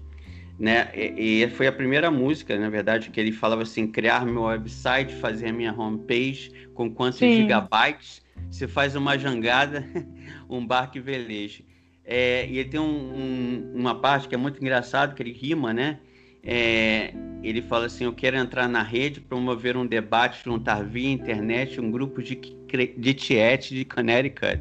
né? 0.57 0.89
E, 0.95 1.43
e, 1.43 1.49
foi 1.49 1.67
a 1.67 1.71
primeira 1.71 2.11
música, 2.11 2.57
na 2.57 2.69
verdade, 2.69 3.09
que 3.09 3.19
ele 3.19 3.31
falava 3.31 3.63
assim: 3.63 3.87
criar 3.87 4.25
meu 4.25 4.43
website, 4.43 5.13
fazer 5.15 5.47
a 5.47 5.53
minha 5.53 5.73
homepage 5.73 6.51
com 6.73 6.89
quantos 6.91 7.19
Sim. 7.19 7.35
gigabytes, 7.35 8.21
você 8.49 8.67
faz 8.67 8.95
uma 8.95 9.17
jangada, 9.17 9.85
um 10.49 10.65
barco 10.65 10.97
e 10.97 11.01
velejo. 11.01 11.63
É, 12.05 12.45
e 12.47 12.59
ele 12.59 12.69
tem 12.69 12.79
um, 12.79 12.85
um, 12.85 13.71
uma 13.75 13.95
parte 13.95 14.27
que 14.27 14.35
é 14.35 14.37
muito 14.37 14.59
engraçado, 14.59 15.15
que 15.15 15.23
ele 15.23 15.31
rima, 15.31 15.73
né? 15.73 15.99
É, 16.45 17.13
ele 17.41 17.61
fala 17.61 17.85
assim: 17.85 18.03
Eu 18.03 18.13
quero 18.13 18.35
entrar 18.35 18.67
na 18.67 18.83
rede, 18.83 19.21
promover 19.21 19.77
um 19.77 19.85
debate, 19.85 20.43
juntar 20.43 20.83
via 20.83 21.09
internet 21.09 21.79
um 21.79 21.89
grupo 21.89 22.21
de, 22.21 22.35
de 22.35 23.13
tiete 23.13 23.73
de 23.73 23.85
Connecticut. 23.85 24.59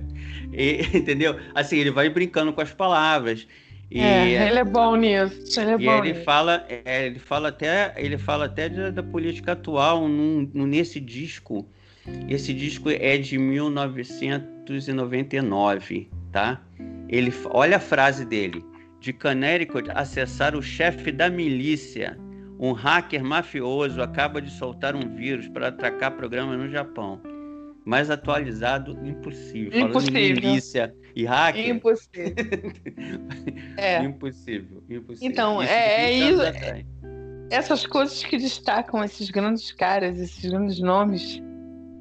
E, 0.52 0.80
entendeu? 0.96 1.38
Assim, 1.54 1.78
ele 1.78 1.90
vai 1.90 2.08
brincando 2.08 2.52
com 2.52 2.60
as 2.60 2.72
palavras. 2.72 3.46
E, 3.94 4.00
é, 4.00 4.48
ele 4.48 4.58
é 4.58 4.64
bom 4.64 4.96
nisso. 4.96 5.60
Ele 5.60 5.72
é 5.72 5.74
e 5.74 5.84
bom 5.84 5.98
ele 5.98 6.12
nisso. 6.12 6.24
fala, 6.24 6.64
é, 6.68 7.04
ele 7.06 7.18
fala 7.18 7.48
até, 7.48 7.92
ele 7.96 8.16
fala 8.16 8.46
até 8.46 8.70
da, 8.70 8.88
da 8.90 9.02
política 9.02 9.52
atual 9.52 10.08
num, 10.08 10.50
nesse 10.54 10.98
disco. 10.98 11.68
Esse 12.28 12.52
disco 12.54 12.90
é 12.90 13.16
de 13.18 13.38
1999, 13.38 16.10
tá? 16.32 16.60
Ele, 17.08 17.32
olha 17.50 17.76
a 17.76 17.80
frase 17.80 18.24
dele: 18.24 18.64
de 18.98 19.12
Connecticut 19.12 19.88
acessar 19.90 20.56
o 20.56 20.62
chefe 20.62 21.12
da 21.12 21.28
milícia. 21.28 22.18
Um 22.58 22.72
hacker 22.72 23.22
mafioso 23.24 24.00
acaba 24.00 24.40
de 24.40 24.50
soltar 24.50 24.96
um 24.96 25.14
vírus 25.16 25.48
para 25.48 25.68
atacar 25.68 26.12
programa 26.12 26.56
no 26.56 26.70
Japão. 26.70 27.20
Mais 27.84 28.10
atualizado, 28.10 28.92
impossível. 29.04 29.78
Impossível. 29.78 29.92
Falando 29.92 30.16
em 30.16 30.32
milícia 30.34 30.94
e 31.14 31.24
hacker. 31.24 31.68
Impossível. 31.68 32.34
é. 33.76 34.02
Impossível, 34.02 34.82
impossível. 34.88 35.30
Então, 35.30 35.62
isso 35.62 35.72
é, 35.72 36.04
é 36.04 36.30
isso. 36.30 36.42
Essas 37.50 37.86
coisas 37.86 38.24
que 38.24 38.38
destacam 38.38 39.04
esses 39.04 39.30
grandes 39.30 39.72
caras, 39.72 40.18
esses 40.18 40.50
grandes 40.50 40.80
nomes 40.80 41.42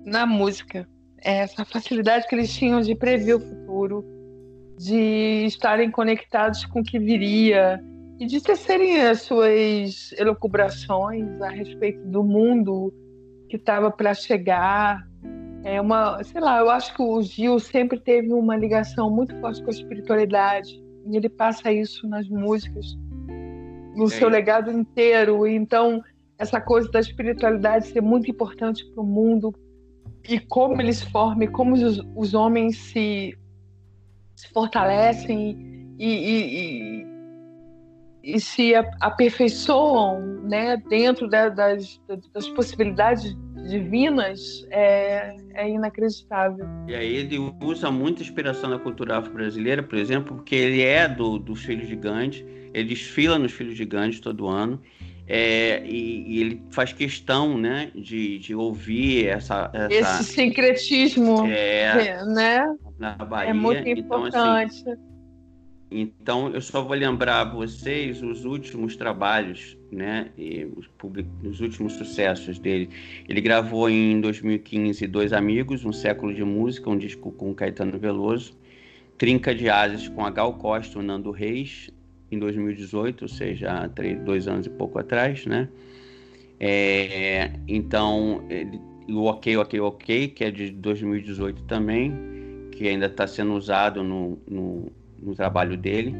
na 0.05 0.25
música. 0.25 0.87
É 1.23 1.39
essa 1.39 1.63
facilidade 1.65 2.27
que 2.27 2.35
eles 2.35 2.51
tinham 2.53 2.81
de 2.81 2.95
prever 2.95 3.35
o 3.35 3.39
futuro, 3.39 4.03
de 4.77 5.45
estarem 5.45 5.91
conectados 5.91 6.65
com 6.65 6.79
o 6.79 6.83
que 6.83 6.97
viria 6.97 7.79
e 8.19 8.25
de 8.25 8.41
tecerem 8.41 9.01
as 9.01 9.21
suas 9.21 10.11
elucubrações 10.17 11.41
a 11.41 11.49
respeito 11.49 12.03
do 12.07 12.23
mundo 12.23 12.93
que 13.49 13.57
estava 13.57 13.91
para 13.91 14.13
chegar, 14.13 15.05
é 15.63 15.79
uma, 15.79 16.23
sei 16.23 16.41
lá, 16.41 16.59
eu 16.59 16.69
acho 16.69 16.93
que 16.95 17.01
o 17.01 17.21
Gil 17.21 17.59
sempre 17.59 17.99
teve 17.99 18.33
uma 18.33 18.55
ligação 18.55 19.09
muito 19.09 19.35
forte 19.39 19.61
com 19.61 19.69
a 19.69 19.73
espiritualidade 19.73 20.81
e 21.05 21.15
ele 21.15 21.29
passa 21.29 21.71
isso 21.71 22.07
nas 22.07 22.27
músicas, 22.27 22.97
no 23.95 24.05
é 24.05 24.07
seu 24.07 24.27
isso. 24.27 24.29
legado 24.29 24.71
inteiro. 24.71 25.45
Então, 25.45 26.01
essa 26.37 26.59
coisa 26.59 26.89
da 26.89 26.99
espiritualidade 26.99 27.87
ser 27.87 28.01
muito 28.01 28.29
importante 28.29 28.83
para 28.91 29.03
o 29.03 29.05
mundo 29.05 29.53
e 30.27 30.39
como 30.39 30.81
eles 30.81 31.01
formam, 31.01 31.51
como 31.51 31.73
os, 31.73 32.01
os 32.15 32.33
homens 32.33 32.77
se, 32.77 33.37
se 34.35 34.47
fortalecem 34.49 35.95
e, 35.99 36.07
e, 36.07 37.05
e, 38.23 38.39
se 38.39 38.73
aperfeiçoam 38.99 40.19
né, 40.43 40.77
dentro 40.89 41.27
da, 41.27 41.49
das, 41.49 41.99
das 42.33 42.47
possibilidades 42.49 43.35
divinas 43.67 44.65
é, 44.69 45.35
é 45.53 45.69
inacreditável. 45.69 46.65
E 46.87 46.95
aí 46.95 47.15
ele 47.15 47.37
usa 47.61 47.91
muita 47.91 48.21
inspiração 48.21 48.69
da 48.69 48.79
cultura 48.79 49.17
afro-brasileira, 49.17 49.83
por 49.83 49.97
exemplo, 49.97 50.35
porque 50.35 50.55
ele 50.55 50.81
é 50.81 51.07
do, 51.07 51.37
dos 51.37 51.63
Filhos 51.63 51.87
Gigantes, 51.87 52.43
ele 52.73 52.89
desfila 52.89 53.37
nos 53.37 53.51
Filhos 53.51 53.75
Gigantes 53.75 54.19
todo 54.19 54.47
ano, 54.47 54.81
é, 55.27 55.83
e, 55.85 56.23
e, 56.27 56.41
ele 56.41 56.61
faz 56.71 56.91
questão 56.91 57.57
né, 57.57 57.91
de, 57.95 58.39
de 58.39 58.53
ouvir 58.53 59.27
essa, 59.27 59.71
essa 59.73 59.93
esse 59.93 60.23
sincretismo 60.25 61.45
é, 61.45 62.25
né? 62.25 62.75
na 62.99 63.13
Bahia. 63.13 63.51
É 63.51 63.53
muito 63.53 63.87
importante. 63.87 64.81
Então, 64.81 64.93
assim, 64.93 65.10
então, 65.91 66.49
eu 66.53 66.61
só 66.61 66.81
vou 66.81 66.95
lembrar 66.95 67.41
a 67.41 67.43
vocês 67.43 68.23
os 68.23 68.45
últimos 68.45 68.95
trabalhos, 68.95 69.77
né, 69.91 70.29
os, 70.77 70.89
os 71.43 71.59
últimos 71.59 71.93
sucessos 71.93 72.57
dele. 72.57 72.89
Ele 73.27 73.41
gravou 73.41 73.89
em 73.89 74.21
2015 74.21 75.05
Dois 75.07 75.33
Amigos, 75.33 75.83
Um 75.83 75.91
Século 75.91 76.33
de 76.33 76.45
Música, 76.45 76.89
um 76.89 76.97
disco 76.97 77.31
com 77.33 77.53
Caetano 77.53 77.99
Veloso. 77.99 78.57
Trinca 79.17 79.53
de 79.53 79.69
Asas 79.69 80.07
com 80.07 80.25
a 80.25 80.31
Gal 80.31 80.53
Costa 80.53 80.97
e 80.97 81.01
o 81.01 81.03
Nando 81.03 81.29
Reis, 81.29 81.91
em 82.31 82.39
2018, 82.39 83.23
ou 83.23 83.27
seja, 83.27 83.71
há 83.71 83.89
três, 83.89 84.19
dois 84.23 84.47
anos 84.47 84.65
e 84.65 84.69
pouco 84.69 84.97
atrás, 84.97 85.45
né? 85.45 85.67
É, 86.59 87.51
então, 87.67 88.45
ele, 88.49 88.79
o 89.09 89.25
Ok, 89.25 89.57
Ok, 89.57 89.79
Ok, 89.79 90.27
que 90.29 90.43
é 90.43 90.49
de 90.49 90.71
2018 90.71 91.63
também, 91.63 92.13
que 92.71 92.87
ainda 92.87 93.07
está 93.07 93.27
sendo 93.27 93.53
usado 93.53 94.01
no, 94.01 94.39
no 94.47 94.91
no 95.21 95.35
trabalho 95.35 95.77
dele. 95.77 96.15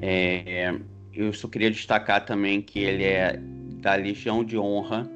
É, 0.00 0.74
eu 1.12 1.32
só 1.32 1.48
queria 1.48 1.70
destacar 1.70 2.24
também 2.24 2.62
que 2.62 2.78
ele 2.78 3.04
é 3.04 3.38
da 3.80 3.94
Legião 3.94 4.44
de 4.44 4.56
Honra 4.58 5.08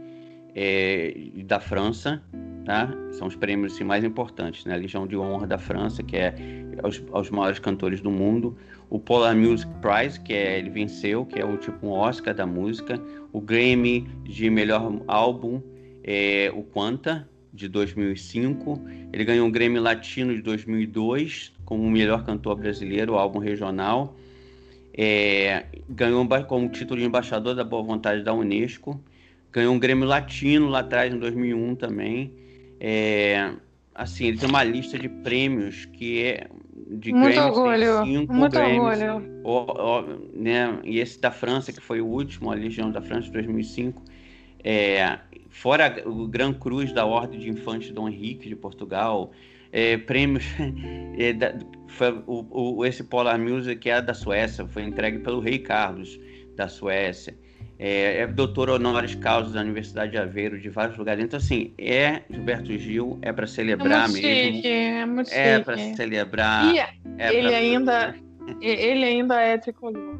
é, 0.54 1.14
da 1.44 1.60
França, 1.60 2.22
tá? 2.64 2.92
São 3.12 3.26
os 3.26 3.36
prêmios 3.36 3.74
assim, 3.74 3.84
mais 3.84 4.04
importantes, 4.04 4.64
né? 4.64 4.74
A 4.74 4.76
Legião 4.76 5.06
de 5.06 5.16
Honra 5.16 5.46
da 5.46 5.58
França, 5.58 6.02
que 6.02 6.16
é 6.16 6.34
aos, 6.82 7.02
aos 7.12 7.30
maiores 7.30 7.58
cantores 7.58 8.00
do 8.00 8.10
mundo. 8.10 8.56
O 8.90 8.98
Polar 8.98 9.34
Music 9.34 9.70
Prize, 9.80 10.20
que 10.20 10.32
é, 10.32 10.58
ele 10.58 10.70
venceu, 10.70 11.24
que 11.24 11.38
é 11.38 11.44
o 11.44 11.56
tipo 11.56 11.86
um 11.86 11.90
Oscar 11.90 12.34
da 12.34 12.46
música. 12.46 13.00
O 13.32 13.40
Grammy 13.40 14.08
de 14.24 14.50
melhor 14.50 15.02
álbum, 15.06 15.62
é, 16.04 16.52
o 16.54 16.62
Quanta, 16.62 17.28
de 17.52 17.68
2005. 17.68 18.80
Ele 19.12 19.24
ganhou 19.24 19.46
um 19.46 19.50
Grammy 19.50 19.78
Latino 19.78 20.34
de 20.34 20.42
2002 20.42 21.52
como 21.64 21.88
melhor 21.90 22.24
cantor 22.24 22.56
brasileiro, 22.56 23.16
álbum 23.16 23.38
regional. 23.38 24.16
É, 24.94 25.66
ganhou 25.88 26.26
como 26.46 26.68
título 26.68 27.00
de 27.00 27.06
embaixador 27.06 27.54
da 27.54 27.64
boa 27.64 27.82
vontade 27.82 28.22
da 28.22 28.34
Unesco. 28.34 29.00
Ganhou 29.50 29.74
um 29.74 29.78
Grêmio 29.78 30.06
Latino 30.06 30.68
lá 30.68 30.80
atrás, 30.80 31.12
em 31.12 31.18
2001 31.18 31.74
também. 31.76 32.32
É, 32.80 33.52
assim, 33.94 34.26
ele 34.26 34.38
tem 34.38 34.48
uma 34.48 34.64
lista 34.64 34.98
de 34.98 35.08
prêmios 35.08 35.84
que 35.84 36.22
é 36.22 36.46
de 36.98 37.12
Muito 37.12 37.34
Grammys, 37.34 37.54
tem 37.54 37.88
orgulho, 37.88 38.04
cinco 38.04 38.34
muito 38.34 38.52
Grammys. 38.52 39.02
orgulho. 39.02 39.40
Ó, 39.44 39.64
ó, 39.78 40.04
né? 40.34 40.78
E 40.84 40.98
esse 40.98 41.20
da 41.20 41.30
França, 41.30 41.72
que 41.72 41.80
foi 41.80 42.00
o 42.00 42.06
último, 42.06 42.50
a 42.50 42.54
Legião 42.54 42.90
da 42.90 43.00
França 43.00 43.22
de 43.22 43.32
2005. 43.32 44.02
É, 44.64 45.18
fora 45.48 46.02
o 46.06 46.26
Gran 46.26 46.52
Cruz 46.52 46.92
da 46.92 47.04
Ordem 47.04 47.40
de 47.40 47.48
Infante 47.48 47.92
Dom 47.92 48.08
Henrique 48.08 48.48
de 48.48 48.56
Portugal. 48.56 49.32
É, 49.72 49.96
prêmios. 49.96 50.44
é, 51.18 51.32
da- 51.32 51.54
foi 51.88 52.10
o, 52.26 52.78
o- 52.78 52.84
esse 52.86 53.02
Polar 53.04 53.38
Music 53.38 53.88
é 53.90 54.00
da 54.00 54.14
Suécia, 54.14 54.66
foi 54.66 54.82
entregue 54.82 55.18
pelo 55.18 55.40
Rei 55.40 55.58
Carlos 55.58 56.18
da 56.56 56.68
Suécia. 56.68 57.36
É, 57.78 58.18
é 58.20 58.26
doutor 58.26 58.70
honoris 58.70 59.14
causa 59.16 59.52
da 59.52 59.60
Universidade 59.60 60.12
de 60.12 60.18
Aveiro, 60.18 60.58
de 60.60 60.68
vários 60.68 60.96
lugares. 60.96 61.24
Então, 61.24 61.36
assim, 61.38 61.74
é 61.76 62.22
Gilberto 62.30 62.78
Gil, 62.78 63.18
é 63.22 63.32
para 63.32 63.44
É 63.44 63.48
celebrar 63.48 64.08
muito 64.08 64.22
mesmo. 64.22 64.54
chique, 64.56 64.68
é 64.68 65.04
muito 65.06 65.32
É 65.32 65.58
para 65.58 65.76
celebrar. 65.96 66.72
E 66.72 66.78
é 66.78 67.34
ele 67.34 67.52
ainda, 67.54 68.14
ele 68.60 69.04
ainda 69.04 69.40
é 69.40 69.58
tricolor. 69.58 70.16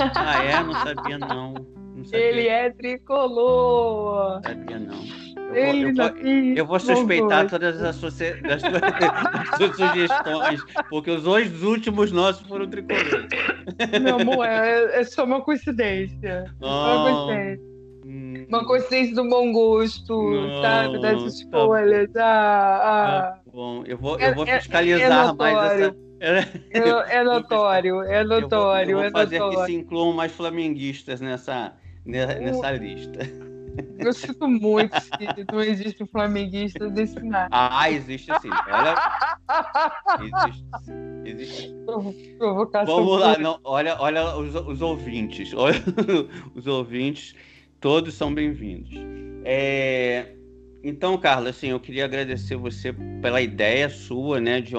Ah, 0.00 0.42
é? 0.42 0.62
Não 0.62 0.74
sabia, 0.74 1.18
não. 1.18 1.54
Não 1.94 2.04
sabia, 2.04 2.18
Ele 2.26 2.48
é 2.48 2.70
tricolor. 2.70 4.34
não 4.34 4.42
sabia, 4.42 4.78
não. 4.78 5.33
Eu 5.48 5.54
vou- 5.66 5.74
eu 5.74 5.94
vou-. 5.94 6.56
Eu 6.56 6.66
vou 6.66 6.80
suspeitar 6.80 7.48
todas 7.48 7.82
as, 7.82 7.96
suce- 7.96 8.34
das 8.42 8.60
suas, 8.60 8.80
das 8.80 9.56
suas 9.56 9.76
sugestões, 9.76 10.64
porque 10.88 11.10
os 11.10 11.22
dois 11.22 11.62
últimos 11.62 12.10
nossos 12.12 12.46
foram 12.46 12.66
tricolores. 12.68 13.26
Meu 14.02 14.16
amor, 14.16 14.46
é, 14.46 15.00
é 15.00 15.04
só 15.04 15.24
uma 15.24 15.40
coincidência. 15.42 16.44
Uma 16.60 16.70
Ah, 16.70 17.02
coincidência. 17.04 17.64
hum, 18.06 18.46
Uma 18.48 18.64
coincidência 18.66 19.14
do 19.14 19.28
bom 19.28 19.52
gosto, 19.52 20.12
Não, 20.30 20.62
sabe? 20.62 21.00
Das 21.00 21.22
tá 21.22 21.28
escolhas. 21.28 22.10
Ah, 22.16 23.38
tá 23.44 23.50
bom, 23.52 23.84
eu 23.86 23.96
vou, 23.98 24.18
É- 24.18 24.30
eu 24.30 24.34
vou 24.34 24.46
é- 24.46 24.58
fiscalizar 24.60 25.28
é 25.28 25.32
mais 25.34 25.56
essa. 25.56 25.88
notório. 25.92 26.04
É, 26.70 27.16
é 27.18 27.22
notório, 27.24 28.02
é 28.02 28.22
Eu 28.22 28.28
vou, 28.28 28.40
notório, 28.40 28.90
eu 28.92 28.96
vou 28.96 29.04
é 29.06 29.10
fazer 29.10 29.36
que 29.38 29.44
notório. 29.44 29.66
se 29.66 29.74
incluam 29.78 30.12
mais 30.14 30.32
flamenguistas 30.32 31.20
nessa, 31.20 31.74
ne- 32.04 32.24
nessa 32.26 32.70
lista. 32.70 33.18
Eu 33.98 34.12
sinto 34.12 34.48
muito 34.48 34.92
que 35.18 35.52
não 35.52 35.60
existe 35.60 36.02
um 36.02 36.06
flamenguista 36.06 36.88
desse 36.90 37.20
nada. 37.20 37.48
Ah, 37.50 37.90
existe 37.90 38.32
sim. 38.40 38.50
Olha. 38.70 38.94
Existe. 40.20 40.64
existe. 41.24 41.74
Provocação. 42.38 42.96
Vamos 42.96 43.20
lá, 43.20 43.38
não, 43.38 43.58
olha, 43.64 43.96
olha 44.00 44.36
os, 44.36 44.54
os 44.54 44.82
ouvintes. 44.82 45.52
Olha, 45.54 45.82
os 46.54 46.66
ouvintes, 46.66 47.34
todos 47.80 48.14
são 48.14 48.32
bem-vindos. 48.32 48.90
É, 49.44 50.34
então, 50.82 51.16
Carla, 51.16 51.50
assim, 51.50 51.68
eu 51.68 51.80
queria 51.80 52.04
agradecer 52.04 52.56
você 52.56 52.92
pela 53.22 53.40
ideia 53.40 53.88
sua, 53.88 54.40
né? 54.40 54.60
De 54.60 54.74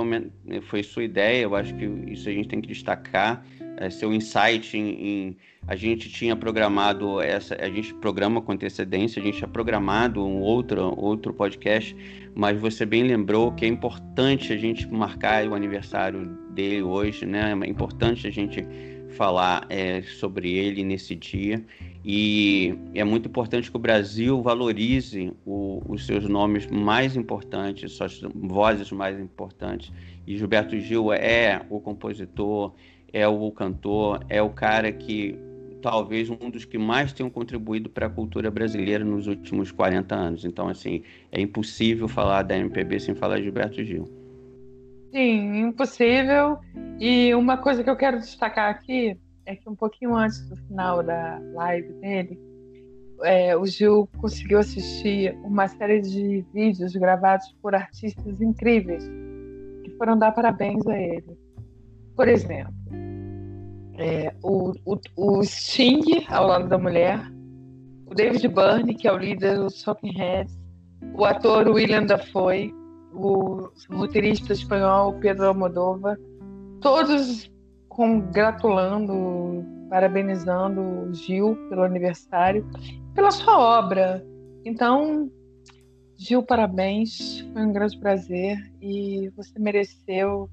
foi 0.62 0.84
sua 0.84 1.04
ideia, 1.04 1.44
eu 1.44 1.56
acho 1.56 1.74
que 1.76 1.86
isso 1.86 2.30
a 2.30 2.32
gente 2.32 2.48
tem 2.48 2.62
que 2.62 2.68
destacar. 2.68 3.44
É, 3.78 3.90
seu 3.90 4.14
insight 4.14 4.78
em, 4.78 4.90
em- 4.90 5.38
A 5.68 5.76
gente 5.76 6.10
tinha 6.10 6.36
programado 6.36 7.20
essa. 7.22 7.56
A 7.56 7.70
gente 7.70 7.94
programa 7.96 8.40
com 8.40 8.52
antecedência, 8.52 9.20
a 9.20 9.26
gente 9.26 9.38
tinha 9.38 9.48
programado 9.48 10.24
um 10.24 10.40
outro, 10.40 10.94
outro 10.96 11.34
podcast, 11.34 11.96
mas 12.36 12.60
você 12.60 12.86
bem 12.86 13.04
lembrou 13.04 13.52
que 13.52 13.66
é 13.66 13.68
importante 13.68 14.54
a 14.54 14.58
gente 14.58 14.88
marcar 14.88 15.48
o 15.48 15.56
aniversário 15.56 16.28
dele 16.52 16.84
hoje, 16.84 17.26
né? 17.26 17.52
É 17.60 17.68
importante 17.68 18.28
a 18.28 18.32
gente 18.32 18.64
falar 19.16 19.66
é, 19.70 20.02
sobre 20.04 20.52
ele 20.54 20.84
nesse 20.84 21.16
dia. 21.16 21.66
E 22.04 22.78
é 22.94 23.04
muito 23.04 23.28
importante 23.28 23.72
que 23.72 23.78
o 23.78 23.80
Brasil 23.80 24.42
valorize 24.44 25.34
o- 25.44 25.82
os 25.88 26.06
seus 26.06 26.28
nomes 26.30 26.68
mais 26.68 27.16
importantes, 27.16 27.94
suas 27.94 28.22
vozes 28.36 28.92
mais 28.92 29.20
importantes. 29.20 29.92
E 30.28 30.38
Gilberto 30.38 30.78
Gil 30.80 31.12
é 31.12 31.66
o 31.70 31.80
compositor, 31.80 32.74
é 33.12 33.28
o 33.28 33.50
cantor, 33.52 34.24
é 34.30 34.42
o 34.42 34.50
cara 34.50 34.92
que 34.92 35.36
talvez 35.86 36.32
um 36.32 36.50
dos 36.50 36.66
que 36.66 36.80
mais 36.80 37.14
tenham 37.14 37.30
contribuído 37.30 37.92
para 37.92 38.08
a 38.08 38.10
cultura 38.10 38.50
brasileira 38.50 39.06
nos 39.06 39.28
últimos 39.28 39.72
40 39.72 40.16
anos. 40.16 40.44
Então, 40.44 40.68
assim, 40.68 41.04
é 41.32 41.40
impossível 41.40 42.08
falar 42.08 42.42
da 42.42 42.58
MPB 42.58 43.00
sem 43.00 43.14
falar 43.14 43.38
de 43.38 43.44
Gilberto 43.44 43.84
Gil. 43.84 44.10
Sim, 45.12 45.60
impossível. 45.60 46.58
E 47.00 47.36
uma 47.36 47.58
coisa 47.58 47.84
que 47.84 47.90
eu 47.90 47.96
quero 47.96 48.18
destacar 48.18 48.72
aqui 48.72 49.16
é 49.46 49.56
que 49.56 49.70
um 49.70 49.76
pouquinho 49.76 50.16
antes 50.16 50.42
do 50.50 50.56
final 50.56 51.04
da 51.04 51.40
live 51.54 51.94
dele, 52.02 52.40
é, 53.22 53.56
o 53.56 53.64
Gil 53.68 54.10
conseguiu 54.18 54.58
assistir 54.58 55.38
uma 55.44 55.68
série 55.68 56.02
de 56.02 56.44
vídeos 56.52 56.96
gravados 56.96 57.56
por 57.62 57.76
artistas 57.76 58.42
incríveis 58.42 59.08
que 59.84 59.92
foram 60.00 60.18
dar 60.18 60.32
parabéns 60.32 60.84
a 60.88 60.98
ele. 60.98 61.38
Por 62.16 62.28
exemplo, 62.28 62.74
é, 63.98 64.34
o, 64.44 64.74
o, 64.86 65.00
o 65.16 65.44
Sting, 65.44 66.26
ao 66.30 66.48
lado 66.48 66.68
da 66.68 66.78
mulher, 66.78 67.20
o 68.06 68.14
David 68.14 68.48
Byrne, 68.48 68.96
que 68.96 69.08
é 69.08 69.12
o 69.12 69.18
líder 69.18 69.58
dos 69.58 69.82
Talking 69.82 70.18
Heads, 70.18 70.58
o 71.14 71.26
ator 71.26 71.68
William 71.68 72.06
Dafoe, 72.06 72.74
o 73.14 73.70
roteirista 73.92 74.54
espanhol 74.54 75.14
Pedro 75.20 75.48
Almodóvar, 75.48 76.18
todos 76.82 77.50
congratulando, 77.90 79.64
parabenizando 79.90 80.82
o 80.82 81.14
Gil 81.14 81.56
pelo 81.70 81.84
aniversário, 81.84 82.68
pela 83.14 83.32
sua 83.32 83.58
obra. 83.58 84.26
Então, 84.66 85.32
Gil, 86.18 86.44
parabéns, 86.44 87.40
foi 87.54 87.62
um 87.62 87.72
grande 87.72 87.98
prazer 88.00 88.58
e 88.82 89.32
você 89.36 89.58
mereceu 89.58 90.50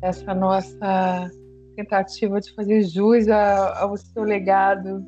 essa 0.00 0.34
nossa 0.34 1.30
tentativa 1.74 2.40
de 2.40 2.54
fazer 2.54 2.82
jus 2.82 3.26
ao 3.28 3.96
seu 3.96 4.22
legado 4.22 5.04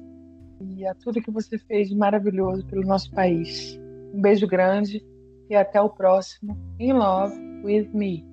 e 0.77 0.87
a 0.87 0.95
tudo 0.95 1.21
que 1.21 1.31
você 1.31 1.59
fez 1.59 1.89
de 1.89 1.97
maravilhoso 1.97 2.65
pelo 2.67 2.83
nosso 2.83 3.11
país. 3.13 3.79
Um 4.13 4.21
beijo 4.21 4.47
grande 4.47 5.05
e 5.51 5.55
até 5.55 5.81
o 5.81 5.89
próximo 5.89 6.57
In 6.79 6.93
Love 6.95 7.35
with 7.65 7.89
Me. 7.93 8.25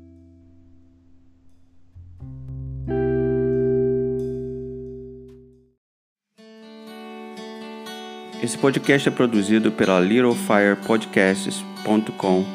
Esse 8.41 8.57
podcast 8.57 9.07
é 9.07 9.11
produzido 9.11 9.71
pela 9.71 9.99
littlefirepodcasts.com, 9.99 12.45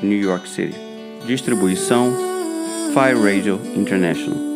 New 0.00 0.20
York 0.20 0.48
City. 0.48 0.78
Distribuição 1.26 2.12
Fire 2.92 3.18
Radio 3.18 3.60
International. 3.74 4.53